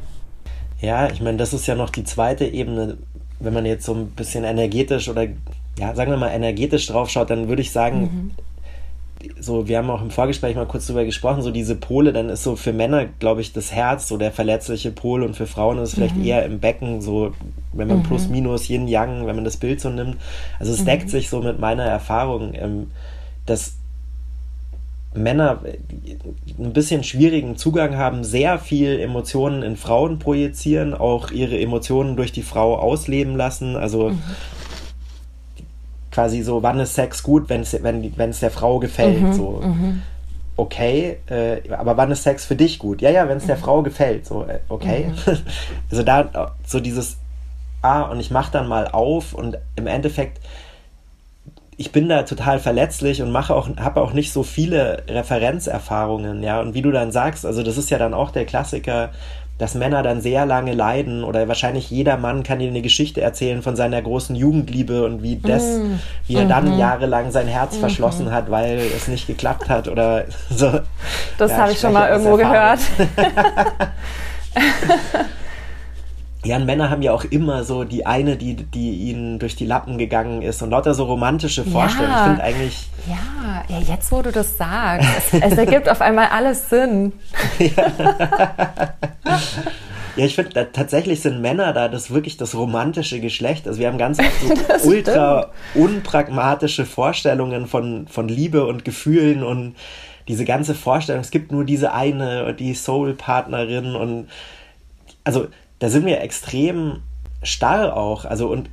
Ja, 0.80 1.10
ich 1.10 1.22
meine, 1.22 1.38
das 1.38 1.54
ist 1.54 1.66
ja 1.66 1.74
noch 1.74 1.90
die 1.90 2.04
zweite 2.04 2.46
Ebene, 2.46 2.98
wenn 3.40 3.54
man 3.54 3.66
jetzt 3.66 3.86
so 3.86 3.96
ein 3.96 4.12
bisschen 4.12 4.44
energetisch 4.44 5.10
oder 5.10 5.26
ja, 5.78 5.94
sagen 5.94 6.12
wir 6.12 6.18
mal, 6.18 6.30
energetisch 6.30 6.88
drauf 6.88 7.10
schaut, 7.10 7.30
dann 7.30 7.50
würde 7.50 7.62
ich 7.62 7.72
sagen, 7.72 8.32
mhm. 9.22 9.34
so, 9.40 9.68
wir 9.68 9.78
haben 9.78 9.90
auch 9.90 10.02
im 10.02 10.12
Vorgespräch 10.12 10.56
mal 10.56 10.66
kurz 10.66 10.88
drüber 10.88 11.04
gesprochen, 11.04 11.42
so 11.42 11.52
diese 11.52 11.76
Pole, 11.76 12.14
dann 12.14 12.30
ist 12.30 12.44
so 12.44 12.56
für 12.56 12.72
Männer, 12.72 13.06
glaube 13.20 13.42
ich, 13.42 13.52
das 13.52 13.72
Herz 13.72 14.08
so 14.08 14.18
der 14.18 14.32
verletzliche 14.32 14.92
Pol 14.92 15.24
und 15.24 15.36
für 15.36 15.48
Frauen 15.48 15.78
ist 15.80 15.90
es 15.90 15.96
vielleicht 15.96 16.16
mhm. 16.16 16.26
eher 16.26 16.46
im 16.46 16.60
Becken, 16.60 17.02
so, 17.02 17.34
wenn 17.74 17.88
man 17.88 18.00
mhm. 18.00 18.04
plus 18.04 18.30
minus 18.30 18.70
Yin 18.70 18.88
Yang, 18.88 19.28
wenn 19.28 19.36
man 19.36 19.46
das 19.46 19.58
Bild 19.58 19.82
so 19.82 19.90
nimmt. 19.90 20.18
Also 20.60 20.72
es 20.72 20.86
deckt 20.86 21.06
mhm. 21.06 21.10
sich 21.10 21.30
so 21.30 21.42
mit 21.42 21.60
meiner 21.60 21.84
Erfahrung, 21.84 22.54
ähm, 22.54 22.92
dass 23.46 23.76
Männer 25.14 25.62
ein 26.60 26.74
bisschen 26.74 27.04
schwierigen 27.04 27.56
Zugang 27.56 27.96
haben, 27.96 28.26
sehr 28.26 28.60
viel 28.60 29.00
Emotionen 29.00 29.64
in 29.64 29.78
Frauen 29.78 30.20
projizieren, 30.20 30.94
auch 30.94 31.32
ihre 31.32 31.58
Emotionen 31.58 32.18
durch 32.18 32.34
die 32.34 32.44
Frau 32.44 32.78
ausleben 32.78 33.38
lassen. 33.38 33.78
Also 33.78 34.10
mhm 34.10 34.22
quasi 36.16 36.42
so, 36.42 36.64
wann 36.64 36.80
ist 36.80 36.96
Sex 36.96 37.22
gut, 37.22 37.50
wenn's, 37.50 37.78
wenn 37.82 38.30
es 38.30 38.40
der 38.40 38.52
Frau 38.52 38.80
gefällt. 38.80 39.22
Mhm, 39.22 39.34
so. 39.34 39.62
Mhm. 39.64 40.02
Okay, 40.56 41.18
äh, 41.30 41.70
aber 41.74 41.98
wann 41.98 42.12
ist 42.12 42.24
Sex 42.24 42.46
für 42.46 42.56
dich 42.56 42.80
gut? 42.80 43.02
Ja, 43.02 43.10
ja, 43.10 43.28
wenn 43.28 43.38
es 43.38 43.46
der 43.46 43.58
mhm. 43.58 43.62
Frau 43.62 43.84
gefällt. 43.84 44.26
So, 44.26 44.46
äh, 44.46 44.60
okay. 44.70 45.08
Mhm. 45.10 45.38
also 45.92 46.04
da 46.04 46.56
so 46.66 46.80
dieses, 46.80 47.18
ah, 47.82 48.04
und 48.04 48.22
ich 48.22 48.32
mach 48.32 48.50
dann 48.50 48.68
mal 48.68 48.88
auf 48.88 49.34
und 49.34 49.58
im 49.76 49.88
Endeffekt 49.88 50.40
ich 51.78 51.92
bin 51.92 52.08
da 52.08 52.24
total 52.24 52.60
verletzlich 52.60 53.22
und 53.22 53.34
mache 53.34 53.54
auch, 53.54 53.68
habe 53.78 54.02
auch 54.02 54.14
nicht 54.14 54.32
so 54.32 54.44
viele 54.44 55.04
Referenzerfahrungen, 55.10 56.42
ja. 56.42 56.62
Und 56.62 56.74
wie 56.74 56.82
du 56.82 56.90
dann 56.90 57.12
sagst, 57.12 57.46
also 57.46 57.64
das 57.64 57.78
ist 57.78 57.90
ja 57.90 57.98
dann 57.98 58.14
auch 58.14 58.32
der 58.32 58.46
Klassiker, 58.46 59.12
dass 59.58 59.74
Männer 59.74 60.04
dann 60.04 60.20
sehr 60.20 60.46
lange 60.46 60.74
leiden 60.74 61.24
oder 61.24 61.48
wahrscheinlich 61.48 61.90
jeder 61.90 62.18
Mann 62.18 62.44
kann 62.44 62.60
dir 62.60 62.68
eine 62.68 62.82
Geschichte 62.82 63.22
erzählen 63.22 63.62
von 63.62 63.76
seiner 63.76 64.02
großen 64.02 64.36
Jugendliebe 64.36 65.06
und 65.06 65.24
wie 65.24 65.38
das, 65.38 65.64
mm. 65.64 66.00
wie 66.28 66.36
er 66.36 66.46
dann 66.46 66.74
mhm. 66.74 66.78
jahrelang 66.78 67.32
sein 67.32 67.48
Herz 67.48 67.78
mm 67.78 67.80
verschlossen 67.80 68.32
hat, 68.32 68.50
weil 68.50 68.80
es 68.96 69.08
nicht 69.08 69.28
geklappt 69.28 69.70
hat 69.70 69.88
oder 69.88 70.26
so. 70.50 70.80
Das 71.38 71.52
ja, 71.52 71.58
habe 71.58 71.72
ich 71.72 71.80
schon 71.80 71.94
mal 71.94 72.10
irgendwo 72.10 72.36
gehört. 72.36 72.80
Ja, 76.46 76.58
und 76.58 76.66
Männer 76.66 76.90
haben 76.90 77.02
ja 77.02 77.12
auch 77.12 77.24
immer 77.24 77.64
so 77.64 77.84
die 77.84 78.06
eine, 78.06 78.38
die, 78.38 78.56
die 78.56 79.10
ihnen 79.10 79.40
durch 79.40 79.56
die 79.56 79.66
Lappen 79.66 79.98
gegangen 79.98 80.44
ist 80.44 80.62
und 80.62 80.70
lauter 80.70 80.94
so 80.94 81.06
romantische 81.06 81.64
Vorstellungen. 81.64 82.12
Ja, 82.12 82.22
ich 82.22 82.28
finde 82.28 82.44
eigentlich. 82.44 82.90
Ja, 83.08 83.64
ja, 83.68 83.82
jetzt 83.82 84.12
wo 84.12 84.22
du 84.22 84.32
das 84.32 84.58
sagst, 84.58 85.34
es, 85.34 85.42
es 85.42 85.58
ergibt 85.58 85.90
auf 85.90 86.02
einmal 86.02 86.28
alles 86.28 86.70
Sinn. 86.70 87.14
ja. 87.60 88.94
Ja, 90.16 90.26
ich 90.26 90.36
finde, 90.36 90.72
tatsächlich 90.72 91.22
sind 91.22 91.42
Männer 91.42 91.74
da 91.74 91.90
das 91.90 92.10
wirklich 92.10 92.38
das 92.38 92.56
romantische 92.56 93.20
Geschlecht. 93.20 93.68
Also 93.68 93.80
wir 93.80 93.88
haben 93.88 93.98
ganz 93.98 94.20
oft 94.20 94.82
so 94.82 94.88
ultra 94.90 95.52
unpragmatische 95.74 96.86
Vorstellungen 96.86 97.68
von, 97.68 98.08
von 98.08 98.30
Liebe 98.30 98.66
und 98.66 98.86
Gefühlen 98.86 99.44
und 99.44 99.76
diese 100.28 100.46
ganze 100.46 100.74
Vorstellung, 100.74 101.22
es 101.22 101.32
gibt 101.32 101.52
nur 101.52 101.66
diese 101.66 101.94
eine, 101.94 102.54
die 102.54 102.74
Soul-Partnerin 102.74 103.96
und 103.96 104.30
also 105.24 105.48
da 105.80 105.90
sind 105.90 106.06
wir 106.06 106.22
extrem 106.22 107.02
starr 107.44 107.96
auch. 107.96 108.26
Also 108.26 108.48
und 108.48 108.70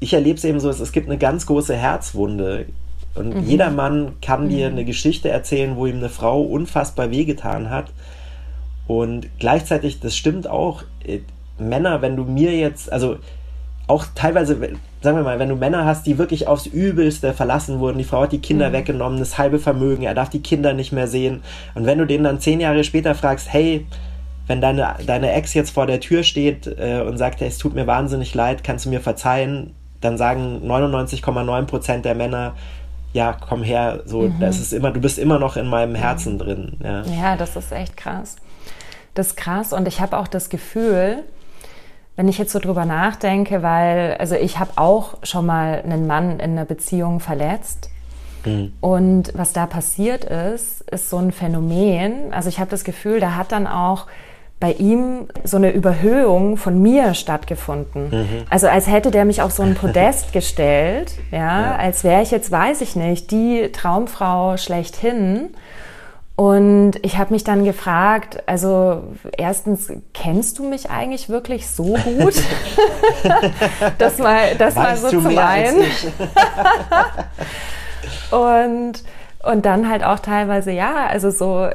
ich 0.00 0.12
erlebe 0.12 0.36
es 0.36 0.44
eben 0.44 0.60
so, 0.60 0.68
es 0.70 0.92
gibt 0.92 1.08
eine 1.08 1.18
ganz 1.18 1.46
große 1.46 1.74
Herzwunde. 1.74 2.66
Und 3.14 3.34
mhm. 3.34 3.44
jeder 3.44 3.70
Mann 3.70 4.12
kann 4.20 4.44
mhm. 4.44 4.48
dir 4.50 4.66
eine 4.66 4.84
Geschichte 4.84 5.30
erzählen, 5.30 5.76
wo 5.76 5.86
ihm 5.86 5.96
eine 5.96 6.10
Frau 6.10 6.42
unfassbar 6.42 7.10
wehgetan 7.10 7.70
hat. 7.70 7.86
Und 8.86 9.26
gleichzeitig, 9.38 10.00
das 10.00 10.16
stimmt 10.16 10.48
auch, 10.48 10.82
äh, 11.04 11.20
Männer, 11.58 12.02
wenn 12.02 12.16
du 12.16 12.24
mir 12.24 12.54
jetzt, 12.54 12.92
also 12.92 13.16
auch 13.86 14.04
teilweise, 14.14 14.58
sagen 15.00 15.16
wir 15.16 15.22
mal, 15.22 15.38
wenn 15.38 15.48
du 15.48 15.56
Männer 15.56 15.86
hast, 15.86 16.06
die 16.06 16.18
wirklich 16.18 16.46
aufs 16.46 16.66
Übelste 16.66 17.32
verlassen 17.32 17.78
wurden, 17.78 17.98
die 17.98 18.04
Frau 18.04 18.22
hat 18.22 18.32
die 18.32 18.40
Kinder 18.40 18.68
mhm. 18.68 18.74
weggenommen, 18.74 19.18
das 19.18 19.38
halbe 19.38 19.58
Vermögen, 19.58 20.02
er 20.02 20.14
darf 20.14 20.28
die 20.28 20.42
Kinder 20.42 20.74
nicht 20.74 20.92
mehr 20.92 21.08
sehen. 21.08 21.42
Und 21.74 21.86
wenn 21.86 21.98
du 21.98 22.06
den 22.06 22.24
dann 22.24 22.40
zehn 22.40 22.60
Jahre 22.60 22.84
später 22.84 23.14
fragst, 23.14 23.52
hey, 23.52 23.86
wenn 24.46 24.60
deine, 24.60 24.94
deine 25.06 25.32
Ex 25.32 25.54
jetzt 25.54 25.70
vor 25.70 25.86
der 25.86 26.00
Tür 26.00 26.22
steht 26.22 26.66
äh, 26.66 27.00
und 27.00 27.18
sagt, 27.18 27.42
es 27.42 27.58
tut 27.58 27.74
mir 27.74 27.86
wahnsinnig 27.86 28.34
leid, 28.34 28.62
kannst 28.62 28.84
du 28.84 28.90
mir 28.90 29.00
verzeihen, 29.00 29.74
dann 30.00 30.16
sagen 30.18 30.62
99,9% 30.64 32.02
der 32.02 32.14
Männer, 32.14 32.54
ja, 33.12 33.32
komm 33.32 33.62
her, 33.62 34.00
so, 34.04 34.22
mhm. 34.22 34.40
das 34.40 34.60
ist 34.60 34.72
immer, 34.72 34.90
du 34.90 35.00
bist 35.00 35.18
immer 35.18 35.38
noch 35.38 35.56
in 35.56 35.68
meinem 35.68 35.94
Herzen 35.94 36.34
mhm. 36.34 36.38
drin. 36.38 36.76
Ja. 36.82 37.02
ja, 37.02 37.36
das 37.36 37.56
ist 37.56 37.72
echt 37.72 37.96
krass. 37.96 38.36
Das 39.14 39.28
ist 39.28 39.36
krass 39.36 39.72
und 39.72 39.88
ich 39.88 40.00
habe 40.00 40.18
auch 40.18 40.28
das 40.28 40.48
Gefühl, 40.50 41.24
wenn 42.16 42.28
ich 42.28 42.38
jetzt 42.38 42.52
so 42.52 42.58
drüber 42.58 42.84
nachdenke, 42.84 43.62
weil, 43.62 44.16
also 44.18 44.34
ich 44.34 44.58
habe 44.58 44.72
auch 44.76 45.18
schon 45.22 45.46
mal 45.46 45.82
einen 45.82 46.06
Mann 46.06 46.32
in 46.40 46.52
einer 46.52 46.64
Beziehung 46.64 47.20
verletzt. 47.20 47.90
Mhm. 48.44 48.72
Und 48.80 49.32
was 49.34 49.52
da 49.52 49.66
passiert 49.66 50.24
ist, 50.24 50.82
ist 50.82 51.10
so 51.10 51.18
ein 51.18 51.32
Phänomen. 51.32 52.32
Also 52.32 52.48
ich 52.48 52.58
habe 52.58 52.70
das 52.70 52.84
Gefühl, 52.84 53.20
da 53.20 53.34
hat 53.34 53.52
dann 53.52 53.66
auch 53.66 54.06
bei 54.58 54.72
ihm 54.72 55.28
so 55.44 55.58
eine 55.58 55.70
Überhöhung 55.72 56.56
von 56.56 56.80
mir 56.80 57.12
stattgefunden. 57.12 58.08
Mhm. 58.10 58.44
Also 58.48 58.68
als 58.68 58.86
hätte 58.86 59.10
der 59.10 59.26
mich 59.26 59.42
auf 59.42 59.52
so 59.52 59.62
ein 59.62 59.74
Podest 59.74 60.32
gestellt, 60.32 61.12
ja, 61.30 61.38
ja. 61.38 61.76
als 61.76 62.04
wäre 62.04 62.22
ich 62.22 62.30
jetzt, 62.30 62.50
weiß 62.50 62.80
ich 62.80 62.96
nicht, 62.96 63.30
die 63.30 63.70
Traumfrau 63.72 64.56
schlechthin. 64.56 65.50
Und 66.36 66.92
ich 67.00 67.16
habe 67.16 67.32
mich 67.32 67.44
dann 67.44 67.64
gefragt, 67.64 68.42
also 68.46 69.04
erstens, 69.38 69.90
kennst 70.12 70.58
du 70.58 70.68
mich 70.68 70.90
eigentlich 70.90 71.30
wirklich 71.30 71.68
so 71.68 71.94
gut? 71.94 72.34
das 73.98 74.18
mal, 74.18 74.54
das 74.58 74.76
weißt 74.76 75.02
mal 75.02 75.10
so 75.10 75.20
zum 75.22 75.38
einen. 75.38 75.82
und, 78.30 79.02
und 79.50 79.64
dann 79.64 79.88
halt 79.88 80.04
auch 80.04 80.18
teilweise, 80.18 80.72
ja, 80.72 81.06
also 81.06 81.30
so 81.30 81.70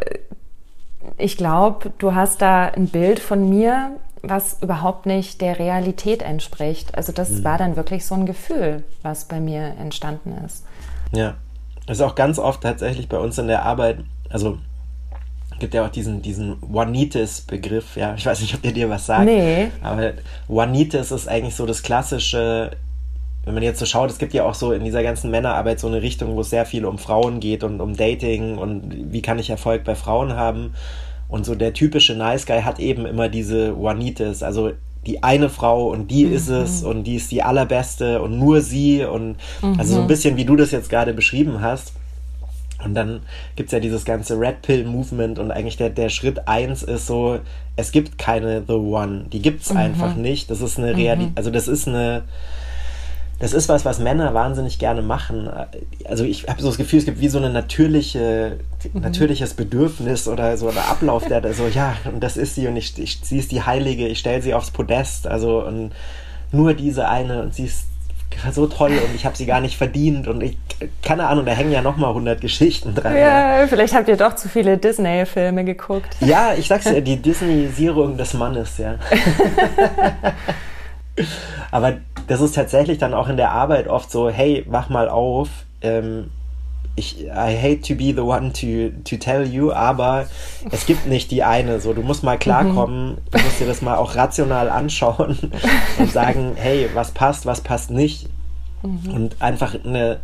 ich 1.21 1.37
glaube, 1.37 1.91
du 1.97 2.15
hast 2.15 2.41
da 2.41 2.65
ein 2.65 2.87
Bild 2.87 3.19
von 3.19 3.49
mir, 3.49 3.91
was 4.21 4.61
überhaupt 4.61 5.05
nicht 5.05 5.41
der 5.41 5.59
Realität 5.59 6.21
entspricht. 6.21 6.95
Also 6.95 7.11
das 7.11 7.29
mhm. 7.29 7.43
war 7.43 7.57
dann 7.57 7.75
wirklich 7.75 8.05
so 8.05 8.15
ein 8.15 8.25
Gefühl, 8.25 8.83
was 9.01 9.25
bei 9.25 9.39
mir 9.39 9.75
entstanden 9.79 10.35
ist. 10.45 10.63
Ja, 11.11 11.35
das 11.87 11.97
ist 11.97 12.03
auch 12.03 12.15
ganz 12.15 12.39
oft 12.39 12.61
tatsächlich 12.61 13.09
bei 13.09 13.17
uns 13.17 13.37
in 13.37 13.47
der 13.47 13.63
Arbeit, 13.63 13.99
also 14.29 14.57
gibt 15.61 15.73
ja 15.73 15.85
auch 15.85 15.89
diesen, 15.89 16.21
diesen 16.21 16.57
Juanitis-Begriff, 16.61 17.95
ja, 17.95 18.15
ich 18.15 18.25
weiß 18.25 18.41
nicht, 18.41 18.53
ob 18.53 18.61
der 18.63 18.73
dir 18.73 18.89
was 18.89 19.05
sagt. 19.05 19.25
Nee. 19.25 19.69
Aber 19.81 20.13
Juanitis 20.49 21.11
ist 21.11 21.29
eigentlich 21.29 21.55
so 21.55 21.65
das 21.65 21.83
klassische, 21.83 22.71
wenn 23.45 23.53
man 23.53 23.63
jetzt 23.63 23.79
so 23.79 23.85
schaut, 23.85 24.09
es 24.09 24.17
gibt 24.17 24.33
ja 24.33 24.43
auch 24.43 24.55
so 24.55 24.73
in 24.73 24.83
dieser 24.83 25.03
ganzen 25.03 25.31
Männerarbeit 25.31 25.79
so 25.79 25.87
eine 25.87 26.01
Richtung, 26.01 26.35
wo 26.35 26.41
es 26.41 26.49
sehr 26.49 26.65
viel 26.65 26.83
um 26.83 26.97
Frauen 26.97 27.39
geht 27.39 27.63
und 27.63 27.79
um 27.79 27.95
Dating 27.95 28.57
und 28.57 29.13
wie 29.13 29.21
kann 29.21 29.39
ich 29.39 29.49
Erfolg 29.49 29.83
bei 29.83 29.95
Frauen 29.95 30.35
haben. 30.35 30.73
Und 31.31 31.45
so 31.45 31.55
der 31.55 31.73
typische 31.73 32.13
Nice 32.13 32.45
Guy 32.45 32.61
hat 32.61 32.79
eben 32.79 33.05
immer 33.05 33.29
diese 33.29 33.69
Juanitis, 33.69 34.43
also 34.43 34.73
die 35.05 35.23
eine 35.23 35.49
Frau 35.49 35.89
und 35.89 36.11
die 36.11 36.25
mhm. 36.25 36.33
ist 36.33 36.49
es 36.49 36.83
und 36.83 37.05
die 37.05 37.15
ist 37.15 37.31
die 37.31 37.41
allerbeste 37.41 38.21
und 38.21 38.37
nur 38.37 38.61
sie 38.61 39.03
und 39.03 39.37
mhm. 39.61 39.79
also 39.79 39.95
so 39.95 40.01
ein 40.01 40.07
bisschen 40.07 40.37
wie 40.37 40.45
du 40.45 40.55
das 40.55 40.71
jetzt 40.71 40.89
gerade 40.89 41.13
beschrieben 41.13 41.61
hast. 41.61 41.93
Und 42.83 42.95
dann 42.95 43.21
gibt 43.55 43.67
es 43.67 43.73
ja 43.73 43.79
dieses 43.79 44.05
ganze 44.05 44.39
Red 44.39 44.61
Pill 44.61 44.83
Movement 44.85 45.39
und 45.39 45.51
eigentlich 45.51 45.77
der, 45.77 45.89
der 45.89 46.09
Schritt 46.09 46.47
eins 46.47 46.83
ist 46.83 47.07
so, 47.07 47.39
es 47.75 47.91
gibt 47.91 48.17
keine 48.17 48.63
The 48.67 48.73
One. 48.73 49.25
Die 49.31 49.41
gibt's 49.41 49.71
mhm. 49.71 49.77
einfach 49.77 50.15
nicht. 50.15 50.51
Das 50.51 50.61
ist 50.61 50.77
eine 50.77 50.97
Realität, 50.97 51.31
mhm. 51.31 51.37
also 51.37 51.49
das 51.49 51.67
ist 51.67 51.87
eine, 51.87 52.23
das 53.41 53.53
ist 53.53 53.67
was, 53.69 53.85
was 53.85 53.97
Männer 53.97 54.35
wahnsinnig 54.35 54.77
gerne 54.77 55.01
machen. 55.01 55.49
Also 56.05 56.23
ich 56.23 56.47
habe 56.47 56.61
so 56.61 56.67
das 56.67 56.77
Gefühl, 56.77 56.99
es 56.99 57.05
gibt 57.05 57.19
wie 57.19 57.27
so 57.27 57.39
ein 57.39 57.51
natürliche, 57.51 58.59
mhm. 58.93 59.01
natürliches 59.01 59.55
Bedürfnis 59.55 60.27
oder 60.27 60.55
so 60.57 60.69
ein 60.69 60.77
Ablauf, 60.77 61.25
der 61.27 61.41
so, 61.53 61.67
ja, 61.67 61.95
und 62.05 62.23
das 62.23 62.37
ist 62.37 62.53
sie 62.53 62.67
und 62.67 62.77
ich, 62.77 62.97
ich 62.99 63.19
sie 63.23 63.39
ist 63.39 63.51
die 63.51 63.63
Heilige, 63.63 64.07
ich 64.07 64.19
stelle 64.19 64.43
sie 64.43 64.53
aufs 64.53 64.69
Podest, 64.69 65.25
also 65.25 65.65
und 65.65 65.91
nur 66.51 66.75
diese 66.75 67.09
eine 67.09 67.41
und 67.41 67.55
sie 67.55 67.65
ist 67.65 67.87
so 68.51 68.67
toll 68.67 68.91
und 68.91 69.15
ich 69.15 69.25
habe 69.25 69.35
sie 69.35 69.47
gar 69.47 69.59
nicht 69.59 69.75
verdient 69.75 70.27
und 70.27 70.41
ich, 70.41 70.57
keine 71.01 71.27
Ahnung, 71.27 71.45
da 71.45 71.51
hängen 71.51 71.71
ja 71.71 71.81
nochmal 71.81 72.09
100 72.09 72.39
Geschichten 72.39 72.93
dran. 72.93 73.17
Ja, 73.17 73.65
vielleicht 73.67 73.95
habt 73.95 74.07
ihr 74.07 74.17
doch 74.17 74.35
zu 74.35 74.49
viele 74.49 74.77
Disney-Filme 74.77 75.65
geguckt. 75.65 76.15
Ja, 76.21 76.53
ich 76.53 76.67
sag's 76.67 76.85
ja, 76.85 77.01
die 77.01 77.17
Disneyisierung 77.17 78.17
des 78.17 78.35
Mannes, 78.35 78.77
ja. 78.77 78.95
Aber 81.71 81.93
das 82.27 82.41
ist 82.41 82.55
tatsächlich 82.55 82.97
dann 82.97 83.13
auch 83.13 83.29
in 83.29 83.37
der 83.37 83.51
Arbeit 83.51 83.87
oft 83.87 84.11
so, 84.11 84.29
hey, 84.29 84.65
wach 84.67 84.89
mal 84.89 85.09
auf. 85.09 85.49
Ähm, 85.81 86.29
ich, 86.95 87.25
I 87.25 87.57
hate 87.57 87.81
to 87.81 87.95
be 87.95 88.13
the 88.13 88.21
one 88.21 88.51
to, 88.53 88.89
to 89.03 89.15
tell 89.17 89.45
you, 89.45 89.71
aber 89.71 90.27
es 90.71 90.85
gibt 90.85 91.07
nicht 91.07 91.31
die 91.31 91.43
eine. 91.43 91.79
So, 91.79 91.93
du 91.93 92.01
musst 92.01 92.23
mal 92.23 92.37
klarkommen, 92.37 93.11
mhm. 93.11 93.17
du 93.31 93.39
musst 93.39 93.59
dir 93.59 93.67
das 93.67 93.81
mal 93.81 93.95
auch 93.95 94.15
rational 94.15 94.69
anschauen 94.69 95.37
und 95.97 96.11
sagen, 96.11 96.53
hey, 96.55 96.89
was 96.93 97.11
passt, 97.11 97.45
was 97.45 97.61
passt 97.61 97.91
nicht. 97.91 98.27
Mhm. 98.83 99.13
Und 99.13 99.41
einfach 99.41 99.75
eine, 99.83 100.19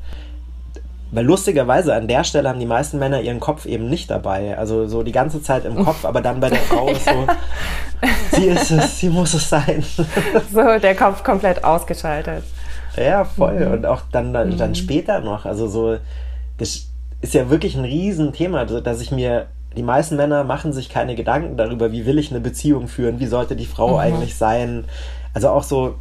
weil 1.11 1.25
lustigerweise 1.25 1.95
an 1.95 2.07
der 2.07 2.23
Stelle 2.23 2.49
haben 2.49 2.59
die 2.59 2.65
meisten 2.65 2.99
Männer 2.99 3.21
ihren 3.21 3.39
Kopf 3.39 3.65
eben 3.65 3.89
nicht 3.89 4.09
dabei. 4.09 4.57
Also 4.57 4.87
so 4.87 5.03
die 5.03 5.11
ganze 5.11 5.41
Zeit 5.41 5.65
im 5.65 5.83
Kopf, 5.83 6.05
aber 6.05 6.21
dann 6.21 6.39
bei 6.39 6.49
der 6.49 6.59
Frau 6.69 6.89
ist 6.89 7.05
so, 7.05 7.27
sie 8.31 8.47
ist 8.47 8.71
es, 8.71 8.99
sie 8.99 9.09
muss 9.09 9.33
es 9.33 9.49
sein. 9.49 9.83
so, 10.53 10.79
der 10.79 10.95
Kopf 10.95 11.23
komplett 11.23 11.63
ausgeschaltet. 11.63 12.43
Ja, 12.97 13.23
voll. 13.23 13.65
Mhm. 13.65 13.71
Und 13.73 13.85
auch 13.85 14.01
dann, 14.11 14.33
dann, 14.33 14.57
dann 14.57 14.71
mhm. 14.71 14.75
später 14.75 15.21
noch. 15.21 15.45
Also 15.45 15.67
so, 15.67 15.97
das 16.57 16.87
ist 17.21 17.33
ja 17.33 17.49
wirklich 17.49 17.75
ein 17.75 17.85
Riesenthema, 17.85 18.65
dass 18.65 19.01
ich 19.01 19.11
mir, 19.11 19.47
die 19.75 19.83
meisten 19.83 20.17
Männer 20.17 20.43
machen 20.43 20.73
sich 20.73 20.89
keine 20.89 21.15
Gedanken 21.15 21.55
darüber, 21.55 21.91
wie 21.91 22.05
will 22.05 22.19
ich 22.19 22.31
eine 22.31 22.39
Beziehung 22.41 22.87
führen, 22.87 23.19
wie 23.19 23.27
sollte 23.27 23.55
die 23.55 23.65
Frau 23.65 23.93
mhm. 23.93 23.99
eigentlich 23.99 24.35
sein. 24.35 24.85
Also 25.33 25.49
auch 25.49 25.63
so, 25.63 25.95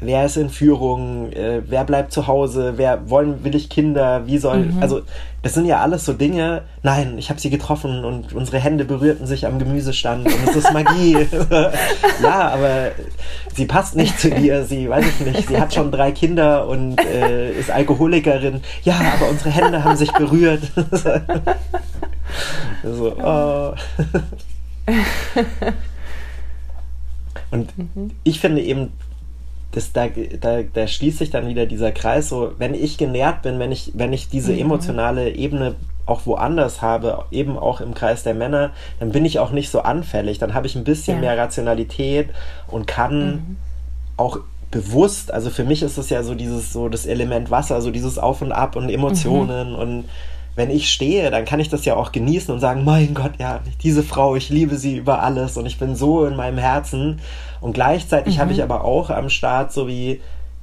wer 0.00 0.26
ist 0.26 0.36
in 0.36 0.50
Führung, 0.50 1.32
äh, 1.32 1.62
wer 1.66 1.84
bleibt 1.84 2.12
zu 2.12 2.26
Hause, 2.26 2.74
wer 2.76 3.08
wollen, 3.08 3.44
will 3.44 3.54
ich 3.54 3.70
Kinder, 3.70 4.26
wie 4.26 4.36
soll, 4.38 4.66
mhm. 4.66 4.82
also 4.82 5.02
das 5.42 5.54
sind 5.54 5.64
ja 5.64 5.80
alles 5.80 6.04
so 6.04 6.12
Dinge, 6.12 6.62
nein, 6.82 7.16
ich 7.18 7.30
habe 7.30 7.40
sie 7.40 7.50
getroffen 7.50 8.04
und 8.04 8.32
unsere 8.34 8.58
Hände 8.58 8.84
berührten 8.84 9.26
sich 9.26 9.46
am 9.46 9.58
Gemüsestand 9.58 10.26
und 10.26 10.48
es 10.48 10.56
ist 10.56 10.72
Magie. 10.72 11.14
ja, 12.22 12.48
aber 12.48 12.90
sie 13.54 13.64
passt 13.64 13.96
nicht 13.96 14.18
zu 14.18 14.28
dir, 14.30 14.64
sie, 14.64 14.88
weiß 14.88 15.04
ich 15.06 15.20
nicht, 15.26 15.48
sie 15.48 15.58
hat 15.58 15.72
schon 15.72 15.90
drei 15.90 16.12
Kinder 16.12 16.68
und 16.68 17.00
äh, 17.00 17.52
ist 17.52 17.70
Alkoholikerin. 17.70 18.60
Ja, 18.82 19.00
aber 19.14 19.30
unsere 19.30 19.50
Hände 19.50 19.84
haben 19.84 19.96
sich 19.96 20.12
berührt. 20.12 20.62
so, 22.82 23.16
oh. 23.16 23.74
Und 27.50 27.78
mhm. 27.78 28.10
ich 28.24 28.40
finde 28.40 28.62
eben, 28.62 28.92
das, 29.76 29.92
da, 29.92 30.08
da, 30.40 30.62
da 30.62 30.86
schließt 30.86 31.18
sich 31.18 31.30
dann 31.30 31.48
wieder 31.48 31.66
dieser 31.66 31.92
Kreis, 31.92 32.30
so, 32.30 32.52
wenn 32.56 32.72
ich 32.72 32.96
genährt 32.96 33.42
bin, 33.42 33.58
wenn 33.58 33.72
ich, 33.72 33.92
wenn 33.94 34.14
ich 34.14 34.30
diese 34.30 34.52
mhm. 34.52 34.60
emotionale 34.60 35.34
Ebene 35.34 35.74
auch 36.06 36.24
woanders 36.24 36.80
habe, 36.80 37.24
eben 37.30 37.58
auch 37.58 37.82
im 37.82 37.92
Kreis 37.92 38.22
der 38.22 38.32
Männer, 38.32 38.70
dann 39.00 39.12
bin 39.12 39.26
ich 39.26 39.38
auch 39.38 39.50
nicht 39.50 39.68
so 39.68 39.80
anfällig, 39.80 40.38
dann 40.38 40.54
habe 40.54 40.66
ich 40.66 40.76
ein 40.76 40.84
bisschen 40.84 41.16
ja. 41.16 41.20
mehr 41.20 41.38
Rationalität 41.38 42.30
und 42.68 42.86
kann 42.86 43.26
mhm. 43.28 43.56
auch 44.16 44.38
bewusst, 44.70 45.30
also 45.30 45.50
für 45.50 45.64
mich 45.64 45.82
ist 45.82 45.98
es 45.98 46.08
ja 46.08 46.22
so 46.22 46.34
dieses, 46.34 46.72
so 46.72 46.88
das 46.88 47.04
Element 47.04 47.50
Wasser, 47.50 47.82
so 47.82 47.90
dieses 47.90 48.18
Auf 48.18 48.40
und 48.40 48.52
Ab 48.52 48.76
und 48.76 48.88
Emotionen 48.88 49.72
mhm. 49.72 49.76
und 49.78 50.04
wenn 50.56 50.70
ich 50.70 50.90
stehe, 50.90 51.30
dann 51.30 51.44
kann 51.44 51.60
ich 51.60 51.68
das 51.68 51.84
ja 51.84 51.94
auch 51.94 52.12
genießen 52.12 52.52
und 52.52 52.60
sagen, 52.60 52.82
mein 52.82 53.12
Gott, 53.14 53.32
ja, 53.38 53.60
diese 53.82 54.02
Frau, 54.02 54.34
ich 54.36 54.48
liebe 54.48 54.76
sie 54.78 54.96
über 54.96 55.22
alles 55.22 55.58
und 55.58 55.66
ich 55.66 55.78
bin 55.78 55.94
so 55.94 56.24
in 56.24 56.34
meinem 56.34 56.58
Herzen. 56.58 57.20
Und 57.60 57.74
gleichzeitig 57.74 58.36
mhm. 58.36 58.40
habe 58.40 58.52
ich 58.52 58.62
aber 58.62 58.82
auch 58.82 59.10
am 59.10 59.28
Start 59.28 59.72
so 59.72 59.86
wie, 59.86 60.20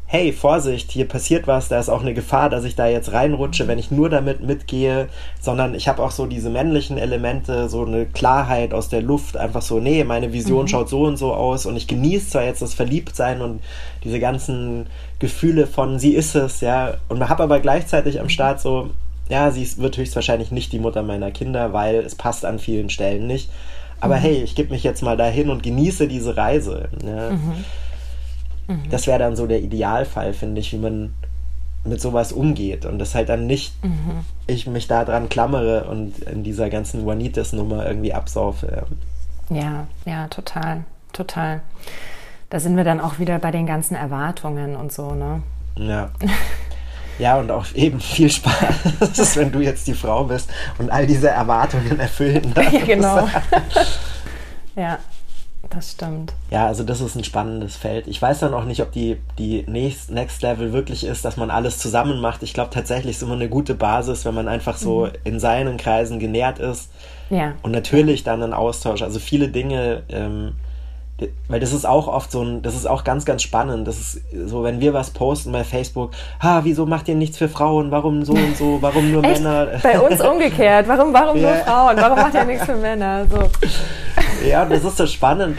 hey, 0.07 0.31
Vorsicht, 0.31 0.91
hier 0.91 1.07
passiert 1.07 1.47
was, 1.47 1.69
da 1.69 1.79
ist 1.79 1.89
auch 1.89 2.01
eine 2.01 2.13
Gefahr, 2.13 2.49
dass 2.49 2.65
ich 2.65 2.75
da 2.75 2.87
jetzt 2.87 3.13
reinrutsche, 3.13 3.67
wenn 3.67 3.79
ich 3.79 3.91
nur 3.91 4.09
damit 4.09 4.43
mitgehe, 4.43 5.09
sondern 5.39 5.75
ich 5.75 5.87
habe 5.87 6.03
auch 6.03 6.11
so 6.11 6.25
diese 6.25 6.49
männlichen 6.49 6.97
Elemente, 6.97 7.69
so 7.69 7.85
eine 7.85 8.05
Klarheit 8.05 8.73
aus 8.73 8.89
der 8.89 9.01
Luft, 9.01 9.37
einfach 9.37 9.61
so, 9.61 9.79
nee, 9.79 10.03
meine 10.03 10.33
Vision 10.33 10.63
mhm. 10.63 10.67
schaut 10.67 10.89
so 10.89 11.03
und 11.03 11.17
so 11.17 11.33
aus 11.33 11.65
und 11.65 11.77
ich 11.77 11.87
genieße 11.87 12.29
zwar 12.29 12.43
jetzt 12.43 12.61
das 12.61 12.73
Verliebtsein 12.73 13.41
und 13.41 13.61
diese 14.03 14.19
ganzen 14.19 14.87
Gefühle 15.19 15.67
von 15.67 15.99
sie 15.99 16.13
ist 16.13 16.35
es, 16.35 16.61
ja, 16.61 16.95
und 17.09 17.27
habe 17.27 17.43
aber 17.43 17.59
gleichzeitig 17.59 18.19
am 18.19 18.29
Start 18.29 18.59
so, 18.59 18.89
ja, 19.33 19.49
sie 19.49 19.67
wird 19.77 19.97
höchstwahrscheinlich 19.97 20.51
nicht 20.51 20.71
die 20.73 20.79
Mutter 20.79 21.01
meiner 21.01 21.31
Kinder, 21.31 21.73
weil 21.73 21.95
es 21.95 22.13
passt 22.13 22.45
an 22.45 22.59
vielen 22.59 22.91
Stellen 22.91 23.25
nicht. 23.25 23.49
Aber 23.99 24.17
mhm. 24.17 24.21
hey, 24.21 24.43
ich 24.43 24.53
gebe 24.53 24.69
mich 24.69 24.83
jetzt 24.83 25.01
mal 25.01 25.17
dahin 25.17 25.49
und 25.49 25.63
genieße 25.63 26.07
diese 26.07 26.37
Reise. 26.37 26.89
Ja. 27.03 27.31
Mhm. 27.31 27.65
Mhm. 28.67 28.89
Das 28.91 29.07
wäre 29.07 29.17
dann 29.17 29.35
so 29.35 29.47
der 29.47 29.61
Idealfall, 29.61 30.33
finde 30.33 30.61
ich, 30.61 30.71
wie 30.71 30.77
man 30.77 31.15
mit 31.83 31.99
sowas 31.99 32.31
umgeht 32.31 32.85
und 32.85 32.99
das 32.99 33.15
halt 33.15 33.27
dann 33.27 33.47
nicht 33.47 33.73
mhm. 33.83 34.23
ich 34.45 34.67
mich 34.67 34.87
da 34.87 35.03
dran 35.03 35.29
klammere 35.29 35.85
und 35.85 36.19
in 36.19 36.43
dieser 36.43 36.69
ganzen 36.69 37.01
Juanitas-Nummer 37.01 37.87
irgendwie 37.87 38.13
absaufe. 38.13 38.85
Ja, 39.49 39.87
ja, 40.05 40.27
total, 40.27 40.83
total. 41.11 41.61
Da 42.51 42.59
sind 42.59 42.77
wir 42.77 42.83
dann 42.83 43.01
auch 43.01 43.17
wieder 43.17 43.39
bei 43.39 43.49
den 43.49 43.65
ganzen 43.65 43.95
Erwartungen 43.95 44.75
und 44.75 44.93
so, 44.93 45.15
ne? 45.15 45.41
Ja. 45.75 46.11
Ja, 47.19 47.37
und 47.37 47.51
auch 47.51 47.65
eben 47.75 47.99
viel 47.99 48.29
Spaß, 48.29 49.35
wenn 49.35 49.51
du 49.51 49.59
jetzt 49.59 49.87
die 49.87 49.93
Frau 49.93 50.23
bist 50.23 50.49
und 50.79 50.89
all 50.89 51.05
diese 51.05 51.29
Erwartungen 51.29 51.99
erfüllen 51.99 52.51
darfst. 52.55 52.73
Ja, 52.73 52.85
genau. 52.85 53.29
ja, 54.75 54.99
das 55.69 55.91
stimmt. 55.91 56.33
Ja, 56.49 56.67
also 56.67 56.83
das 56.83 57.01
ist 57.01 57.15
ein 57.15 57.23
spannendes 57.23 57.75
Feld. 57.75 58.07
Ich 58.07 58.21
weiß 58.21 58.39
dann 58.39 58.53
auch 58.53 58.65
nicht, 58.65 58.81
ob 58.81 58.91
die, 58.91 59.17
die 59.37 59.63
Next, 59.67 60.11
Next 60.11 60.41
Level 60.41 60.73
wirklich 60.73 61.03
ist, 61.03 61.23
dass 61.23 61.37
man 61.37 61.51
alles 61.51 61.77
zusammen 61.77 62.19
macht. 62.19 62.43
Ich 62.43 62.53
glaube 62.53 62.71
tatsächlich 62.71 63.15
ist 63.15 63.23
immer 63.23 63.33
eine 63.33 63.49
gute 63.49 63.75
Basis, 63.75 64.25
wenn 64.25 64.33
man 64.33 64.47
einfach 64.47 64.77
so 64.77 65.05
mhm. 65.05 65.11
in 65.23 65.39
seinen 65.39 65.77
Kreisen 65.77 66.19
genährt 66.19 66.59
ist. 66.59 66.89
Ja. 67.29 67.53
Und 67.61 67.71
natürlich 67.71 68.23
dann 68.23 68.43
ein 68.43 68.53
Austausch. 68.53 69.01
Also 69.01 69.19
viele 69.19 69.49
Dinge. 69.49 70.03
Ähm, 70.09 70.53
weil 71.47 71.59
das 71.59 71.73
ist 71.73 71.85
auch 71.85 72.07
oft 72.07 72.31
so 72.31 72.41
ein, 72.41 72.61
das 72.63 72.75
ist 72.75 72.87
auch 72.87 73.03
ganz, 73.03 73.25
ganz 73.25 73.43
spannend. 73.43 73.87
Das 73.87 73.99
ist 73.99 74.21
so, 74.45 74.63
wenn 74.63 74.79
wir 74.79 74.93
was 74.93 75.11
posten 75.11 75.51
bei 75.51 75.63
Facebook, 75.63 76.11
ha, 76.41 76.61
wieso 76.63 76.85
macht 76.85 77.07
ihr 77.07 77.15
nichts 77.15 77.37
für 77.37 77.47
Frauen? 77.49 77.91
Warum 77.91 78.25
so 78.25 78.33
und 78.33 78.57
so? 78.57 78.79
Warum 78.81 79.11
nur 79.11 79.23
Echt? 79.23 79.41
Männer? 79.41 79.67
Bei 79.81 79.99
uns 79.99 80.19
umgekehrt. 80.25 80.87
Warum, 80.87 81.13
warum 81.13 81.39
ja. 81.39 81.49
nur 81.49 81.55
Frauen? 81.63 81.97
Warum 81.97 82.17
macht 82.17 82.33
ihr 82.33 82.45
nichts 82.45 82.65
für 82.65 82.75
Männer? 82.75 83.25
So. 83.29 83.49
Ja, 84.47 84.65
das 84.65 84.83
ist 84.83 84.97
so 84.97 85.07
spannend, 85.07 85.57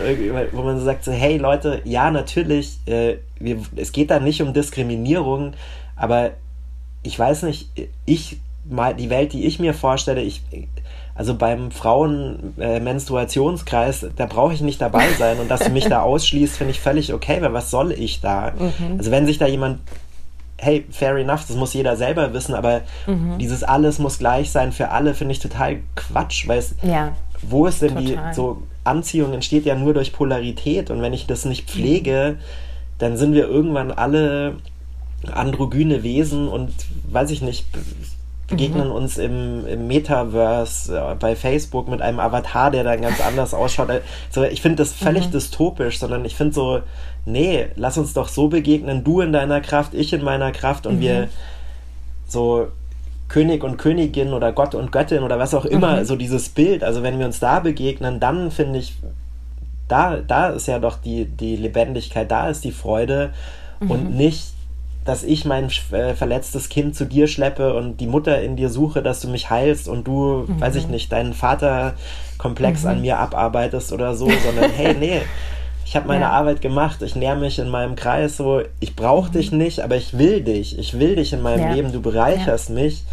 wo 0.53 0.61
man 0.61 0.79
so 0.79 0.85
sagt, 0.85 1.05
so, 1.05 1.13
hey 1.13 1.39
Leute, 1.39 1.81
ja, 1.85 2.11
natürlich, 2.11 2.79
äh, 2.85 3.17
wir, 3.39 3.57
es 3.77 3.93
geht 3.93 4.11
da 4.11 4.21
nicht 4.21 4.43
um 4.43 4.53
Diskriminierung, 4.53 5.55
aber 5.97 6.33
ich 7.03 7.19
weiß 7.19 7.45
nicht, 7.45 7.71
ich 8.05 8.41
mal 8.69 8.95
die 8.95 9.09
Welt, 9.09 9.33
die 9.33 9.47
ich 9.47 9.59
mir 9.59 9.73
vorstelle, 9.73 10.21
ich 10.21 10.43
also 11.15 11.37
beim 11.37 11.71
Frauen-Menstruationskreis, 11.71 14.03
äh, 14.03 14.11
da 14.17 14.27
brauche 14.27 14.53
ich 14.53 14.63
nicht 14.63 14.81
dabei 14.81 15.07
sein 15.19 15.39
und 15.39 15.49
dass 15.51 15.61
du 15.61 15.71
mich 15.71 15.87
da 15.87 16.03
ausschließt, 16.03 16.57
finde 16.57 16.73
ich 16.73 16.81
völlig 16.81 17.15
okay, 17.15 17.41
weil 17.41 17.53
was 17.53 17.71
soll 17.71 17.93
ich 17.93 18.21
da? 18.21 18.53
Mhm. 18.59 18.99
Also 18.99 19.11
wenn 19.11 19.27
sich 19.27 19.39
da 19.39 19.47
jemand 19.47 19.79
hey, 20.57 20.85
fair 20.91 21.17
enough, 21.17 21.47
das 21.47 21.57
muss 21.57 21.75
jeder 21.75 21.97
selber 21.97 22.33
wissen, 22.33 22.55
aber 22.55 22.83
mhm. 23.07 23.39
dieses 23.39 23.63
alles 23.63 23.99
muss 23.99 24.19
gleich 24.19 24.51
sein 24.51 24.73
für 24.73 24.91
alle, 24.91 25.15
finde 25.15 25.33
ich 25.33 25.41
total 25.41 25.81
Quatsch, 25.95 26.49
weil 26.49 26.59
es, 26.59 26.75
ja, 26.83 27.15
wo 27.43 27.67
ist 27.67 27.83
denn 27.83 27.97
total. 27.97 28.31
die, 28.31 28.35
so 28.35 28.63
Anziehung 28.85 29.35
entsteht 29.35 29.67
ja 29.67 29.75
nur 29.75 29.95
durch 29.95 30.13
Polarität 30.13 30.91
und 30.91 31.03
wenn 31.03 31.13
ich 31.13 31.27
das 31.27 31.45
nicht 31.45 31.71
pflege, 31.71 32.37
mhm. 32.37 32.43
dann 32.99 33.17
sind 33.17 33.35
wir 33.35 33.49
irgendwann 33.49 33.91
alle 33.91 34.57
androgyne 35.31 36.03
Wesen 36.03 36.49
und 36.49 36.73
weiß 37.11 37.31
ich 37.31 37.43
nicht, 37.43 37.67
begegnen 38.49 38.89
mhm. 38.89 38.95
uns 38.95 39.17
im, 39.17 39.67
im 39.67 39.87
Metaverse 39.87 40.97
äh, 40.97 41.15
bei 41.15 41.35
Facebook 41.35 41.89
mit 41.89 42.03
einem 42.03 42.21
Avatar, 42.21 42.71
der 42.71 42.85
dann 42.85 43.01
ganz 43.01 43.21
anders 43.21 43.55
ausschaut. 43.55 43.89
Also 44.29 44.45
ich 44.45 44.61
finde 44.61 44.77
das 44.77 44.93
völlig 44.93 45.29
mhm. 45.29 45.33
dystopisch, 45.33 45.99
sondern 45.99 46.25
ich 46.25 46.37
finde 46.37 46.55
so, 46.55 46.81
nee, 47.25 47.67
lass 47.77 47.97
uns 47.97 48.13
doch 48.13 48.29
so 48.29 48.49
begegnen, 48.49 49.05
du 49.05 49.21
in 49.21 49.33
deiner 49.33 49.61
Kraft, 49.61 49.95
ich 49.95 50.13
in 50.13 50.23
meiner 50.23 50.53
Kraft 50.53 50.87
und 50.87 50.97
mhm. 50.97 51.01
wir 51.01 51.29
so 52.27 52.69
König 53.29 53.65
und 53.65 53.79
Königin 53.79 54.35
oder 54.35 54.53
Gott 54.53 54.75
und 54.75 54.93
Göttin 54.93 55.23
oder 55.23 55.39
was 55.39 55.55
auch 55.55 55.65
immer, 55.65 56.01
mhm. 56.01 56.05
so 56.05 56.17
dieses 56.17 56.51
Bild. 56.51 56.85
Also 56.85 57.03
wenn 57.03 57.19
wir 57.19 57.27
uns 57.27 57.41
da 57.41 57.61
begegnen, 57.61 58.21
dann 58.21 58.51
finde 58.51 58.79
ich, 58.79 58.95
da, 59.89 60.17
da 60.17 60.49
ist 60.49 60.69
ja 60.69 60.79
doch 60.79 60.99
die, 60.99 61.25
die 61.25 61.57
Lebendigkeit, 61.57 62.31
da 62.31 62.49
ist 62.49 62.65
die 62.65 62.73
Freude 62.73 63.33
und 63.81 64.11
mhm. 64.11 64.17
nicht 64.17 64.54
dass 65.05 65.23
ich 65.23 65.45
mein 65.45 65.69
äh, 65.93 66.15
verletztes 66.15 66.69
Kind 66.69 66.97
zu 66.97 67.05
dir 67.05 67.29
schleppe 67.29 67.75
und 67.75 67.99
die 67.99 68.07
Mutter 68.07 68.41
in 68.41 68.57
dir 68.57 68.71
suche, 68.71 69.03
dass 69.03 69.21
du 69.21 69.29
mich 69.29 69.51
heilst 69.51 69.87
und 69.87 70.07
du, 70.07 70.47
mhm. 70.47 70.61
weiß 70.61 70.77
ich 70.77 70.89
nicht, 70.89 71.13
deinen 71.13 71.35
Vaterkomplex 71.35 72.85
mhm. 72.85 72.89
an 72.89 73.01
mir 73.03 73.19
abarbeitest 73.19 73.93
oder 73.93 74.15
so, 74.15 74.31
sondern 74.31 74.71
hey, 74.71 74.95
nee, 74.99 75.21
ich 75.85 75.95
habe 75.95 76.09
meine 76.09 76.25
ja. 76.25 76.31
Arbeit 76.31 76.63
gemacht, 76.63 77.03
ich 77.03 77.17
näher 77.17 77.37
mich 77.37 77.59
in 77.59 77.69
meinem 77.69 77.97
Kreis 77.97 78.39
so, 78.39 78.63
ich 78.81 78.97
brauche 78.97 79.29
mhm. 79.29 79.33
dich 79.33 79.53
nicht, 79.53 79.81
aber 79.81 79.97
ich 79.97 80.17
will 80.17 80.43
dich, 80.43 80.79
ich 80.79 80.99
will 80.99 81.17
dich 81.17 81.35
in 81.35 81.43
meinem 81.43 81.69
ja. 81.69 81.75
Leben, 81.75 81.93
du 81.93 82.01
bereicherst 82.01 82.71
ja. 82.71 82.75
mich 82.75 83.05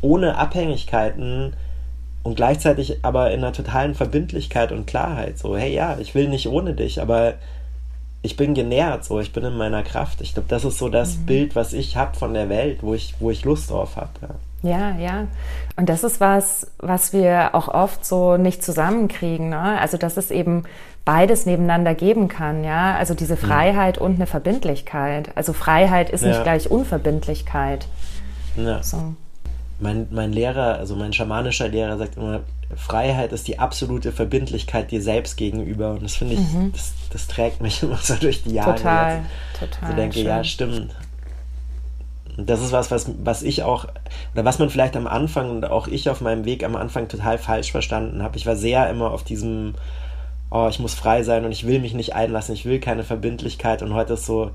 ohne 0.00 0.38
Abhängigkeiten 0.38 1.52
und 2.22 2.36
gleichzeitig 2.36 3.00
aber 3.02 3.32
in 3.32 3.40
einer 3.40 3.52
totalen 3.52 3.94
Verbindlichkeit 3.94 4.72
und 4.72 4.86
Klarheit. 4.86 5.38
So, 5.38 5.56
hey 5.56 5.74
ja, 5.74 5.98
ich 5.98 6.14
will 6.14 6.28
nicht 6.28 6.48
ohne 6.48 6.72
dich, 6.72 7.02
aber 7.02 7.34
ich 8.22 8.36
bin 8.36 8.54
genährt, 8.54 9.04
so 9.04 9.20
ich 9.20 9.32
bin 9.32 9.44
in 9.44 9.56
meiner 9.56 9.82
Kraft. 9.82 10.20
Ich 10.20 10.34
glaube, 10.34 10.48
das 10.48 10.64
ist 10.64 10.78
so 10.78 10.88
das 10.88 11.18
mhm. 11.18 11.26
Bild, 11.26 11.56
was 11.56 11.72
ich 11.72 11.96
habe 11.96 12.16
von 12.16 12.34
der 12.34 12.48
Welt, 12.48 12.82
wo 12.82 12.94
ich, 12.94 13.14
wo 13.20 13.30
ich 13.30 13.44
Lust 13.44 13.70
drauf 13.70 13.96
habe. 13.96 14.10
Ja. 14.62 14.70
ja. 14.70 14.98
ja, 14.98 15.26
Und 15.76 15.88
das 15.88 16.02
ist 16.02 16.20
was, 16.20 16.70
was 16.78 17.12
wir 17.12 17.54
auch 17.54 17.68
oft 17.68 18.04
so 18.04 18.36
nicht 18.36 18.64
zusammenkriegen. 18.64 19.50
Ne? 19.50 19.80
Also, 19.80 19.96
dass 19.96 20.16
es 20.16 20.30
eben 20.30 20.64
beides 21.04 21.46
nebeneinander 21.46 21.94
geben 21.94 22.28
kann, 22.28 22.64
ja. 22.64 22.94
Also 22.96 23.14
diese 23.14 23.32
mhm. 23.32 23.38
Freiheit 23.38 23.98
mhm. 23.98 24.06
und 24.06 24.14
eine 24.16 24.26
Verbindlichkeit. 24.26 25.30
Also 25.36 25.54
Freiheit 25.54 26.10
ist 26.10 26.22
ja. 26.22 26.28
nicht 26.28 26.42
gleich 26.42 26.70
Unverbindlichkeit. 26.70 27.86
Ja. 28.56 28.82
So. 28.82 29.14
mein, 29.80 30.08
mein 30.10 30.32
Lehrer, 30.32 30.74
also 30.74 30.96
mein 30.96 31.14
schamanischer 31.14 31.68
Lehrer 31.68 31.96
sagt 31.96 32.18
immer, 32.18 32.40
Freiheit 32.76 33.32
ist 33.32 33.48
die 33.48 33.58
absolute 33.58 34.12
Verbindlichkeit 34.12 34.90
dir 34.90 35.00
selbst 35.00 35.36
gegenüber. 35.36 35.92
Und 35.92 36.02
das 36.02 36.16
finde 36.16 36.34
ich, 36.34 36.40
mhm. 36.40 36.72
das, 36.72 36.92
das, 37.10 37.26
trägt 37.26 37.62
mich 37.62 37.82
immer 37.82 37.96
so 37.96 38.14
durch 38.14 38.42
die 38.42 38.54
Jahre. 38.54 38.74
Total, 38.74 39.16
jetzt. 39.16 39.72
total. 39.72 39.90
Ich 39.90 39.96
denke, 39.96 40.14
schön. 40.16 40.26
ja, 40.26 40.44
stimmt. 40.44 40.94
Und 42.36 42.48
das 42.48 42.62
ist 42.62 42.70
was, 42.70 42.90
was, 42.90 43.10
was 43.24 43.42
ich 43.42 43.62
auch, 43.62 43.86
oder 44.32 44.44
was 44.44 44.58
man 44.58 44.70
vielleicht 44.70 44.96
am 44.96 45.06
Anfang 45.06 45.50
und 45.50 45.64
auch 45.64 45.88
ich 45.88 46.08
auf 46.08 46.20
meinem 46.20 46.44
Weg 46.44 46.62
am 46.62 46.76
Anfang 46.76 47.08
total 47.08 47.38
falsch 47.38 47.72
verstanden 47.72 48.22
habe. 48.22 48.36
Ich 48.36 48.46
war 48.46 48.54
sehr 48.54 48.88
immer 48.90 49.10
auf 49.10 49.24
diesem, 49.24 49.74
oh, 50.50 50.68
ich 50.68 50.78
muss 50.78 50.94
frei 50.94 51.24
sein 51.24 51.44
und 51.44 51.52
ich 51.52 51.66
will 51.66 51.80
mich 51.80 51.94
nicht 51.94 52.14
einlassen, 52.14 52.54
ich 52.54 52.64
will 52.64 52.78
keine 52.78 53.02
Verbindlichkeit. 53.02 53.82
Und 53.82 53.94
heute 53.94 54.12
ist 54.12 54.26
so, 54.26 54.50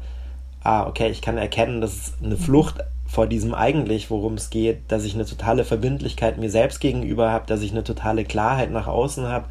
ah, 0.64 0.88
okay, 0.88 1.09
ich 1.09 1.22
kann 1.22 1.38
erkennen, 1.38 1.82
dass 1.82 1.93
es 1.93 2.14
eine 2.24 2.38
Flucht 2.38 2.78
vor 3.14 3.28
diesem 3.28 3.53
eigentlich, 3.53 4.09
worum 4.09 4.34
es 4.34 4.49
geht, 4.49 4.80
dass 4.88 5.03
ich 5.03 5.14
eine 5.14 5.28
totale 5.28 5.66
Verbindlichkeit 5.66 6.39
mir 6.39 6.49
selbst 6.49 6.80
gegenüber 6.80 7.30
habe, 7.30 7.45
dass 7.45 7.61
ich 7.61 7.72
eine 7.72 7.84
totale 7.84 8.26
Klarheit 8.26 8.72
nach 8.72 8.88
außen 8.88 9.28
habe, 9.28 9.45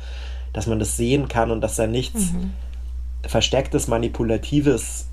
dass 0.52 0.66
man 0.66 0.80
das 0.80 0.96
sehen 0.96 1.28
kann 1.28 1.52
und 1.52 1.60
dass 1.60 1.76
da 1.76 1.86
nichts 1.86 2.32
mhm. 2.32 2.54
verstecktes, 3.22 3.86
manipulatives 3.86 5.06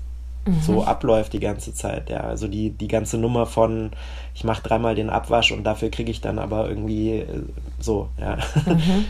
mhm. 0.46 0.60
so 0.62 0.82
abläuft 0.82 1.32
die 1.32 1.38
ganze 1.38 1.72
Zeit. 1.74 2.10
Ja, 2.10 2.22
also 2.22 2.48
die, 2.48 2.70
die 2.70 2.88
ganze 2.88 3.18
Nummer 3.18 3.46
von 3.46 3.92
ich 4.34 4.42
mache 4.42 4.64
dreimal 4.64 4.96
den 4.96 5.10
Abwasch 5.10 5.52
und 5.52 5.62
dafür 5.62 5.90
kriege 5.90 6.10
ich 6.10 6.20
dann 6.20 6.40
aber 6.40 6.68
irgendwie 6.68 7.18
äh, 7.20 7.42
so, 7.78 8.08
ja. 8.20 8.36
Mhm. 8.66 9.04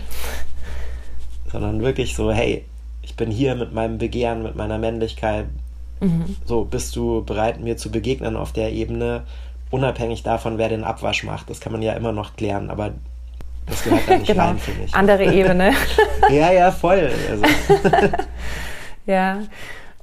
Sondern 1.50 1.80
wirklich 1.80 2.14
so, 2.14 2.30
hey, 2.30 2.66
ich 3.00 3.16
bin 3.16 3.30
hier 3.30 3.54
mit 3.54 3.72
meinem 3.72 3.96
Begehren, 3.96 4.42
mit 4.42 4.54
meiner 4.54 4.76
Männlichkeit, 4.76 5.46
Mhm. 6.00 6.36
So, 6.44 6.64
bist 6.64 6.96
du 6.96 7.24
bereit, 7.24 7.60
mir 7.60 7.76
zu 7.76 7.90
begegnen 7.90 8.36
auf 8.36 8.52
der 8.52 8.72
Ebene, 8.72 9.22
unabhängig 9.70 10.22
davon, 10.22 10.58
wer 10.58 10.68
den 10.68 10.84
Abwasch 10.84 11.24
macht? 11.24 11.50
Das 11.50 11.60
kann 11.60 11.72
man 11.72 11.82
ja 11.82 11.92
immer 11.92 12.12
noch 12.12 12.36
klären, 12.36 12.70
aber 12.70 12.92
das 13.66 13.84
gehört 13.84 14.08
da 14.08 14.16
nicht 14.18 14.26
genau. 14.26 14.44
rein 14.44 14.58
für 14.58 14.72
mich. 14.72 14.94
Andere 14.94 15.24
Ebene. 15.32 15.72
ja, 16.30 16.52
ja, 16.52 16.70
voll. 16.70 17.10
Also. 17.30 17.44
ja. 19.06 19.38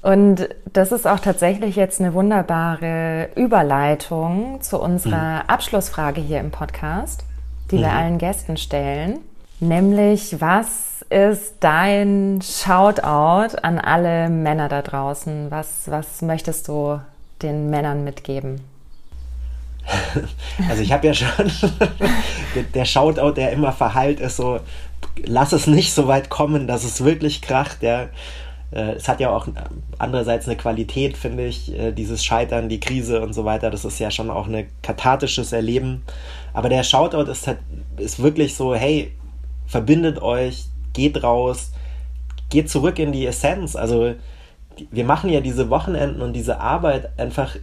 Und 0.01 0.47
das 0.71 0.91
ist 0.91 1.07
auch 1.07 1.19
tatsächlich 1.19 1.75
jetzt 1.75 1.99
eine 1.99 2.13
wunderbare 2.13 3.29
Überleitung 3.35 4.61
zu 4.61 4.79
unserer 4.79 5.43
mhm. 5.43 5.49
Abschlussfrage 5.49 6.21
hier 6.21 6.39
im 6.39 6.51
Podcast, 6.51 7.25
die 7.71 7.77
mhm. 7.77 7.81
wir 7.81 7.91
allen 7.91 8.17
Gästen 8.19 8.57
stellen. 8.57 9.19
Nämlich, 9.59 10.39
was 10.39 10.86
ist 11.09 11.55
dein 11.59 12.41
Shoutout 12.41 13.57
an 13.61 13.79
alle 13.79 14.29
Männer 14.29 14.69
da 14.69 14.81
draußen? 14.81 15.51
Was, 15.51 15.83
was 15.85 16.21
möchtest 16.21 16.67
du 16.67 16.99
den 17.41 17.69
Männern 17.69 18.03
mitgeben? 18.03 18.61
Also 20.69 20.81
ich 20.81 20.91
habe 20.91 21.07
ja 21.07 21.13
schon 21.13 21.29
der 22.73 22.85
Shoutout, 22.85 23.31
der 23.31 23.51
immer 23.51 23.71
verheilt 23.71 24.19
ist, 24.19 24.35
so 24.35 24.59
lass 25.25 25.53
es 25.53 25.67
nicht 25.67 25.93
so 25.93 26.07
weit 26.07 26.29
kommen, 26.29 26.67
dass 26.67 26.83
es 26.83 27.03
wirklich 27.03 27.41
kracht. 27.41 27.83
Ja. 27.83 28.09
Äh, 28.71 28.93
es 28.93 29.07
hat 29.07 29.19
ja 29.19 29.29
auch 29.29 29.47
andererseits 29.97 30.47
eine 30.47 30.57
Qualität, 30.57 31.17
finde 31.17 31.45
ich, 31.45 31.73
äh, 31.77 31.91
dieses 31.91 32.23
Scheitern, 32.25 32.69
die 32.69 32.79
Krise 32.79 33.21
und 33.21 33.33
so 33.33 33.45
weiter. 33.45 33.69
Das 33.69 33.85
ist 33.85 33.99
ja 33.99 34.11
schon 34.11 34.29
auch 34.29 34.47
ein 34.47 34.67
kathartisches 34.81 35.53
Erleben. 35.53 36.03
Aber 36.53 36.69
der 36.69 36.83
Shoutout 36.83 37.29
ist, 37.31 37.47
halt, 37.47 37.59
ist 37.97 38.21
wirklich 38.21 38.55
so, 38.55 38.75
hey, 38.75 39.13
verbindet 39.67 40.21
euch, 40.21 40.65
geht 40.97 41.23
raus, 41.23 41.71
geht 42.49 42.69
zurück 42.69 42.99
in 42.99 43.13
die 43.13 43.25
Essenz. 43.25 43.77
Also 43.77 44.15
wir 44.91 45.05
machen 45.05 45.29
ja 45.29 45.39
diese 45.39 45.69
Wochenenden 45.69 46.21
und 46.21 46.33
diese 46.33 46.59
Arbeit 46.59 47.17
einfach 47.17 47.55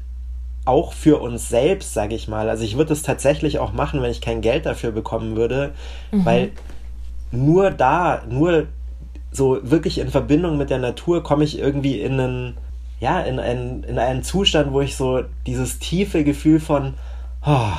auch 0.64 0.93
für 0.95 1.20
uns 1.20 1.49
selbst, 1.49 1.93
sage 1.93 2.14
ich 2.14 2.28
mal. 2.28 2.49
Also 2.49 2.64
ich 2.64 2.78
würde 2.78 2.95
es 2.95 3.03
tatsächlich 3.03 3.59
auch 3.59 3.72
machen, 3.72 4.01
wenn 4.01 4.11
ich 4.11 4.22
kein 4.22 4.41
Geld 4.41 4.64
dafür 4.64 4.93
bekommen 4.93 5.37
würde, 5.37 5.74
mhm. 6.11 6.24
weil 6.24 6.53
nur 7.30 7.70
da, 7.70 8.22
nur 8.28 8.68
so 9.30 9.59
wirklich 9.62 9.99
in 9.99 10.09
Verbindung 10.09 10.57
mit 10.57 10.70
der 10.70 10.78
Natur 10.78 11.22
komme 11.22 11.45
ich 11.45 11.59
irgendwie 11.59 12.01
in 12.01 12.18
einen, 12.18 12.57
ja, 13.01 13.20
in 13.20 13.39
einen, 13.39 13.82
in 13.85 13.99
einen 13.99 14.22
Zustand, 14.22 14.72
wo 14.72 14.80
ich 14.80 14.97
so 14.97 15.22
dieses 15.47 15.80
tiefe 15.80 16.24
Gefühl 16.24 16.61
von, 16.61 16.95
oh, 17.45 17.72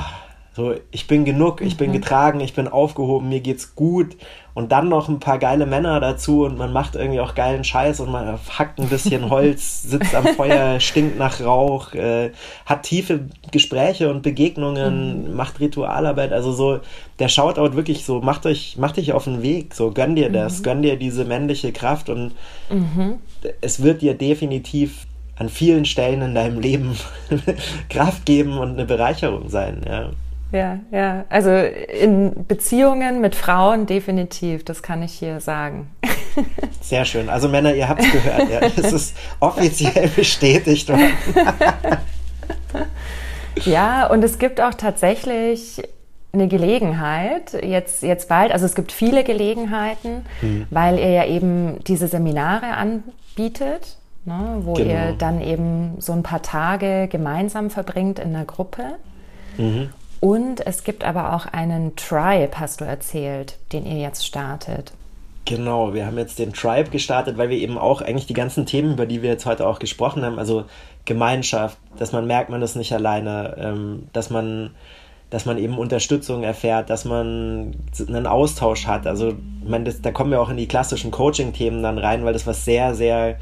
so, 0.56 0.74
ich 0.90 1.06
bin 1.06 1.26
genug, 1.26 1.60
ich 1.60 1.76
bin 1.76 1.90
mhm. 1.90 1.96
getragen, 1.96 2.40
ich 2.40 2.54
bin 2.54 2.66
aufgehoben, 2.66 3.28
mir 3.28 3.40
geht's 3.40 3.74
gut. 3.74 4.16
Und 4.54 4.72
dann 4.72 4.88
noch 4.88 5.06
ein 5.06 5.20
paar 5.20 5.38
geile 5.38 5.66
Männer 5.66 6.00
dazu 6.00 6.46
und 6.46 6.56
man 6.56 6.72
macht 6.72 6.96
irgendwie 6.96 7.20
auch 7.20 7.34
geilen 7.34 7.62
Scheiß 7.62 8.00
und 8.00 8.10
man 8.10 8.38
hackt 8.58 8.80
ein 8.80 8.88
bisschen 8.88 9.28
Holz, 9.30 9.82
sitzt 9.82 10.14
am 10.14 10.24
Feuer, 10.28 10.80
stinkt 10.80 11.18
nach 11.18 11.42
Rauch, 11.42 11.92
äh, 11.92 12.30
hat 12.64 12.84
tiefe 12.84 13.28
Gespräche 13.52 14.10
und 14.10 14.22
Begegnungen, 14.22 15.28
mhm. 15.28 15.36
macht 15.36 15.60
Ritualarbeit. 15.60 16.32
Also 16.32 16.52
so, 16.52 16.80
der 17.18 17.28
Shoutout 17.28 17.76
wirklich 17.76 18.06
so, 18.06 18.22
macht 18.22 18.46
euch, 18.46 18.78
macht 18.78 18.96
dich 18.96 19.12
auf 19.12 19.24
den 19.24 19.42
Weg, 19.42 19.74
so 19.74 19.90
gönn 19.90 20.16
dir 20.16 20.30
das, 20.30 20.60
mhm. 20.60 20.62
gönn 20.62 20.82
dir 20.82 20.96
diese 20.96 21.26
männliche 21.26 21.70
Kraft 21.70 22.08
und 22.08 22.32
mhm. 22.70 23.16
es 23.60 23.82
wird 23.82 24.00
dir 24.00 24.14
definitiv 24.14 25.06
an 25.38 25.50
vielen 25.50 25.84
Stellen 25.84 26.22
in 26.22 26.34
deinem 26.34 26.60
Leben 26.60 26.96
Kraft 27.90 28.24
geben 28.24 28.56
und 28.56 28.70
eine 28.70 28.86
Bereicherung 28.86 29.50
sein, 29.50 29.82
ja. 29.86 30.12
Ja, 30.56 30.78
ja. 30.90 31.24
Also 31.28 31.50
in 31.50 32.46
Beziehungen 32.46 33.20
mit 33.20 33.34
Frauen 33.34 33.84
definitiv, 33.84 34.64
das 34.64 34.82
kann 34.82 35.02
ich 35.02 35.12
hier 35.12 35.40
sagen. 35.40 35.90
Sehr 36.80 37.04
schön. 37.04 37.28
Also 37.28 37.48
Männer, 37.48 37.74
ihr 37.74 37.88
habt 37.88 38.00
es 38.00 38.10
gehört. 38.10 38.50
Ja. 38.50 38.60
Es 38.60 38.92
ist 38.92 39.16
offiziell 39.40 40.08
bestätigt 40.08 40.88
worden. 40.88 41.10
ja, 43.64 44.06
und 44.06 44.24
es 44.24 44.38
gibt 44.38 44.60
auch 44.60 44.74
tatsächlich 44.74 45.82
eine 46.32 46.48
Gelegenheit, 46.48 47.52
jetzt, 47.62 48.02
jetzt 48.02 48.28
bald, 48.28 48.52
also 48.52 48.66
es 48.66 48.74
gibt 48.74 48.92
viele 48.92 49.24
Gelegenheiten, 49.24 50.26
hm. 50.40 50.66
weil 50.70 50.98
ihr 50.98 51.10
ja 51.10 51.26
eben 51.26 51.82
diese 51.84 52.08
Seminare 52.08 52.76
anbietet, 52.76 53.96
ne, 54.24 54.58
wo 54.60 54.74
genau. 54.74 54.90
ihr 54.90 55.14
dann 55.18 55.40
eben 55.40 55.94
so 55.98 56.12
ein 56.12 56.22
paar 56.22 56.42
Tage 56.42 57.08
gemeinsam 57.10 57.70
verbringt 57.70 58.18
in 58.18 58.34
einer 58.34 58.44
Gruppe. 58.44 58.96
Mhm. 59.56 59.90
Und 60.20 60.66
es 60.66 60.84
gibt 60.84 61.04
aber 61.04 61.34
auch 61.34 61.46
einen 61.46 61.94
Tribe, 61.96 62.58
hast 62.58 62.80
du 62.80 62.84
erzählt, 62.84 63.58
den 63.72 63.86
ihr 63.86 63.98
jetzt 63.98 64.26
startet. 64.26 64.92
Genau, 65.44 65.94
wir 65.94 66.06
haben 66.06 66.18
jetzt 66.18 66.38
den 66.38 66.52
Tribe 66.52 66.90
gestartet, 66.90 67.38
weil 67.38 67.50
wir 67.50 67.58
eben 67.58 67.78
auch 67.78 68.02
eigentlich 68.02 68.26
die 68.26 68.34
ganzen 68.34 68.66
Themen, 68.66 68.94
über 68.94 69.06
die 69.06 69.22
wir 69.22 69.30
jetzt 69.30 69.46
heute 69.46 69.66
auch 69.66 69.78
gesprochen 69.78 70.24
haben, 70.24 70.38
also 70.38 70.64
Gemeinschaft, 71.04 71.78
dass 71.98 72.12
man 72.12 72.26
merkt, 72.26 72.50
man 72.50 72.62
ist 72.62 72.74
nicht 72.74 72.92
alleine, 72.92 73.56
ähm, 73.58 74.08
dass 74.12 74.30
man 74.30 74.70
dass 75.28 75.44
man 75.44 75.58
eben 75.58 75.76
Unterstützung 75.76 76.44
erfährt, 76.44 76.88
dass 76.88 77.04
man 77.04 77.74
einen 78.06 78.26
Austausch 78.28 78.86
hat. 78.86 79.08
Also, 79.08 79.34
meine, 79.64 79.84
das, 79.84 80.00
da 80.00 80.12
kommen 80.12 80.30
wir 80.30 80.40
auch 80.40 80.50
in 80.50 80.56
die 80.56 80.68
klassischen 80.68 81.10
Coaching-Themen 81.10 81.82
dann 81.82 81.98
rein, 81.98 82.24
weil 82.24 82.32
das 82.32 82.46
was 82.46 82.64
sehr, 82.64 82.94
sehr 82.94 83.36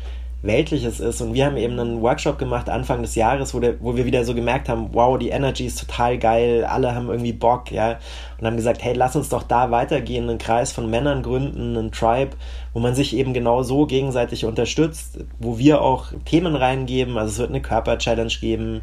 Weltliches 0.45 1.01
ist. 1.01 1.21
Und 1.21 1.35
wir 1.35 1.47
haben 1.47 1.57
eben 1.57 1.79
einen 1.79 2.03
Workshop 2.03 2.39
gemacht 2.39 2.69
Anfang 2.69 3.03
des 3.03 3.15
Jahres, 3.15 3.55
wo, 3.55 3.61
der, 3.61 3.81
wo 3.81 3.97
wir 3.97 4.05
wieder 4.05 4.25
so 4.25 4.35
gemerkt 4.35 4.69
haben, 4.69 4.91
wow, 4.93 5.19
die 5.19 5.31
Energy 5.31 5.67
ist 5.67 5.81
total 5.81 6.19
geil, 6.19 6.65
alle 6.65 6.95
haben 6.95 7.09
irgendwie 7.09 7.33
Bock, 7.33 7.73
ja. 7.73 7.99
Und 8.39 8.47
haben 8.47 8.57
gesagt, 8.57 8.83
hey, 8.85 8.95
lass 8.95 9.17
uns 9.17 9.29
doch 9.29 9.43
da 9.43 9.71
weitergehen, 9.71 10.29
einen 10.29 10.39
Kreis 10.39 10.73
von 10.73 10.91
Männern 10.91 11.23
gründen, 11.23 11.77
einen 11.77 11.93
Tribe, 11.93 12.37
wo 12.73 12.81
man 12.81 12.95
sich 12.95 13.17
eben 13.17 13.33
genau 13.33 13.63
so 13.63 13.87
gegenseitig 13.87 14.45
unterstützt, 14.45 15.19
wo 15.39 15.59
wir 15.59 15.81
auch 15.81 16.09
Themen 16.25 16.57
reingeben. 16.57 17.17
Also 17.17 17.33
es 17.33 17.39
wird 17.39 17.51
eine 17.51 17.63
Körper-Challenge 17.63 18.35
geben. 18.41 18.83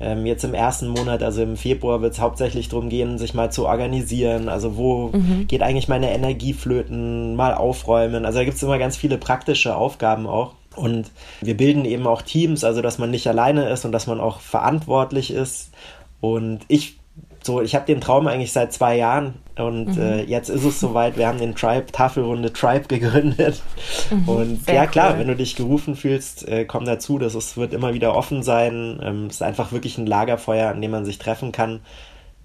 Ähm, 0.00 0.26
jetzt 0.26 0.44
im 0.44 0.54
ersten 0.54 0.88
Monat, 0.88 1.22
also 1.22 1.42
im 1.42 1.56
Februar, 1.56 2.02
wird 2.02 2.12
es 2.12 2.20
hauptsächlich 2.20 2.68
darum 2.68 2.88
gehen, 2.88 3.18
sich 3.18 3.34
mal 3.34 3.50
zu 3.50 3.66
organisieren. 3.66 4.48
Also 4.48 4.76
wo 4.76 5.08
mhm. 5.08 5.46
geht 5.48 5.62
eigentlich 5.62 5.88
meine 5.88 6.12
Energie 6.12 6.52
flöten, 6.52 7.34
mal 7.34 7.54
aufräumen. 7.54 8.24
Also 8.24 8.38
da 8.38 8.44
gibt 8.44 8.56
es 8.56 8.62
immer 8.62 8.78
ganz 8.78 8.96
viele 8.96 9.18
praktische 9.18 9.74
Aufgaben 9.74 10.26
auch. 10.26 10.52
Und 10.78 11.10
wir 11.40 11.56
bilden 11.56 11.84
eben 11.84 12.06
auch 12.06 12.22
Teams, 12.22 12.64
also 12.64 12.82
dass 12.82 12.98
man 12.98 13.10
nicht 13.10 13.26
alleine 13.26 13.68
ist 13.68 13.84
und 13.84 13.92
dass 13.92 14.06
man 14.06 14.20
auch 14.20 14.40
verantwortlich 14.40 15.32
ist. 15.32 15.70
Und 16.20 16.60
ich 16.68 16.98
so, 17.42 17.62
ich 17.62 17.74
habe 17.74 17.86
den 17.86 18.00
Traum 18.00 18.26
eigentlich 18.26 18.52
seit 18.52 18.72
zwei 18.72 18.96
Jahren 18.96 19.34
und 19.56 19.96
mhm. 19.96 20.02
äh, 20.02 20.22
jetzt 20.22 20.48
ist 20.48 20.64
es 20.64 20.80
soweit. 20.80 21.16
Wir 21.16 21.26
haben 21.26 21.38
den 21.38 21.54
Tribe, 21.54 21.86
Tafelrunde 21.86 22.52
Tribe 22.52 22.86
gegründet. 22.88 23.62
Mhm, 24.10 24.28
und 24.28 24.68
ja, 24.68 24.86
klar, 24.86 25.12
cool. 25.12 25.20
wenn 25.20 25.28
du 25.28 25.36
dich 25.36 25.56
gerufen 25.56 25.96
fühlst, 25.96 26.46
äh, 26.46 26.64
komm 26.64 26.84
dazu. 26.84 27.18
Das 27.18 27.34
ist, 27.34 27.56
wird 27.56 27.72
immer 27.72 27.94
wieder 27.94 28.14
offen 28.14 28.42
sein. 28.42 29.00
Ähm, 29.02 29.26
es 29.26 29.36
ist 29.36 29.42
einfach 29.42 29.72
wirklich 29.72 29.98
ein 29.98 30.06
Lagerfeuer, 30.06 30.68
an 30.68 30.82
dem 30.82 30.90
man 30.90 31.04
sich 31.04 31.18
treffen 31.18 31.52
kann. 31.52 31.80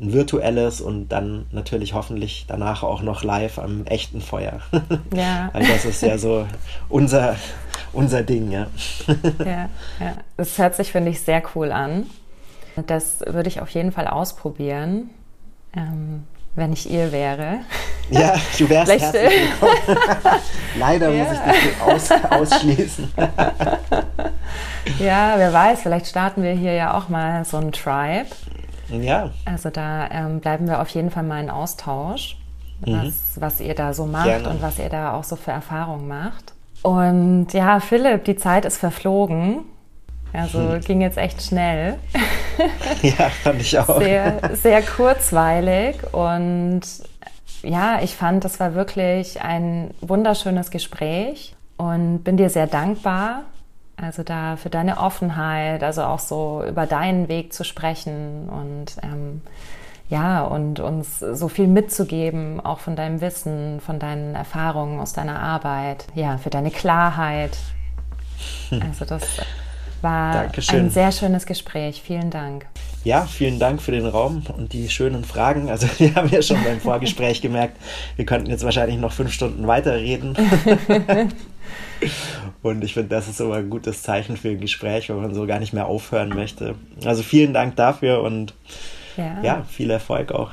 Ein 0.03 0.11
virtuelles 0.11 0.81
und 0.81 1.07
dann 1.07 1.45
natürlich 1.53 1.93
hoffentlich 1.93 2.43
danach 2.45 2.83
auch 2.83 3.01
noch 3.01 3.23
live 3.23 3.57
am 3.57 3.85
echten 3.85 4.19
Feuer. 4.19 4.59
Ja. 5.15 5.49
Weil 5.53 5.65
das 5.65 5.85
ist 5.85 6.01
ja 6.01 6.17
so 6.17 6.45
unser, 6.89 7.37
unser 7.93 8.21
Ding, 8.23 8.51
ja. 8.51 8.67
ja, 9.39 9.69
ja. 9.99 10.13
Das 10.35 10.57
hört 10.57 10.75
sich, 10.75 10.91
finde 10.91 11.11
ich, 11.11 11.21
sehr 11.21 11.41
cool 11.55 11.71
an. 11.71 12.07
Das 12.87 13.21
würde 13.25 13.47
ich 13.47 13.61
auf 13.61 13.69
jeden 13.69 13.91
Fall 13.93 14.07
ausprobieren, 14.07 15.09
ähm, 15.73 16.23
wenn 16.55 16.73
ich 16.73 16.89
ihr 16.89 17.11
wäre. 17.11 17.59
Ja, 18.09 18.35
du 18.57 18.67
wärst 18.69 18.91
Vielleicht, 18.91 19.03
herzlich 19.03 19.51
willkommen. 19.61 20.41
Leider 20.77 21.09
ja. 21.09 21.23
muss 21.23 21.33
ich 21.33 21.39
das 21.39 22.11
aus, 22.11 22.51
ausschließen. 22.51 23.13
ja, 24.99 25.35
wer 25.37 25.53
weiß, 25.53 25.81
vielleicht 25.81 26.07
starten 26.07 26.43
wir 26.43 26.51
hier 26.51 26.73
ja 26.73 26.97
auch 26.97 27.07
mal 27.07 27.45
so 27.45 27.57
ein 27.57 27.71
Tribe. 27.71 28.27
Ja. 28.89 29.31
Also 29.45 29.69
da 29.69 30.09
ähm, 30.09 30.39
bleiben 30.39 30.67
wir 30.67 30.81
auf 30.81 30.89
jeden 30.89 31.11
Fall 31.11 31.23
mal 31.23 31.41
in 31.41 31.49
Austausch, 31.49 32.37
mhm. 32.85 33.07
was, 33.07 33.41
was 33.41 33.61
ihr 33.61 33.75
da 33.75 33.93
so 33.93 34.05
macht 34.05 34.25
Gerne. 34.25 34.49
und 34.49 34.61
was 34.61 34.79
ihr 34.79 34.89
da 34.89 35.13
auch 35.13 35.23
so 35.23 35.35
für 35.35 35.51
Erfahrungen 35.51 36.07
macht. 36.07 36.53
Und 36.81 37.53
ja, 37.53 37.79
Philipp, 37.79 38.25
die 38.25 38.35
Zeit 38.35 38.65
ist 38.65 38.77
verflogen. 38.77 39.59
Also 40.33 40.73
hm. 40.73 40.81
ging 40.81 41.01
jetzt 41.01 41.17
echt 41.17 41.43
schnell. 41.43 41.99
ja, 43.03 43.29
fand 43.29 43.61
ich 43.61 43.77
auch. 43.77 43.99
Sehr, 43.99 44.55
sehr 44.55 44.81
kurzweilig 44.81 45.95
und 46.11 46.81
ja, 47.61 48.01
ich 48.01 48.15
fand, 48.15 48.43
das 48.43 48.59
war 48.59 48.73
wirklich 48.75 49.41
ein 49.41 49.91
wunderschönes 50.01 50.71
Gespräch 50.71 51.55
und 51.77 52.23
bin 52.23 52.35
dir 52.35 52.49
sehr 52.49 52.67
dankbar. 52.67 53.43
Also 53.95 54.23
da 54.23 54.57
für 54.57 54.69
deine 54.69 54.97
Offenheit, 54.97 55.83
also 55.83 56.03
auch 56.03 56.19
so 56.19 56.63
über 56.67 56.85
deinen 56.85 57.27
Weg 57.27 57.53
zu 57.53 57.63
sprechen 57.63 58.49
und 58.49 58.97
ähm, 59.03 59.41
ja, 60.09 60.43
und 60.43 60.79
uns 60.79 61.19
so 61.19 61.47
viel 61.47 61.67
mitzugeben, 61.67 62.59
auch 62.59 62.79
von 62.79 62.95
deinem 62.95 63.21
Wissen, 63.21 63.79
von 63.79 63.99
deinen 63.99 64.35
Erfahrungen 64.35 64.99
aus 64.99 65.13
deiner 65.13 65.39
Arbeit, 65.39 66.05
ja, 66.15 66.37
für 66.37 66.49
deine 66.49 66.71
Klarheit. 66.71 67.57
Also 68.71 69.05
das 69.05 69.23
war 70.01 70.33
Dankeschön. 70.33 70.79
ein 70.85 70.89
sehr 70.89 71.11
schönes 71.11 71.45
Gespräch. 71.45 72.01
Vielen 72.03 72.29
Dank. 72.29 72.65
Ja, 73.03 73.25
vielen 73.25 73.59
Dank 73.59 73.81
für 73.81 73.91
den 73.91 74.05
Raum 74.05 74.43
und 74.57 74.73
die 74.73 74.89
schönen 74.89 75.23
Fragen. 75.23 75.69
Also 75.69 75.87
wir 75.97 76.15
haben 76.15 76.29
ja 76.29 76.41
schon 76.41 76.61
beim 76.63 76.79
Vorgespräch 76.79 77.41
gemerkt, 77.41 77.77
wir 78.15 78.25
könnten 78.25 78.49
jetzt 78.49 78.63
wahrscheinlich 78.63 78.97
noch 78.97 79.13
fünf 79.13 79.31
Stunden 79.31 79.67
weiterreden. 79.67 80.35
und 82.61 82.83
ich 82.83 82.93
finde, 82.93 83.09
das 83.09 83.27
ist 83.27 83.39
immer 83.39 83.55
ein 83.55 83.69
gutes 83.69 84.03
Zeichen 84.03 84.37
für 84.37 84.49
ein 84.49 84.59
Gespräch, 84.59 85.09
wenn 85.09 85.21
man 85.21 85.33
so 85.33 85.45
gar 85.45 85.59
nicht 85.59 85.73
mehr 85.73 85.87
aufhören 85.87 86.29
möchte. 86.29 86.75
Also 87.05 87.23
vielen 87.23 87.53
Dank 87.53 87.75
dafür 87.75 88.21
und 88.21 88.53
ja, 89.17 89.41
ja 89.41 89.63
viel 89.69 89.89
Erfolg 89.89 90.31
auch. 90.31 90.51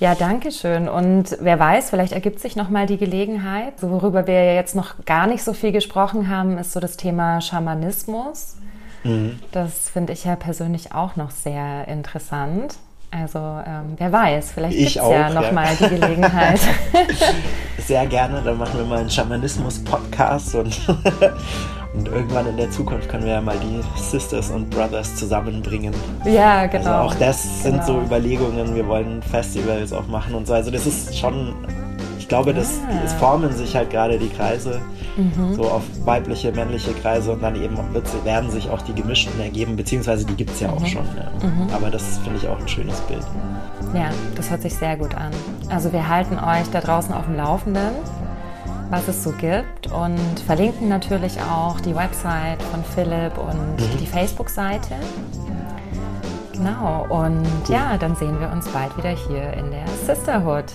Ja, 0.00 0.14
danke 0.14 0.50
schön. 0.50 0.88
Und 0.88 1.36
wer 1.40 1.58
weiß, 1.58 1.90
vielleicht 1.90 2.12
ergibt 2.12 2.40
sich 2.40 2.56
nochmal 2.56 2.86
die 2.86 2.96
Gelegenheit. 2.96 3.78
So, 3.78 3.90
worüber 3.90 4.26
wir 4.26 4.34
ja 4.34 4.54
jetzt 4.54 4.74
noch 4.74 5.04
gar 5.04 5.26
nicht 5.26 5.44
so 5.44 5.52
viel 5.52 5.72
gesprochen 5.72 6.28
haben, 6.28 6.58
ist 6.58 6.72
so 6.72 6.80
das 6.80 6.96
Thema 6.96 7.40
Schamanismus. 7.40 8.56
Mhm. 9.04 9.38
Das 9.52 9.88
finde 9.90 10.12
ich 10.12 10.24
ja 10.24 10.34
persönlich 10.34 10.92
auch 10.92 11.16
noch 11.16 11.30
sehr 11.30 11.86
interessant. 11.86 12.76
Also 13.16 13.38
ähm, 13.38 13.94
wer 13.96 14.10
weiß, 14.10 14.50
vielleicht 14.52 14.76
gibt 14.76 14.88
es 14.88 14.94
ja 14.96 15.30
nochmal 15.30 15.68
ja. 15.78 15.88
die 15.88 15.94
Gelegenheit. 15.94 16.58
Sehr 17.78 18.06
gerne, 18.06 18.42
dann 18.42 18.58
machen 18.58 18.76
wir 18.78 18.84
mal 18.86 18.98
einen 18.98 19.10
Schamanismus-Podcast 19.10 20.56
und 20.56 20.80
Und 21.94 22.08
irgendwann 22.08 22.48
in 22.48 22.56
der 22.56 22.68
Zukunft 22.72 23.08
können 23.08 23.24
wir 23.24 23.34
ja 23.34 23.40
mal 23.40 23.56
die 23.56 23.80
Sisters 24.00 24.50
und 24.50 24.68
Brothers 24.68 25.14
zusammenbringen. 25.14 25.94
Ja, 26.24 26.66
genau. 26.66 26.90
Also 26.90 27.14
auch 27.14 27.14
das 27.14 27.62
sind 27.62 27.74
genau. 27.74 27.86
so 27.86 28.00
Überlegungen. 28.00 28.74
Wir 28.74 28.86
wollen 28.88 29.22
Festivals 29.22 29.92
auch 29.92 30.08
machen 30.08 30.34
und 30.34 30.44
so. 30.44 30.54
Also 30.54 30.72
das 30.72 30.86
ist 30.86 31.16
schon, 31.16 31.54
ich 32.18 32.26
glaube, 32.26 32.52
das, 32.52 32.80
ah. 32.90 33.04
es 33.04 33.12
formen 33.12 33.52
sich 33.52 33.76
halt 33.76 33.90
gerade 33.90 34.18
die 34.18 34.28
Kreise 34.28 34.80
mhm. 35.16 35.54
so 35.54 35.64
auf 35.64 35.82
weibliche, 36.04 36.52
männliche 36.52 36.92
Kreise 36.92 37.32
und 37.32 37.42
dann 37.42 37.56
eben 37.56 37.76
werden 38.24 38.50
sich 38.50 38.68
auch 38.68 38.82
die 38.82 38.94
gemischten 38.94 39.38
ergeben, 39.40 39.76
beziehungsweise 39.76 40.26
die 40.26 40.34
gibt 40.34 40.50
es 40.50 40.60
ja 40.60 40.68
mhm. 40.68 40.74
auch 40.74 40.86
schon. 40.86 41.06
Ja. 41.16 41.48
Mhm. 41.48 41.68
Aber 41.72 41.90
das 41.90 42.18
finde 42.18 42.38
ich 42.38 42.48
auch 42.48 42.58
ein 42.58 42.68
schönes 42.68 43.00
Bild. 43.02 43.24
Ja, 43.94 44.10
das 44.34 44.50
hört 44.50 44.62
sich 44.62 44.74
sehr 44.74 44.96
gut 44.96 45.14
an. 45.14 45.30
Also 45.68 45.92
wir 45.92 46.08
halten 46.08 46.38
euch 46.38 46.68
da 46.72 46.80
draußen 46.80 47.12
auf 47.14 47.24
dem 47.26 47.36
Laufenden 47.36 47.94
was 48.90 49.08
es 49.08 49.24
so 49.24 49.32
gibt 49.32 49.90
und 49.90 50.40
verlinken 50.46 50.88
natürlich 50.88 51.40
auch 51.40 51.80
die 51.80 51.94
Website 51.94 52.62
von 52.62 52.84
Philipp 52.84 53.36
und 53.38 53.76
mhm. 53.76 53.98
die 54.00 54.06
Facebook-Seite. 54.06 54.94
Genau, 56.52 57.06
und 57.08 57.68
ja, 57.68 57.96
dann 57.98 58.14
sehen 58.14 58.38
wir 58.38 58.50
uns 58.50 58.68
bald 58.68 58.96
wieder 58.96 59.10
hier 59.10 59.52
in 59.54 59.70
der 59.70 59.86
Sisterhood. 60.06 60.66